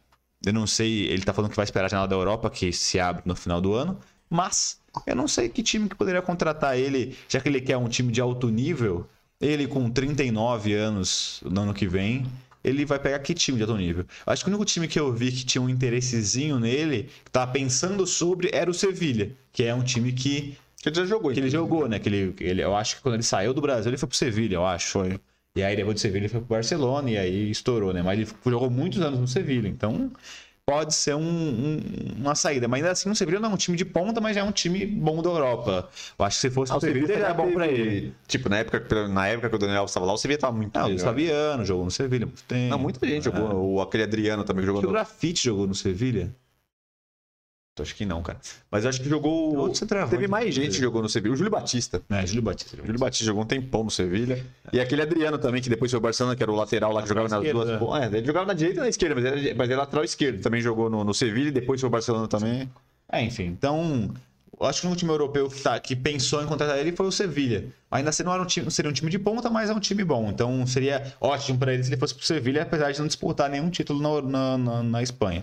[0.44, 2.98] Eu não sei, ele tá falando que vai esperar a janela da Europa, que se
[2.98, 3.98] abre no final do ano.
[4.32, 7.86] Mas eu não sei que time que poderia contratar ele, já que ele quer um
[7.86, 9.06] time de alto nível.
[9.38, 12.26] Ele com 39 anos no ano que vem,
[12.64, 14.06] ele vai pegar que time de alto nível?
[14.24, 17.52] Acho que o único time que eu vi que tinha um interessezinho nele, que tava
[17.52, 21.30] pensando sobre, era o Sevilha, que é um time que, Que ele já jogou.
[21.30, 21.98] que ele jogou, né?
[21.98, 24.54] Que ele, ele, eu acho que quando ele saiu do Brasil, ele foi pro Sevilha,
[24.54, 24.92] eu acho.
[24.92, 25.20] Foi.
[25.54, 28.00] E aí depois do Sevilha ele foi pro Barcelona e aí estourou, né?
[28.00, 30.10] Mas ele jogou muitos anos no Sevilha, então
[30.72, 31.80] pode ser um- um-
[32.20, 32.66] uma saída.
[32.68, 34.52] Mas ainda assim, o Sevilha não é um time de ponta, mas já é um
[34.52, 35.88] time bom da Europa.
[36.18, 38.14] Eu acho que se fosse Ah, o Sevilha, já é bom pra ele.
[38.26, 40.86] Tipo, na época, na época que o Daniel estava lá, o Sevilla tava muito Não,
[40.86, 41.04] o melhor.
[41.04, 42.70] Saviano jogou no Sevilha há muito tempo.
[42.70, 43.74] Não, muita gente jogou.
[43.74, 44.88] O, aquele Adriano também jogou no...
[44.88, 46.34] o Grafite jogou no Sevilha.
[47.80, 48.38] Acho que não, cara.
[48.70, 49.56] Mas acho que jogou...
[49.56, 50.10] Outro centroavante.
[50.10, 51.32] Teve mais gente que jogou no Sevilla.
[51.34, 52.02] O Júlio Batista.
[52.10, 52.76] É, Júlio Batista.
[52.76, 54.44] Júlio Batista jogou um tempão no Sevilha.
[54.70, 57.08] E aquele Adriano também, que depois foi o Barcelona, que era o lateral lá que
[57.08, 57.70] jogava nas duas.
[58.02, 60.42] É, ele jogava na direita e na esquerda, mas ele, mas ele é lateral esquerdo.
[60.42, 62.68] Também jogou no, no Sevilha e depois foi o Barcelona também.
[63.10, 64.12] É, enfim, então.
[64.60, 67.64] Acho que o último europeu que, tá, que pensou em contratar ele foi o Sevilha.
[67.90, 69.80] Ainda assim, não, era um time, não seria um time de ponta, mas é um
[69.80, 70.28] time bom.
[70.28, 73.70] Então seria ótimo para ele se ele fosse pro Sevilha, apesar de não disputar nenhum
[73.70, 75.42] título na, na, na- na Espanha.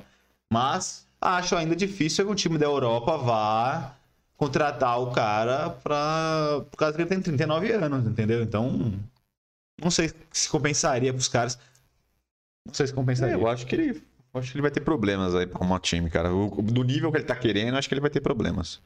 [0.53, 3.95] Mas acho ainda difícil que um time da Europa vá
[4.38, 8.41] contratar o cara pra, por causa que ele tem 39 anos, entendeu?
[8.41, 8.93] Então,
[9.82, 11.59] não sei se compensaria pros caras.
[12.65, 13.36] Não sei se compensaria.
[13.36, 14.01] É, eu acho que ele.
[14.34, 16.30] Acho que ele vai ter problemas aí pra arrumar time, cara.
[16.30, 18.80] Do nível que ele tá querendo, acho que ele vai ter problemas.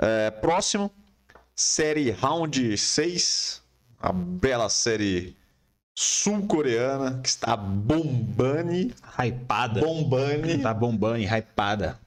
[0.00, 0.90] É, próximo,
[1.54, 3.62] série Round 6.
[4.00, 5.36] A bela série
[6.00, 8.90] sul-coreana que está bombando.
[9.18, 9.80] Hypada.
[9.80, 10.62] Bombando.
[10.62, 11.98] Tá bombando, hypada.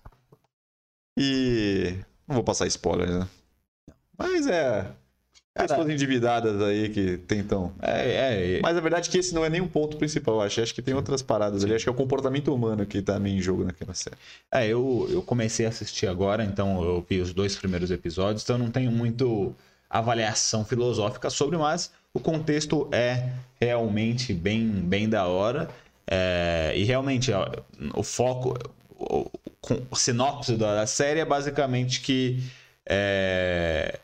[1.16, 1.96] E.
[2.28, 3.28] Não vou passar spoiler, né?
[4.18, 4.88] Mas é.
[5.54, 7.72] Pessoas endividadas aí que tentam.
[7.80, 10.60] É, é, Mas a verdade é que esse não é nem o ponto principal, acho.
[10.60, 11.76] Acho que tem outras paradas ali.
[11.76, 14.16] Acho que é o comportamento humano que tá meio em jogo naquela série.
[14.52, 18.56] É, eu, eu comecei a assistir agora, então eu vi os dois primeiros episódios, então
[18.56, 19.56] eu não tenho muito
[19.88, 25.70] avaliação filosófica sobre, mas o contexto é realmente bem, bem da hora.
[26.06, 27.50] É, e realmente, ó,
[27.96, 28.58] o foco,
[28.90, 29.30] o,
[29.90, 32.44] o, sinopse da, série é basicamente que
[32.86, 34.00] é,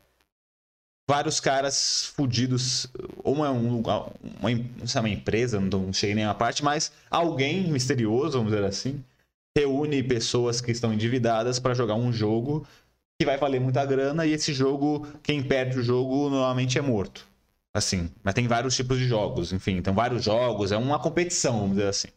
[1.08, 2.88] vários caras fudidos,
[3.24, 4.12] uma, um, uma,
[4.78, 9.04] não sei, uma empresa, não cheguei nem a parte, mas alguém misterioso, vamos dizer assim,
[9.56, 12.66] reúne pessoas que estão endividadas para jogar um jogo
[13.20, 17.29] que vai valer muita grana e esse jogo, quem perde o jogo normalmente é morto.
[17.80, 21.78] Assim, mas tem vários tipos de jogos, enfim, então vários jogos, é uma competição, vamos
[21.78, 22.10] dizer assim.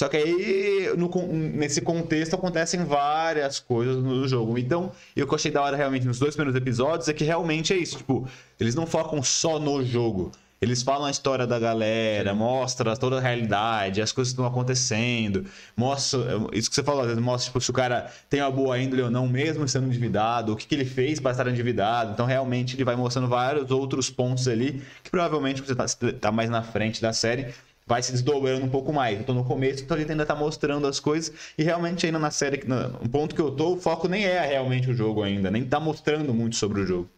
[0.00, 4.56] Só que aí, no nesse contexto, acontecem várias coisas no jogo.
[4.56, 7.22] Então, e o que eu achei da hora realmente nos dois primeiros episódios é que
[7.22, 7.98] realmente é isso.
[7.98, 8.26] Tipo,
[8.58, 10.32] eles não focam só no jogo.
[10.62, 15.46] Eles falam a história da galera, mostra toda a realidade, as coisas que estão acontecendo,
[15.74, 16.20] mostra
[16.52, 19.26] isso que você falou, mostra tipo, se o cara tem uma boa índole ou não,
[19.26, 22.12] mesmo sendo endividado, o que, que ele fez para estar endividado.
[22.12, 25.86] Então, realmente, ele vai mostrando vários outros pontos ali que provavelmente você tá,
[26.20, 27.54] tá mais na frente da série
[27.86, 29.18] vai se desdobrando um pouco mais.
[29.18, 31.32] Eu tô no começo, então gente ainda tá mostrando as coisas.
[31.58, 34.90] E realmente ainda na série, no ponto que eu tô, o foco nem é realmente
[34.90, 37.08] o jogo ainda, nem tá mostrando muito sobre o jogo.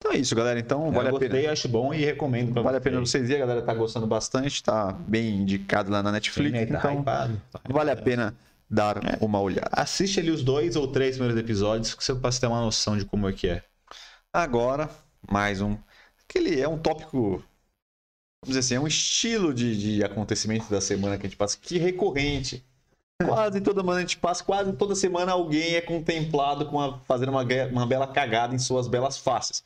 [0.00, 0.58] Então é isso, galera.
[0.60, 1.32] Então vale eu a pena.
[1.34, 3.26] gostei, acho bom e recomendo pra Vale a pena vocês.
[3.26, 6.78] verem, a galera tá gostando bastante, tá bem indicado lá na Netflix, Sim, né, tá
[6.78, 7.42] então hypado.
[7.68, 8.34] vale a pena
[8.70, 9.70] dar uma olhada.
[9.72, 13.04] Assiste ali os dois ou três primeiros episódios, que você passa ter uma noção de
[13.04, 13.62] como é que é.
[14.32, 14.88] Agora,
[15.28, 15.76] mais um.
[16.28, 17.42] Aquele é um tópico.
[18.44, 21.58] Vamos dizer assim, é um estilo de, de acontecimento da semana que a gente passa,
[21.60, 22.64] que recorrente.
[23.24, 27.30] Quase toda semana a gente passa, quase toda semana alguém é contemplado com a, fazendo
[27.30, 27.42] uma,
[27.72, 29.64] uma bela cagada em suas belas faces.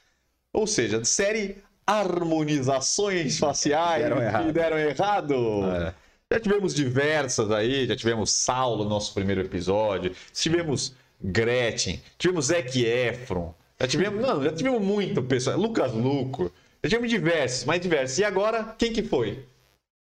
[0.55, 5.34] Ou seja, série harmonizações faciais Deram que deram errado.
[5.72, 5.94] É.
[6.32, 12.82] Já tivemos diversas aí, já tivemos Saulo no nosso primeiro episódio, tivemos Gretchen, tivemos Zac
[12.82, 16.50] Efron, já tivemos, não, já tivemos muito pessoal, Lucas Luco,
[16.82, 18.18] já tivemos diversos, mais diversos.
[18.18, 19.44] E agora, quem que foi?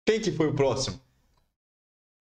[0.08, 1.00] Quem que foi o próximo?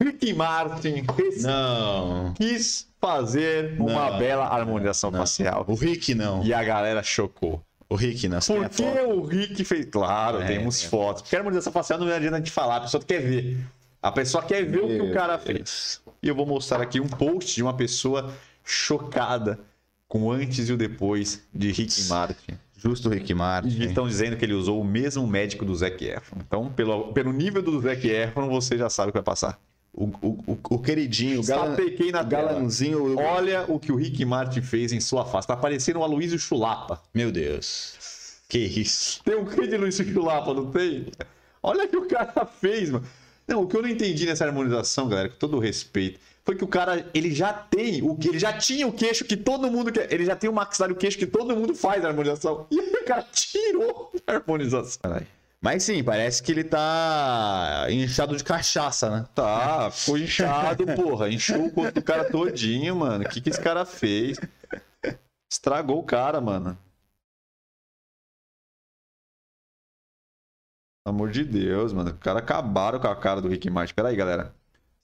[0.03, 1.05] Ricky Martin
[1.41, 2.35] Não.
[2.35, 4.19] quis fazer uma Não.
[4.19, 5.21] bela harmonização não.
[5.21, 5.65] facial.
[5.69, 6.45] O Rick não.
[6.45, 7.63] E a galera chocou.
[7.89, 8.29] O Rick.
[8.29, 9.87] Você tem Por a que o Rick fez?
[9.87, 10.89] Claro, É, temos é.
[10.89, 11.23] fotos.
[11.23, 13.59] Porque a harmonização facial não adianta a gente falar, a pessoa quer ver.
[14.03, 16.01] A pessoa quer ver o que o cara fez.
[16.23, 19.59] E eu vou mostrar aqui um post de uma pessoa chocada
[20.07, 22.59] com o antes e o depois de Rick Martin.
[22.77, 23.69] Justo o Rick Martin.
[23.69, 26.39] E estão dizendo que ele usou o mesmo médico do Zac Efron.
[26.47, 29.59] Então, pelo, pelo nível do Zac Efron, você já sabe o que vai passar.
[29.97, 32.23] O, o, o, o queridinho, o, galan, na o tela.
[32.25, 33.03] galanzinho.
[33.15, 35.47] o- Olha o que o Rick Martin fez em sua face.
[35.47, 37.01] Tá parecendo um Aloysio Chulapa.
[37.15, 38.39] Meu Deus.
[38.49, 39.23] Que isso.
[39.25, 41.07] Tem um quê de Luiz Chulapa, não tem?
[41.63, 43.05] Olha o que o cara fez, mano.
[43.47, 46.65] Não, o que eu não entendi nessa harmonização, galera, com todo o respeito, foi que
[46.65, 49.93] o cara, ele já tem, o que ele já tinha o queixo que todo mundo
[49.93, 52.67] quer, ele já tem o maxilar o queixo que todo mundo faz a harmonização.
[52.71, 54.99] E aí o cara tirou a harmonização.
[55.03, 55.27] Caralho.
[55.65, 59.29] Mas sim, parece que ele tá inchado de cachaça, né?
[59.35, 61.31] Tá, ficou inchado, porra.
[61.31, 63.25] Inchou o corpo do cara todinho, mano.
[63.25, 64.39] O que, que esse cara fez?
[65.51, 66.77] Estragou o cara, mano.
[71.03, 72.11] Pelo amor de Deus, mano.
[72.11, 73.95] O cara acabaram com a cara do Rick Martin.
[73.95, 74.55] Pera aí, galera.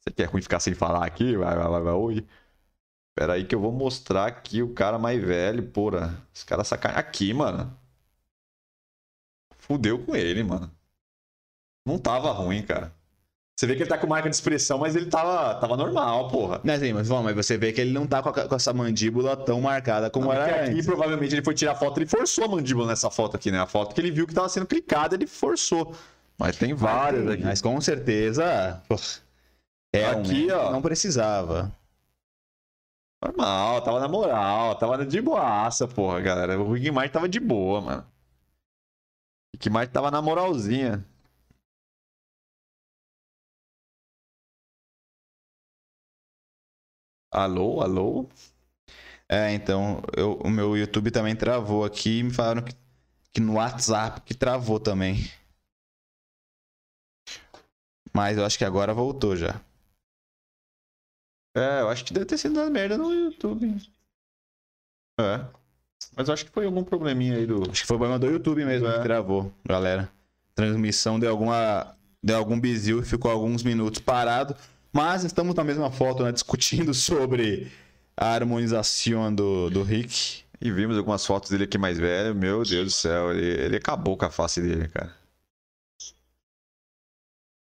[0.01, 1.39] Você quer ruim ficar sem falar aqui?
[1.39, 1.93] Vai, vai, vai, vai.
[1.95, 2.27] Oi.
[3.15, 6.23] Pera aí que eu vou mostrar aqui o cara mais velho, porra.
[6.35, 7.01] Os caras sacanagem.
[7.01, 7.80] Aqui, mano.
[9.71, 10.69] Fudeu com ele, mano.
[11.87, 12.93] Não tava ruim, cara.
[13.57, 16.61] Você vê que ele tá com marca de expressão, mas ele tava, tava normal, porra.
[16.65, 18.73] Não, sim, mas, vamos, mas você vê que ele não tá com, a- com essa
[18.73, 20.87] mandíbula tão marcada como Porque era aqui, antes.
[20.87, 23.61] provavelmente, ele foi tirar foto, ele forçou a mandíbula nessa foto aqui, né?
[23.61, 25.95] A foto que ele viu que tava sendo clicada, ele forçou.
[26.37, 27.45] Mas tem várias aqui.
[27.45, 28.83] Mas com certeza.
[29.95, 30.73] é Aqui, ó.
[30.73, 31.71] Não precisava.
[33.23, 36.61] Normal, tava na moral, tava de boaça, porra, galera.
[36.61, 38.10] O Martin tava de boa, mano.
[39.55, 41.05] Rick Martin tava na moralzinha.
[47.33, 48.29] Alô, alô?
[49.29, 52.75] É, então, eu- o meu YouTube também travou aqui e me falaram que,
[53.33, 55.17] que no WhatsApp que travou também.
[58.15, 59.61] Mas eu acho que agora voltou já.
[61.55, 63.77] É, eu acho que deve ter sido uma merda no YouTube.
[65.19, 65.60] É.
[66.17, 67.63] Mas eu acho que foi algum probleminha aí do.
[67.71, 68.97] Acho que foi problema do YouTube mesmo É.
[68.97, 70.11] que travou, galera.
[70.55, 71.95] Transmissão deu alguma.
[72.23, 74.55] Deu algum bizil e ficou alguns minutos parado.
[74.93, 76.33] Mas estamos na mesma foto, né?
[76.33, 77.71] Discutindo sobre
[78.17, 80.43] a harmonização do, do Rick.
[80.61, 82.35] E vimos algumas fotos dele aqui mais velho.
[82.35, 85.15] Meu Deus do céu, ele, ele acabou com a face dele, cara.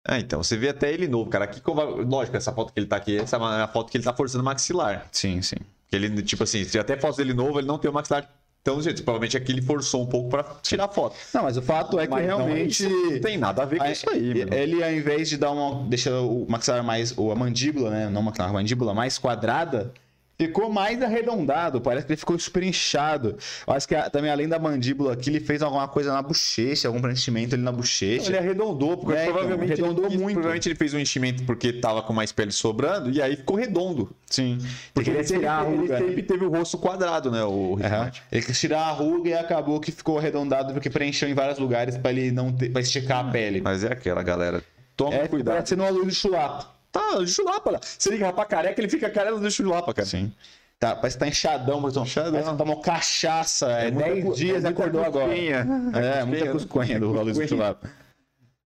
[0.09, 1.45] Ah, então, você vê até ele novo, cara.
[1.45, 4.05] Aqui, como- lógico, essa foto que ele tá aqui, essa é a foto que ele
[4.05, 5.05] tá forçando o maxilar.
[5.11, 5.57] Sim, sim.
[5.91, 8.29] Ele, tipo assim, se até foto dele novo, ele não tem o maxilar
[8.63, 9.01] tão jeito.
[9.03, 11.15] Provavelmente aqui ele forçou um pouco pra tirar a foto.
[11.33, 12.85] Não, mas o fato é que Mas não, realmente.
[12.85, 14.31] isso não tem nada a ver com isso aí.
[14.51, 15.87] Ele, ao invés de dar uma.
[15.87, 17.17] deixar o maxilar mais.
[17.17, 18.09] ou a mandíbula, né?
[18.09, 19.93] Não maxilar, a mandíbula mais quadrada.
[20.39, 23.35] Ficou mais arredondado, parece que ele ficou super inchado.
[23.65, 26.87] Eu acho que a- também, além da mandíbula aqui, ele fez alguma coisa na bochecha,
[26.87, 28.27] algum preenchimento ali na bochecha.
[28.29, 30.33] Ele arredondou, porque É, então, provavelmente, arredondou ele muito.
[30.35, 34.15] provavelmente ele fez um enchimento porque tava com mais pele sobrando e aí ficou redondo.
[34.27, 34.59] Sim.
[34.93, 36.05] Porque ele, tirar a sempre, ele ruga, né?
[36.07, 37.43] sempre teve o rosto quadrado, né?
[37.43, 37.75] O.
[37.77, 38.21] Martin.
[38.31, 41.97] Ele quis tirar a ruga e acabou que ficou arredondado porque preencheu em vários lugares
[41.97, 43.59] pra ele não ter, pra esticar a pele.
[43.59, 44.61] Mas é aquela, galera.
[44.95, 45.55] Toma É, cuidado.
[45.55, 46.76] parecendo uma luz de chulapa.
[46.99, 47.79] Tá chulapa lá.
[47.81, 50.07] Se liga pra careca, ele fica careca do chulapa, cara.
[50.07, 50.31] Sim.
[50.79, 52.31] Tá, parece que tá inchadão, mas Inchadão.
[52.33, 53.67] Parece que tomou cachaça.
[53.71, 55.25] É, muita 10 cu- dias é e muita acordou agora.
[55.27, 55.67] cusquinha.
[55.95, 57.47] É, muita cuscunha do Luiz Cusquinha.
[57.47, 57.89] Chulapa.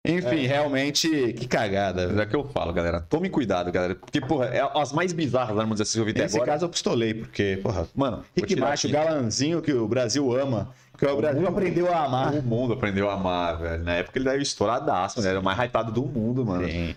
[0.03, 2.07] Enfim, realmente, que cagada.
[2.07, 2.21] Velho.
[2.21, 3.01] é que eu falo, galera.
[3.01, 3.93] Tome cuidado, galera.
[3.93, 6.53] Porque, porra, é as mais bizarras harmonizações que eu vi até Nesse agora.
[6.53, 11.15] caso eu pistolei, porque, porra, Mano, Rick Macho, galanzinho que o Brasil ama, que o
[11.17, 12.33] Brasil aprendeu a amar.
[12.33, 13.83] O mundo aprendeu a amar, velho.
[13.83, 15.29] Na época ele era estouradaço, né?
[15.29, 16.67] Era o mais hypado do mundo, mano.
[16.67, 16.95] Sim.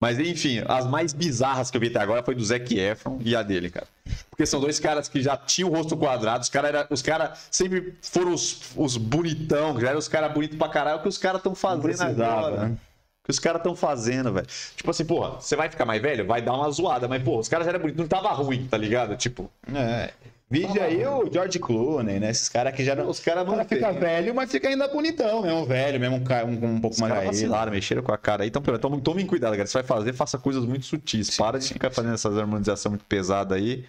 [0.00, 3.34] Mas enfim, as mais bizarras que eu vi até agora foi do Zac Efron e
[3.34, 3.86] a dele, cara.
[4.28, 8.34] Porque são dois caras que já tinham o rosto quadrado, os caras cara sempre foram
[8.34, 11.54] os, os bonitão, já eram os caras bonitos pra caralho, o que os caras estão
[11.54, 12.68] fazendo agora.
[12.68, 12.76] né?
[13.22, 14.46] O que os caras estão fazendo, velho.
[14.76, 16.26] Tipo assim, porra, você vai ficar mais velho?
[16.26, 18.76] Vai dar uma zoada, mas, porra, os caras já eram bonitos, não tava ruim, tá
[18.76, 19.16] ligado?
[19.16, 20.10] Tipo, É.
[20.48, 22.30] Vídeo aí o George Clooney, né?
[22.30, 23.08] Esses caras que já não.
[23.08, 26.74] os caras O cara fica velho, mas fica ainda bonitão, mesmo velho, mesmo um, um,
[26.76, 27.32] um pouco Os mais caído.
[27.32, 28.48] vacilaram, mexeram com a cara aí.
[28.48, 29.66] Então, pelo tomem, tomem cuidado, galera.
[29.66, 31.36] Você vai fazer, faça coisas muito sutis.
[31.36, 33.84] Para de ficar fazendo essas harmonizações muito pesadas aí.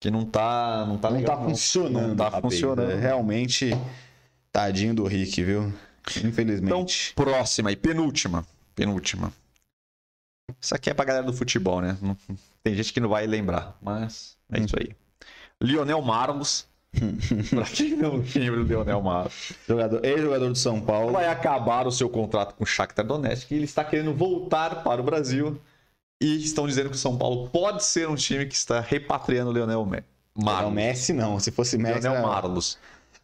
[0.00, 0.84] Que não tá.
[0.88, 1.36] Não tá Não legal.
[1.38, 2.08] tá funcionando.
[2.08, 2.42] Não tá rapaz.
[2.42, 2.90] funcionando.
[2.90, 3.70] É, Realmente,
[4.50, 5.72] tadinho do Rick, viu?
[6.10, 7.12] Então, Infelizmente.
[7.14, 8.44] próxima e penúltima.
[8.74, 9.32] Penúltima.
[10.60, 11.96] Isso aqui é pra galera do futebol, né?
[12.02, 12.16] Não-
[12.62, 14.90] Tem gente que não vai lembrar, mas é isso aí.
[15.62, 16.66] Lionel Marlos.
[17.50, 19.52] pra quem não lembra do Lionel Marlos.
[19.68, 21.12] Jogador, ex-jogador do São Paulo.
[21.12, 25.00] Vai acabar o seu contrato com o Shakhtar Donetsk e ele está querendo voltar para
[25.00, 25.60] o Brasil.
[26.22, 29.52] E estão dizendo que o São Paulo pode ser um time que está repatriando o
[29.52, 30.02] Lionel Me-
[30.34, 30.72] Não, Marlos.
[30.72, 31.38] Messi não.
[31.38, 32.00] Se fosse Messi.
[32.00, 32.78] Lionel Marlos.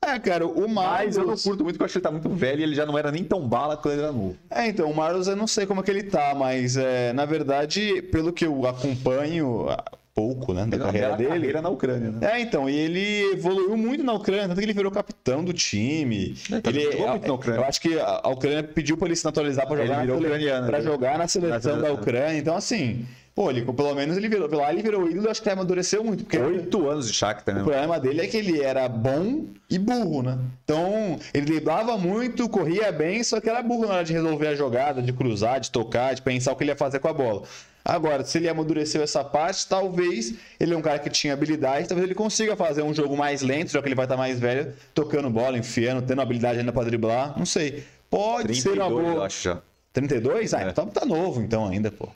[0.05, 1.43] É, cara, o Mas eu não Marlos.
[1.45, 3.11] curto muito porque eu acho que ele tá muito velho e ele já não era
[3.11, 4.37] nem tão bala quando ele era novo.
[4.51, 7.25] É, então, o Marlos eu não sei como é que ele tá, mas é, na
[7.25, 9.69] verdade, pelo que eu acompanho
[10.15, 11.29] pouco, né, da carreira dele.
[11.31, 12.19] carreira na Ucrânia, né?
[12.33, 16.35] É, então, e ele evoluiu muito na Ucrânia, tanto que ele virou capitão do time.
[16.51, 17.61] É, tá- ele, jogou muito na Ucrânia.
[17.61, 20.79] Eu acho que a Ucrânia pediu pra ele se naturalizar pra Ele jogar, na, pra
[20.79, 20.85] né?
[20.85, 21.95] jogar na seleção da seleção.
[21.95, 22.39] Ucrânia.
[22.39, 24.51] Então, assim, pô, ele, pelo menos ele virou.
[24.55, 26.25] Lá ele virou ídolo, acho que amadureceu muito.
[26.25, 27.65] Porque Oito anos de Shakhtar, o né?
[27.65, 30.39] problema dele é que ele era bom e burro, né?
[30.65, 34.55] Então, ele driblava muito, corria bem, só que era burro na hora de resolver a
[34.55, 37.43] jogada, de cruzar, de tocar, de pensar o que ele ia fazer com a bola.
[37.85, 42.05] Agora, se ele amadureceu essa parte, talvez ele é um cara que tinha habilidade, talvez
[42.07, 45.29] ele consiga fazer um jogo mais lento, já que ele vai estar mais velho, tocando
[45.29, 47.37] bola, enfiando, tendo habilidade ainda pra driblar.
[47.37, 47.85] Não sei.
[48.09, 49.27] Pode ser uma 32, eu boa.
[49.27, 49.63] acho já.
[49.93, 50.55] 32?
[50.55, 50.69] Ah, É.
[50.71, 52.09] então tá novo então ainda, pô.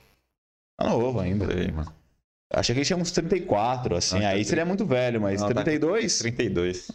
[0.78, 1.47] Tá novo ainda.
[1.47, 1.93] Sei, mano.
[2.52, 4.16] Achei que ele tinha uns 34, assim.
[4.16, 6.18] Não, tá aí seria muito velho, mas Não, tá- 32?
[6.18, 6.90] 32.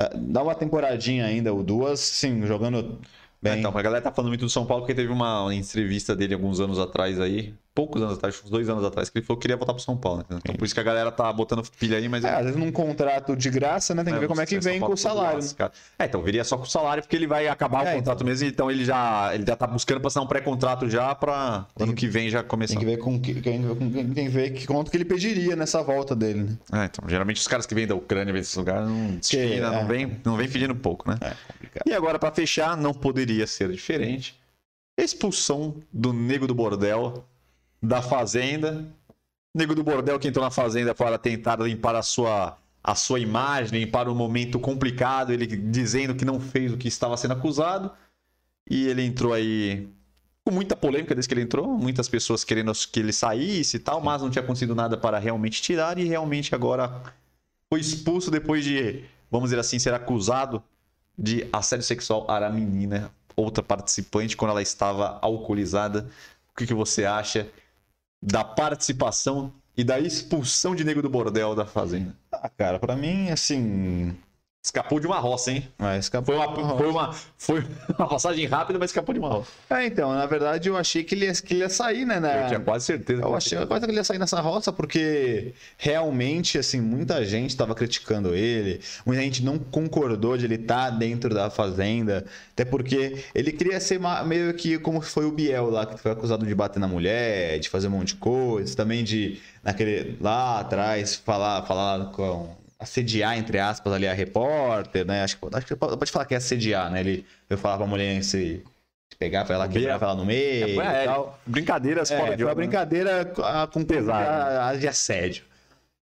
[0.00, 2.98] Ah, Dá uma temporadinha ainda, ou duas, sim, jogando
[3.42, 3.58] bem.
[3.58, 6.58] Então, a galera tá falando muito do São Paulo porque teve uma entrevista dele alguns
[6.58, 9.56] anos atrás aí, poucos anos atrás, uns dois anos atrás, que ele falou que queria
[9.56, 10.24] voltar pro São Paulo.
[10.30, 10.38] né?
[10.42, 12.24] Então por isso que a galera tá botando pilha aí, mas.
[12.24, 14.04] É, às vezes num contrato de graça, né?
[14.04, 15.38] Tem que ver como é que vem com o salário.
[15.38, 15.42] né?
[15.42, 15.72] lascado.
[15.98, 18.46] É, então viria só com o salário, porque ele vai acabar É, o contrato mesmo,
[18.48, 22.06] então ele já, ele já tá buscando pra assinar um pré-contrato já pra ano que
[22.06, 22.74] vem já começar.
[22.74, 24.90] Tem que ver com que, tem que ver com quem- tem que ver que quanto
[24.90, 26.82] que ele pediria nessa volta dele, né?
[26.82, 29.60] É, então, geralmente os caras que vêm da Ucrânia, vêm desses lugares, não, China, é.
[29.60, 31.16] não, vem, não vem pedindo pouco, né?
[31.20, 31.34] É.
[31.86, 34.38] E agora, pra fechar, não poderia ser diferente.
[34.96, 37.24] Expulsão do nego do bordel
[37.84, 38.86] da fazenda.
[39.54, 43.80] Nego do bordel que entrou na fazenda para tentar limpar a sua, a sua imagem,
[43.80, 47.92] limpar um momento complicado, ele dizendo que não fez o que estava sendo acusado.
[48.68, 49.88] E ele entrou aí
[50.44, 54.00] com muita polêmica desde que ele entrou, muitas pessoas querendo que ele saísse e tal,
[54.00, 57.02] mas não tinha acontecido nada para realmente tirar e realmente agora
[57.70, 60.62] foi expulso depois de, vamos dizer assim, ser acusado
[61.16, 66.08] de assédio sexual à menina, outra participante, quando ela estava alcoolizada.
[66.52, 67.48] O que, que você acha
[68.24, 72.16] da participação e da expulsão de nego do bordel da fazenda?
[72.32, 74.16] Ah, cara, pra mim, assim.
[74.64, 75.68] Escapou de uma roça, hein?
[75.78, 76.34] Ah, escapou.
[76.34, 77.64] Foi uma, foi uma, foi
[77.98, 79.50] uma passagem rápida, mas escapou de uma roça.
[79.68, 82.18] É, então, na verdade, eu achei que ele ia, que ele ia sair, né?
[82.18, 83.20] na- Eu tinha quase certeza.
[83.20, 87.74] Eu achei quase que ele ia sair nessa roça, porque realmente, assim, muita gente estava
[87.74, 93.52] criticando ele, muita gente não concordou de ele estar dentro da fazenda, até porque ele
[93.52, 96.88] queria ser meio que como foi o Biel lá, que foi acusado de bater na
[96.88, 102.48] mulher, de fazer um monte de coisa, também de, naquele, lá atrás, falar, falar com
[102.84, 105.22] assediar, entre aspas, ali a repórter, né?
[105.24, 107.00] Acho que, acho que pode falar que é assediar, né?
[107.00, 108.62] Ele eu falar pra mulher se
[109.18, 111.12] pegar pra ela, quebrar pra ela no meio Foi e aéreo.
[111.12, 111.38] tal.
[111.46, 112.54] Brincadeiras É, fora foi de uma né?
[112.54, 114.24] brincadeira ah, com Pesada.
[114.24, 115.44] pesada de assédio.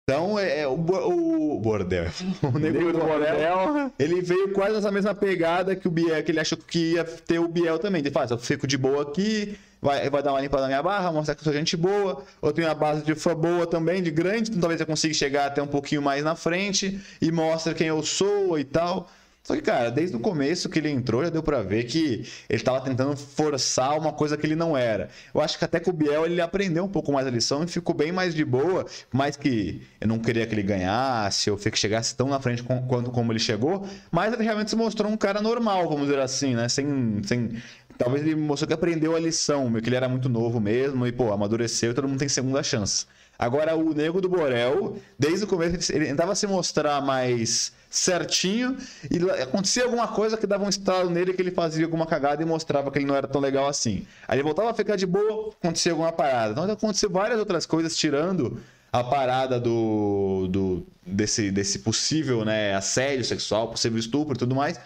[0.04, 2.06] Então, é, é, o, bo- o bordel.
[2.42, 3.92] O nego do bordel.
[3.98, 7.38] Ele veio quase nessa mesma pegada que o Biel, que ele achou que ia ter
[7.38, 8.00] o Biel também.
[8.00, 11.10] Ele faz, eu fico de boa aqui, vai, vai dar uma limpada na minha barra,
[11.10, 12.24] mostrar que eu sou gente boa.
[12.40, 15.46] Eu tenho uma base de fã boa também, de grande, então talvez eu consiga chegar
[15.46, 19.10] até um pouquinho mais na frente e mostra quem eu sou e tal.
[19.42, 22.62] Só que, cara, desde o começo que ele entrou, já deu pra ver que ele
[22.62, 25.08] tava tentando forçar uma coisa que ele não era.
[25.34, 27.66] Eu acho que até com o Biel ele aprendeu um pouco mais a lição e
[27.66, 28.86] ficou bem mais de boa.
[29.12, 33.10] Mais que eu não queria que ele ganhasse ou que chegasse tão na frente quanto
[33.10, 36.68] como ele chegou, mas ele realmente se mostrou um cara normal, vamos dizer assim, né?
[36.68, 37.20] Sem.
[37.24, 37.60] sem...
[38.02, 41.32] Talvez ele mostrou que aprendeu a lição, que ele era muito novo mesmo e, pô,
[41.32, 43.06] amadureceu e todo mundo tem segunda chance.
[43.38, 48.76] Agora, o Nego do Borel, desde o começo, ele tentava se mostrar mais certinho
[49.08, 52.44] e acontecia alguma coisa que dava um estalo nele que ele fazia alguma cagada e
[52.44, 54.04] mostrava que ele não era tão legal assim.
[54.26, 56.52] Aí ele voltava a ficar de boa, acontecia alguma parada.
[56.52, 58.60] Então aconteceu várias outras coisas tirando
[58.92, 64.78] a parada do, do desse, desse possível né, assédio sexual, possível estupro e tudo mais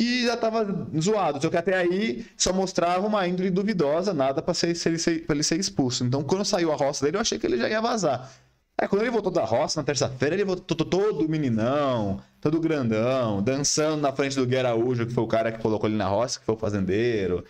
[0.00, 0.64] que já tava
[0.98, 1.42] zoado.
[1.42, 6.06] Só que até aí só mostrava uma índole duvidosa, nada para ele ser expulso.
[6.06, 8.32] Então, quando saiu a roça dele, eu achei que ele já ia vazar.
[8.80, 14.00] Aí, quando ele voltou da roça na terça-feira, ele voltou todo meninão, todo grandão, dançando
[14.00, 16.46] na frente do Gui Araújo, que foi o cara que colocou ele na roça, que
[16.46, 17.44] foi o fazendeiro.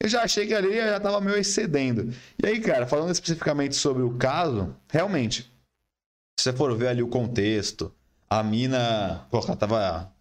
[0.00, 2.14] Eu já achei que ali já tava meio excedendo.
[2.40, 5.42] E aí, cara, falando especificamente sobre o caso, realmente,
[6.38, 7.92] se você for ver ali o contexto,
[8.30, 10.12] a mina, pô, ela tava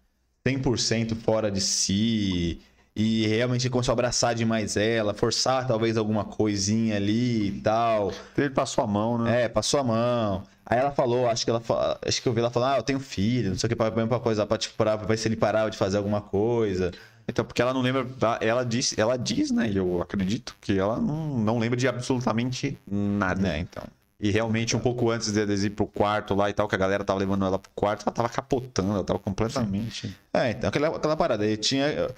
[0.58, 2.62] 100% fora de si
[2.96, 8.12] e realmente começou a abraçar demais ela, forçar talvez alguma coisinha ali e tal.
[8.38, 9.44] Ele passou a mão, né?
[9.44, 10.44] É, passou a mão.
[10.66, 11.62] Aí ela falou, acho que ela
[12.06, 13.90] acho que eu vi ela falar, ah, eu tenho filho, não sei o que, pra,
[13.90, 16.92] pra coisa, pra, tipo, pra ver se ele parava de fazer alguma coisa.
[17.28, 18.08] Então, porque ela não lembra.
[18.42, 19.72] Ela diz, ela diz, né?
[19.74, 23.48] Eu acredito que ela não, não lembra de absolutamente nada.
[23.56, 23.84] É, então.
[24.22, 27.06] E realmente, um pouco antes de ir pro quarto lá e tal, que a galera
[27.06, 30.08] tava levando ela pro quarto, ela tava capotando, ela tava completamente.
[30.08, 30.16] Sim.
[30.34, 32.10] É, então, aquela, aquela parada, ele tinha.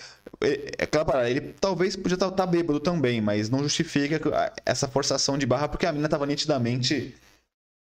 [0.80, 4.19] Aquela parada, ele talvez podia estar tá, tá bêbado também, mas não justifica
[4.65, 7.14] essa forçação de barra, porque a mina tava nitidamente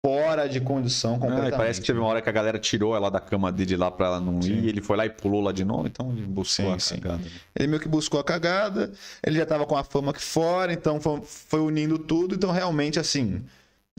[0.06, 1.54] fora de condição completamente.
[1.54, 3.90] Ah, parece que teve uma hora que a galera tirou ela da cama dele lá
[3.90, 4.52] pra ela não sim.
[4.52, 7.24] ir, ele foi lá e pulou lá de novo, então ele buscou sim, a cagada.
[7.56, 8.92] Ele meio que buscou a cagada,
[9.26, 13.00] ele já tava com a fama aqui fora, então foi, foi unindo tudo, então realmente,
[13.00, 13.46] assim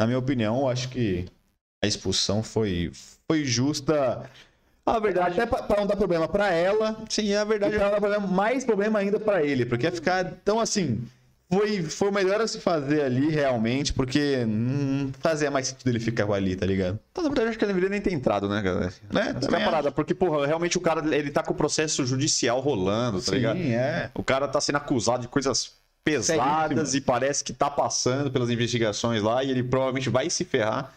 [0.01, 1.27] na minha opinião, acho que
[1.85, 2.91] a expulsão foi,
[3.29, 4.31] foi justa.
[4.87, 6.97] A verdade, até para não dar problema para ela.
[7.07, 7.77] Sim, é a verdade.
[7.77, 11.07] Pra não dar problema, mais problema ainda para ele, porque ia ficar tão assim.
[11.53, 16.31] Foi, foi melhor a se fazer ali, realmente, porque não fazia mais sentido ele ficar
[16.33, 16.99] ali, tá ligado?
[17.11, 18.95] Então, na verdade, acho que ele deveria nem ter entrado, né, galera?
[19.13, 19.35] Né?
[19.37, 23.19] Essa é parada, porque, porra, realmente o cara, ele tá com o processo judicial rolando,
[23.19, 23.59] tá Sim, ligado?
[23.59, 24.11] Sim, é.
[24.15, 29.23] O cara tá sendo acusado de coisas pesadas e parece que tá passando pelas investigações
[29.23, 30.93] lá e ele provavelmente vai se ferrar.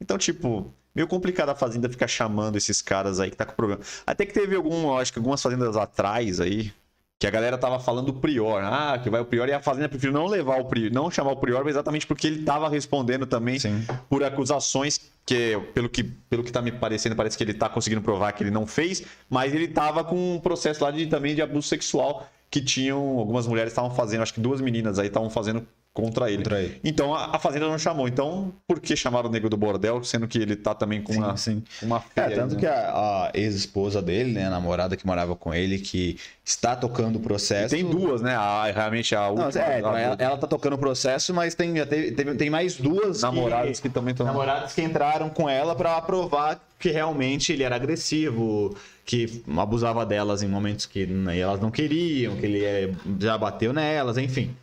[0.00, 3.82] Então, tipo, meio complicado a fazenda ficar chamando esses caras aí que tá com problema.
[4.06, 6.72] Até que teve algum, acho que algumas fazendas atrás aí,
[7.18, 8.62] que a galera tava falando o prior.
[8.62, 11.32] Ah, que vai o prior e a fazenda preferiu não levar o prior, não chamar
[11.32, 13.84] o prior, exatamente porque ele tava respondendo também Sim.
[14.08, 18.00] por acusações que, pelo que, pelo que tá me parecendo, parece que ele tá conseguindo
[18.00, 21.42] provar que ele não fez, mas ele tava com um processo lá de, também de
[21.42, 23.18] abuso sexual que tinham.
[23.18, 25.66] Algumas mulheres estavam fazendo, acho que duas meninas aí estavam fazendo
[25.98, 26.38] contra ele.
[26.38, 26.80] contra ele.
[26.84, 28.06] Então a, a, Fazenda não chamou.
[28.06, 31.18] Então, por que chamaram o Nego do Bordel, sendo que ele tá também com sim,
[31.18, 31.62] uma, sim.
[31.82, 32.32] uma fé?
[32.32, 32.60] É, tanto né?
[32.60, 37.16] que a, a ex-esposa dele, né, a namorada que morava com ele, que está tocando
[37.16, 37.74] o processo.
[37.74, 38.36] E tem duas, né?
[38.36, 39.50] A, realmente a última.
[39.50, 43.22] Não, é, ela, ela tá tocando o processo, mas tem, teve, teve, tem mais duas
[43.22, 44.24] namoradas que, que também estão.
[44.24, 50.42] Namoradas que entraram com ela para aprovar que realmente ele era agressivo, que abusava delas
[50.42, 54.54] em momentos que né, elas não queriam, que ele é, já bateu nelas, enfim.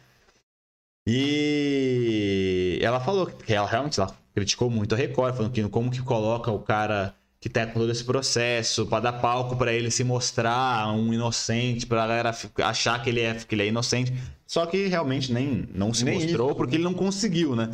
[1.07, 6.01] E ela falou que ela realmente ela criticou muito a Record, falando que como que
[6.01, 10.03] coloca o cara que tá com todo esse processo para dar palco para ele se
[10.03, 14.11] mostrar um inocente, pra galera achar que ele é, que ele é inocente.
[14.47, 16.55] Só que realmente nem não se nem mostrou isso.
[16.55, 17.69] porque ele não conseguiu, né?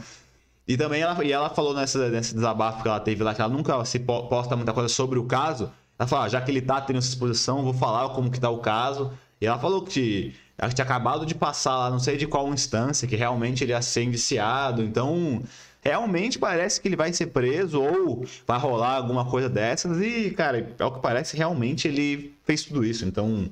[0.67, 3.51] E também ela, e ela falou nessa, nesse desabafo que ela teve lá, que ela
[3.51, 5.71] nunca se posta muita coisa sobre o caso.
[5.97, 8.49] Ela falou, ah, já que ele tá tendo essa exposição, vou falar como que tá
[8.49, 9.13] o caso.
[9.39, 13.07] E ela falou que ela tinha acabado de passar lá, não sei de qual instância,
[13.07, 14.83] que realmente ele ia ser indiciado.
[14.83, 15.41] Então,
[15.83, 19.99] realmente parece que ele vai ser preso ou vai rolar alguma coisa dessas.
[19.99, 23.03] E, cara, ao que parece, realmente ele fez tudo isso.
[23.05, 23.49] Então,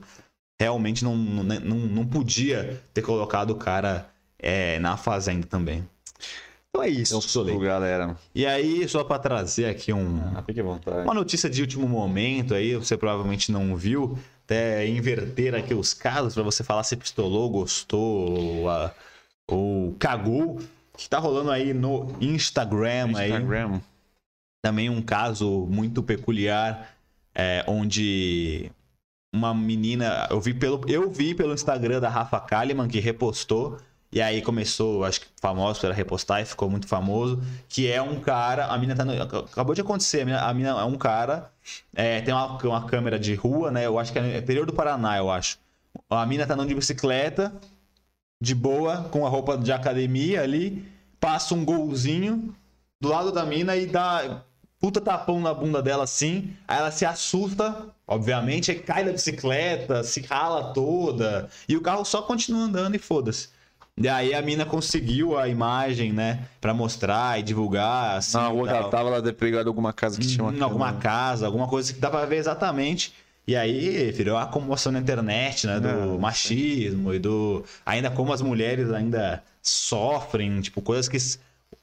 [0.62, 4.08] realmente não, não, não, não podia ter colocado o cara
[4.38, 5.84] é, na fazenda também.
[6.70, 8.16] Então é isso, então, galera.
[8.36, 10.44] E aí, só para trazer aqui um, ah,
[11.04, 14.16] uma notícia de último momento aí, você provavelmente não viu,
[14.50, 18.92] até inverter aqui os casos para você falar se pistolou, gostou ou,
[19.48, 20.60] ou cagou.
[20.98, 23.76] Que tá rolando aí no Instagram, Instagram.
[23.76, 23.82] aí.
[24.62, 26.94] Também um caso muito peculiar,
[27.34, 28.70] é, onde
[29.34, 33.78] uma menina, eu vi pelo eu vi pelo Instagram da Rafa Kalimann que repostou
[34.12, 37.42] E aí começou, acho que famoso para repostar e ficou muito famoso.
[37.68, 38.66] Que é um cara.
[38.66, 40.22] A mina tá no, Acabou de acontecer.
[40.22, 41.52] A mina, a mina é um cara.
[41.94, 43.86] É, tem uma, uma câmera de rua, né?
[43.86, 45.60] Eu acho que é no interior do Paraná, eu acho.
[46.10, 47.54] A mina tá andando de bicicleta,
[48.42, 50.84] de boa, com a roupa de academia ali.
[51.20, 52.56] Passa um golzinho
[53.00, 54.44] do lado da mina e dá
[54.80, 56.56] puta tapão na bunda dela assim.
[56.68, 61.50] Aí ela se assusta, obviamente, aí cai da bicicleta, se rala toda.
[61.68, 63.50] E o carro só continua andando e foda-se.
[64.00, 66.40] E aí a mina conseguiu a imagem, né?
[66.62, 68.18] Pra mostrar e divulgar.
[68.18, 71.04] Assim, Na rua ela tava, ela deve alguma casa que tinha uma Em alguma câmera.
[71.04, 73.14] casa, alguma coisa que dá pra ver exatamente.
[73.46, 75.80] E aí virou a comoção na internet, né?
[75.80, 77.64] Do É, machismo e do.
[77.86, 81.18] Ainda como as mulheres ainda sofrem, tipo, coisas que.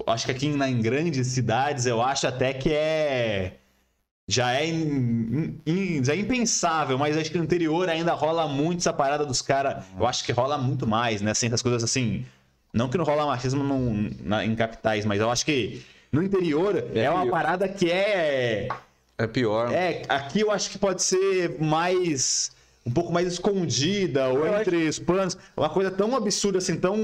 [0.06, 3.54] Acho que aqui na- em grandes cidades eu acho até que é.
[4.28, 8.80] Já é, in- in- já é impensável, mas acho que no interior ainda rola muito
[8.80, 9.84] essa parada dos caras.
[9.96, 11.30] Eu acho que rola muito mais, né?
[11.30, 12.26] Assim, essas coisas assim.
[12.74, 15.80] Não que não rola machismo num- na- em capitais, mas eu acho que
[16.10, 17.30] no interior é, uma pior.
[17.30, 18.66] parada que é.
[19.16, 19.72] É pior.
[19.72, 22.50] É, aqui eu acho que pode ser mais.
[22.86, 25.36] Um pouco mais escondida, ou Eu entre os panos.
[25.56, 26.96] Uma coisa tão absurda, assim, tão,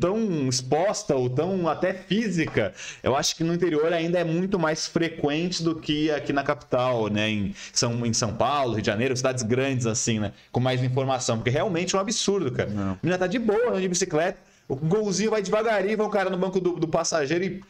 [0.00, 2.72] tão exposta, ou tão até física.
[3.02, 7.08] Eu acho que no interior ainda é muito mais frequente do que aqui na capital,
[7.08, 7.28] né?
[7.28, 10.32] Em São, em São Paulo, Rio de Janeiro, cidades grandes, assim, né?
[10.50, 11.36] Com mais informação.
[11.36, 12.70] Porque realmente é um absurdo, cara.
[12.70, 12.92] Não.
[12.92, 14.38] A menina tá de boa, andando de bicicleta.
[14.66, 17.60] O golzinho vai devagarinho, vai o cara no banco do, do passageiro e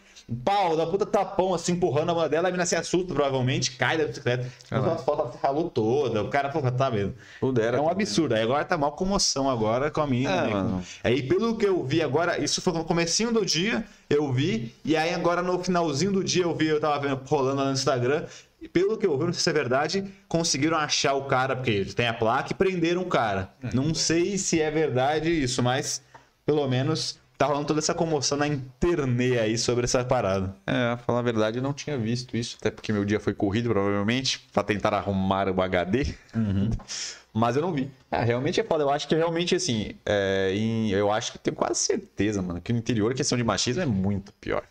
[0.44, 3.97] pau, dá puta tapão assim, empurrando a mão dela, a menina se assusta, provavelmente, cai
[3.97, 4.51] da bicicleta.
[4.69, 4.93] Caralho.
[4.93, 7.15] A foto se ralou toda, o cara, pô, tá mesmo.
[7.40, 7.78] Pudera.
[7.78, 8.35] É um absurdo.
[8.35, 10.31] Aí agora tá mal comoção agora com a mina.
[10.31, 10.53] É, né?
[10.53, 10.82] mano.
[11.05, 14.97] Aí pelo que eu vi agora, isso foi no comecinho do dia, eu vi, e
[14.97, 18.24] aí agora no finalzinho do dia eu vi, eu tava vendo rolando lá no Instagram,
[18.61, 21.85] e pelo que eu vi, não sei se é verdade, conseguiram achar o cara, porque
[21.85, 23.51] tem a placa e prenderam o cara.
[23.73, 26.03] Não sei se é verdade isso, mas
[26.44, 30.55] pelo menos tá rolando toda essa comoção na internet aí sobre essa parada.
[30.67, 33.71] É, falar a verdade, eu não tinha visto isso, até porque meu dia foi corrido,
[33.71, 36.15] provavelmente, pra tentar arrumar o HD.
[37.33, 37.91] Mas eu não vi.
[38.11, 38.83] É, realmente é foda.
[38.83, 42.73] Eu acho que realmente, assim, é, em- eu acho que tenho quase certeza, mano, que
[42.73, 44.63] no interior a questão de machismo é muito pior.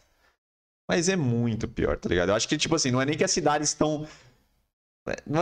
[0.89, 2.29] Mas é muito pior, tá ligado?
[2.29, 4.07] Eu acho que, tipo assim, não é nem que as cidades estão.
[5.27, 5.41] Não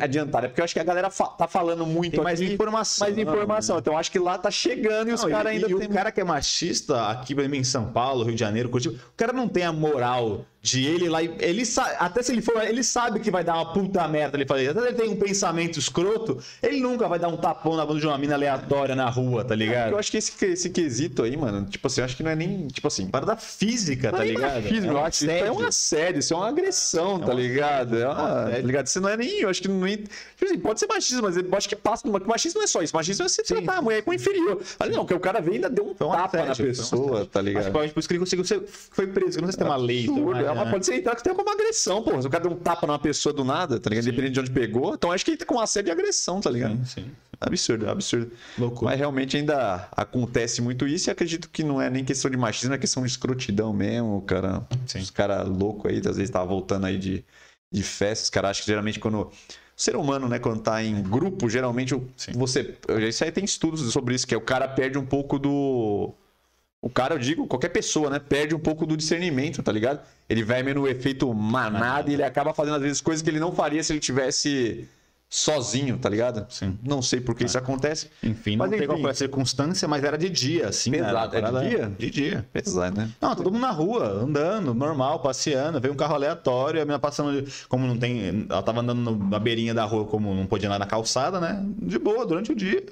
[0.00, 2.52] adiantar, é porque eu acho que a galera fa- tá falando muito Tem mais aqui,
[2.52, 3.06] informação.
[3.06, 3.78] mais informação.
[3.78, 5.86] Então eu acho que lá tá chegando e os caras ainda e têm.
[5.86, 8.96] o cara que é machista aqui pra mim em São Paulo, Rio de Janeiro, Curitiba,
[8.96, 12.60] o cara não tem a moral de ele lá ele sa- até se ele for,
[12.62, 14.70] ele sabe que vai dar uma puta merda ele fazer.
[14.70, 18.06] Até ele tem um pensamento escroto, ele nunca vai dar um tapão na bunda de
[18.06, 19.92] uma mina aleatória na rua, tá ligado?
[19.92, 22.36] Eu acho que esse, esse quesito aí, mano, tipo assim, eu acho que não é
[22.36, 22.66] nem.
[22.68, 24.62] Tipo assim, Parada física, tá Não é nem ligado?
[24.62, 25.24] machismo, É eu acho.
[25.24, 25.68] Isso é um assédio.
[25.68, 27.96] assédio, isso é uma agressão, tá um ligado?
[27.96, 28.86] É assédio, uma, é um tá ligado?
[28.86, 29.40] Isso não é nem.
[29.40, 29.86] Eu acho que não.
[29.86, 32.20] é- Tipo assim, pode ser machismo, mas eu acho que passa numa.
[32.20, 32.94] que Machismo não é só isso.
[32.94, 34.60] Machismo é você tratar a mulher com inferior.
[34.78, 36.68] Ali não, que o cara veio e ainda deu um um tapa na assédio, um
[36.68, 37.64] pessoa, tá ligado?
[37.64, 39.38] que provavelmente por isso que ele conseguiu ser, foi preso.
[39.38, 40.04] Eu não sei se tem uma lei.
[40.08, 40.70] Absurdo, mas, é, mas né?
[40.72, 42.20] pode ser entrar que tem como agressão, pô.
[42.20, 44.06] Se o cara deu um tapa numa pessoa do nada, tá ligado?
[44.06, 44.94] Independente de onde pegou.
[44.94, 46.76] Então acho que tá com assédio e agressão, tá ligado?
[46.86, 47.10] Sim, sim.
[47.40, 48.32] Absurdo, absurdo.
[48.58, 48.90] Loucura.
[48.90, 52.74] Mas realmente ainda acontece muito isso e acredito que não é nem questão de machismo,
[52.74, 54.66] é questão de escrotidão mesmo, cara.
[54.86, 54.98] Sim.
[54.98, 57.24] Os caras loucos aí, às vezes tava voltando aí de,
[57.72, 59.20] de festa, os caras acham que geralmente quando.
[59.20, 59.32] O
[59.80, 62.32] ser humano, né, quando tá em grupo, geralmente Sim.
[62.32, 62.76] você.
[63.08, 66.12] Isso aí tem estudos sobre isso, que é o cara perde um pouco do.
[66.80, 68.18] O cara, eu digo, qualquer pessoa, né?
[68.20, 70.00] Perde um pouco do discernimento, tá ligado?
[70.28, 73.40] Ele vai meio no efeito manada e ele acaba fazendo, às vezes, coisas que ele
[73.40, 74.88] não faria se ele tivesse
[75.30, 76.46] sozinho, tá ligado?
[76.50, 76.78] Sim.
[76.82, 78.08] Não sei por que isso acontece.
[78.22, 79.02] Enfim, não Mas, sei qual enfim.
[79.02, 80.90] foi a circunstância, mas era de dia, assim.
[80.90, 80.98] né?
[81.00, 81.92] Exato, Era é de dia?
[81.98, 82.46] De dia.
[82.52, 83.10] Pesado, né?
[83.20, 85.80] Não, todo mundo na rua, andando, normal, passeando.
[85.80, 87.42] Veio um carro aleatório, a menina passando.
[87.42, 88.46] de- Como não tem.
[88.48, 91.62] Ela tava andando na beirinha da rua, como não podia andar na calçada, né?
[91.82, 92.86] De boa, durante o dia.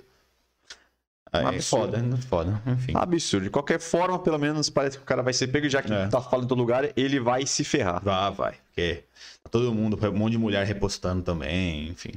[1.38, 1.84] Aí, Um absurdo.
[1.92, 2.16] foda, né?
[2.28, 2.62] foda.
[2.66, 2.92] Enfim.
[2.94, 3.44] Absurdo.
[3.44, 6.06] De qualquer forma, pelo menos parece que o cara vai ser pego, já que É.
[6.08, 8.02] tá falando em todo lugar, ele vai se ferrar.
[8.02, 8.54] Vá, vai.
[8.68, 9.04] Porque
[9.42, 12.12] tá todo mundo, um monte de mulher repostando também, enfim.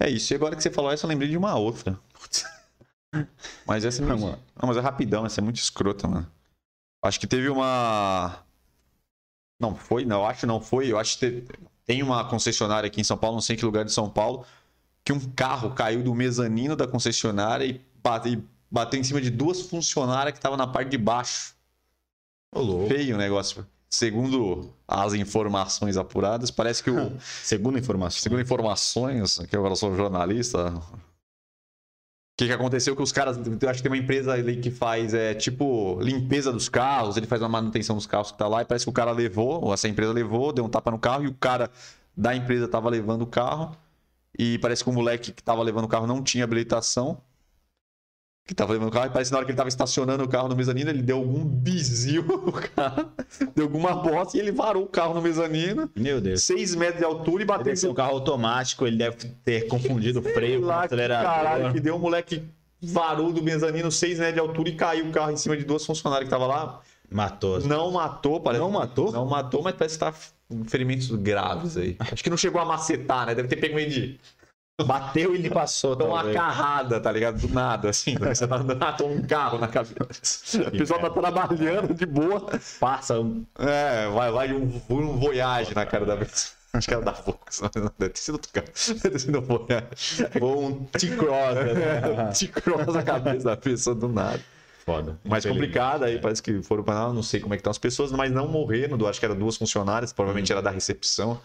[0.00, 0.32] É isso.
[0.32, 1.98] E agora que você falou essa, eu lembrei de uma outra.
[3.66, 4.20] Mas essa é muito...
[4.24, 4.38] Não,
[4.68, 6.26] mas é rapidão, essa é muito escrota, mano.
[7.04, 8.38] Acho que teve uma.
[9.60, 10.90] Não foi, não, eu acho que não foi.
[10.90, 11.44] Eu acho que teve-
[11.84, 14.46] tem uma concessionária aqui em São Paulo, não sei em que lugar de São Paulo,
[15.04, 19.30] que um carro caiu do mezanino da concessionária e bate- e bateu em cima de
[19.30, 21.54] duas funcionárias que estavam na parte de baixo.
[22.54, 22.88] Ô, louco.
[22.88, 23.66] Feio o negócio.
[23.88, 27.12] Segundo as informações apuradas, parece que o.
[27.42, 28.20] Segunda informação.
[28.22, 30.68] Segundo informações, que eu agora sou jornalista.
[30.74, 32.96] O que, que aconteceu?
[32.96, 33.36] Que os caras.
[33.36, 37.26] Eu acho que tem uma empresa ali que faz é, tipo limpeza dos carros, ele
[37.26, 39.74] faz uma manutenção dos carros que tá lá, e parece que o cara levou, ou
[39.74, 41.70] essa empresa levou, deu um tapa no carro, e o cara
[42.16, 43.76] da empresa tava levando o carro.
[44.38, 47.20] E parece que o moleque que tava levando o carro não tinha habilitação.
[48.52, 50.28] Que tava levando o carro, e parece que na hora que ele tava estacionando o
[50.28, 53.10] carro no mezanino, ele deu algum bizil no carro,
[53.54, 56.42] deu alguma bosta e ele varou o carro no mezanino, Meu Deus.
[56.44, 60.22] 6 metros de altura e bateu Deve um carro automático, ele deve ter confundido o
[60.22, 61.32] freio com o acelerador.
[61.32, 62.42] caralho, que deu um moleque
[62.82, 65.86] varou do mezanino 6 metros de altura e caiu o carro em cima de duas
[65.86, 66.80] funcionárias que tava lá.
[67.10, 67.60] Matou.
[67.60, 68.62] Não matou, parece.
[68.62, 69.12] Não matou?
[69.12, 70.14] Não matou, mas parece que tá
[70.66, 71.96] ferimentos graves aí.
[72.10, 73.34] Acho que não chegou a macetar, né?
[73.34, 74.18] Deve ter pego meio de.
[74.84, 75.94] Bateu e ele passou.
[75.94, 77.38] Dá uma carrada, tá ligado?
[77.46, 78.14] Do nada, assim.
[78.16, 80.62] Você tá andando, ah, um carro na cabeça.
[80.68, 82.46] O pessoal tá trabalhando de boa.
[82.80, 86.54] Passa um É, vai lá e um, um voyage na cara da vez.
[86.72, 88.68] Acho que era da Vox, não, deve ter sido outro carro.
[88.88, 90.26] Deve ter sido um voyage.
[90.40, 91.54] ou um T-Cross.
[91.54, 92.30] né?
[92.32, 94.40] Te cross a cabeça da pessoa do nada.
[94.84, 95.18] Foda.
[95.22, 97.78] Mais complicado, aí parece que foram para lá, não sei como é que estão as
[97.78, 101.40] pessoas, mas não morrendo, acho que eram duas funcionárias, provavelmente era da recepção.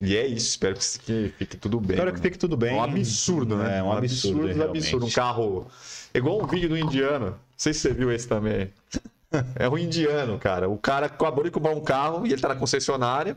[0.00, 1.96] E é isso, espero que fique, tudo bem.
[1.96, 2.22] Espero que mano.
[2.22, 2.70] fique tudo bem.
[2.70, 3.78] É um absurdo, né?
[3.78, 4.38] É um absurdo.
[4.42, 4.78] absurdo, realmente.
[4.78, 5.06] absurdo.
[5.06, 5.66] Um carro.
[6.14, 7.26] Igual um vídeo do indiano.
[7.30, 8.72] Não sei se você viu esse também.
[9.56, 10.70] É um indiano, cara.
[10.70, 13.36] O cara acabou de comprar um carro e ele tá na concessionária.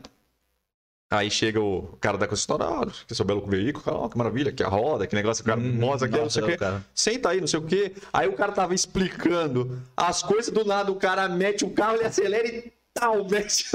[1.10, 4.50] Aí chega o cara da concessionária, ah, que seu belo veículo, cara, ó, que maravilha,
[4.50, 6.56] que a roda, que negócio, o cara Hum, mostra aqui, não sei o quê.
[6.56, 6.82] cara.
[6.94, 7.92] Senta aí, não sei o quê.
[8.10, 12.06] Aí o cara tava explicando as coisas, do nada o cara mete o carro, ele
[12.06, 13.66] acelera e tal, mete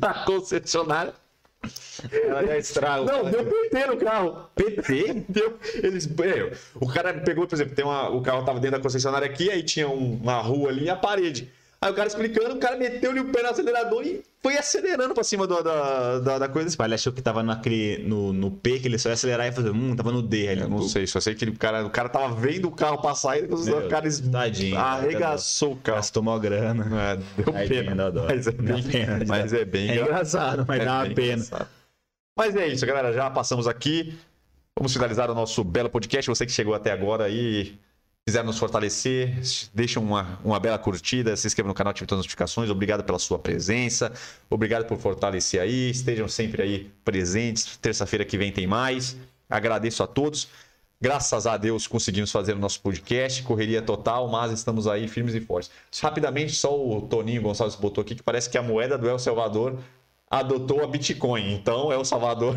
[0.00, 1.14] na concessionária.
[2.12, 3.04] Ela já estraga.
[3.04, 4.50] Não, deu PT no carro.
[4.54, 5.24] PT?
[5.28, 5.58] Deu.
[5.74, 6.06] Eles.
[6.06, 9.50] é, o cara pegou, por exemplo, tem uma, o carro tava dentro da concessionária aqui,
[9.50, 11.50] aí tinha um- uma rua ali e a parede.
[11.84, 15.22] Aí o cara explicando, o cara meteu-lhe o pé no acelerador e foi acelerando pra
[15.22, 16.74] cima do- da, da, da coisa.
[16.82, 19.68] Ele achou que tava naquele, no, no P, que ele só ia acelerar e fazer,
[19.70, 20.48] hum, tava no D.
[20.48, 22.70] Aí ele, Eu não sei, só sei que o cara, o cara tava vendo o
[22.70, 25.98] carro passar e o Meu, cara es- tadinho, arregaçou o carro.
[25.98, 26.86] Gastou mó grana.
[27.12, 28.10] É, deu Tadinho, pena.
[28.10, 28.24] dó.
[28.28, 31.32] Mas é bem, pena, mas é bem É engraçado, mas É dá uma pena.
[31.34, 31.68] engraçado.
[32.38, 33.12] Mas é isso, galera.
[33.12, 34.16] Já passamos aqui.
[34.78, 36.28] Vamos finalizar o nosso belo podcast.
[36.30, 37.78] Você que chegou até agora aí,
[38.26, 39.38] quiser nos fortalecer,
[39.74, 42.70] deixa uma, uma bela curtida, se inscreva no canal, ative todas as notificações.
[42.70, 44.10] Obrigado pela sua presença.
[44.48, 45.90] Obrigado por fortalecer aí.
[45.90, 47.76] Estejam sempre aí presentes.
[47.76, 49.14] Terça-feira que vem tem mais.
[49.48, 50.48] Agradeço a todos.
[50.98, 55.40] Graças a Deus conseguimos fazer o nosso podcast, correria total, mas estamos aí firmes e
[55.40, 55.70] fortes.
[56.00, 59.78] Rapidamente, só o Toninho Gonçalves botou aqui que parece que a moeda do El Salvador
[60.30, 61.52] adotou a Bitcoin.
[61.52, 62.56] Então, El Salvador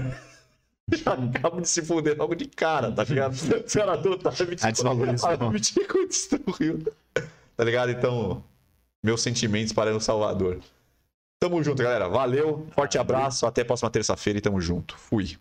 [0.95, 3.35] já de se fuder logo de cara, tá ligado?
[3.67, 5.49] Se ela adotar desvalorização.
[5.49, 6.93] a Bitcoin destruiu.
[7.55, 7.91] Tá ligado?
[7.91, 8.43] Então,
[9.03, 10.59] meus sentimentos para El Salvador.
[11.39, 12.07] Tamo junto, galera.
[12.07, 14.97] Valeu, forte abraço, até a próxima terça-feira e tamo junto.
[14.97, 15.37] Fui.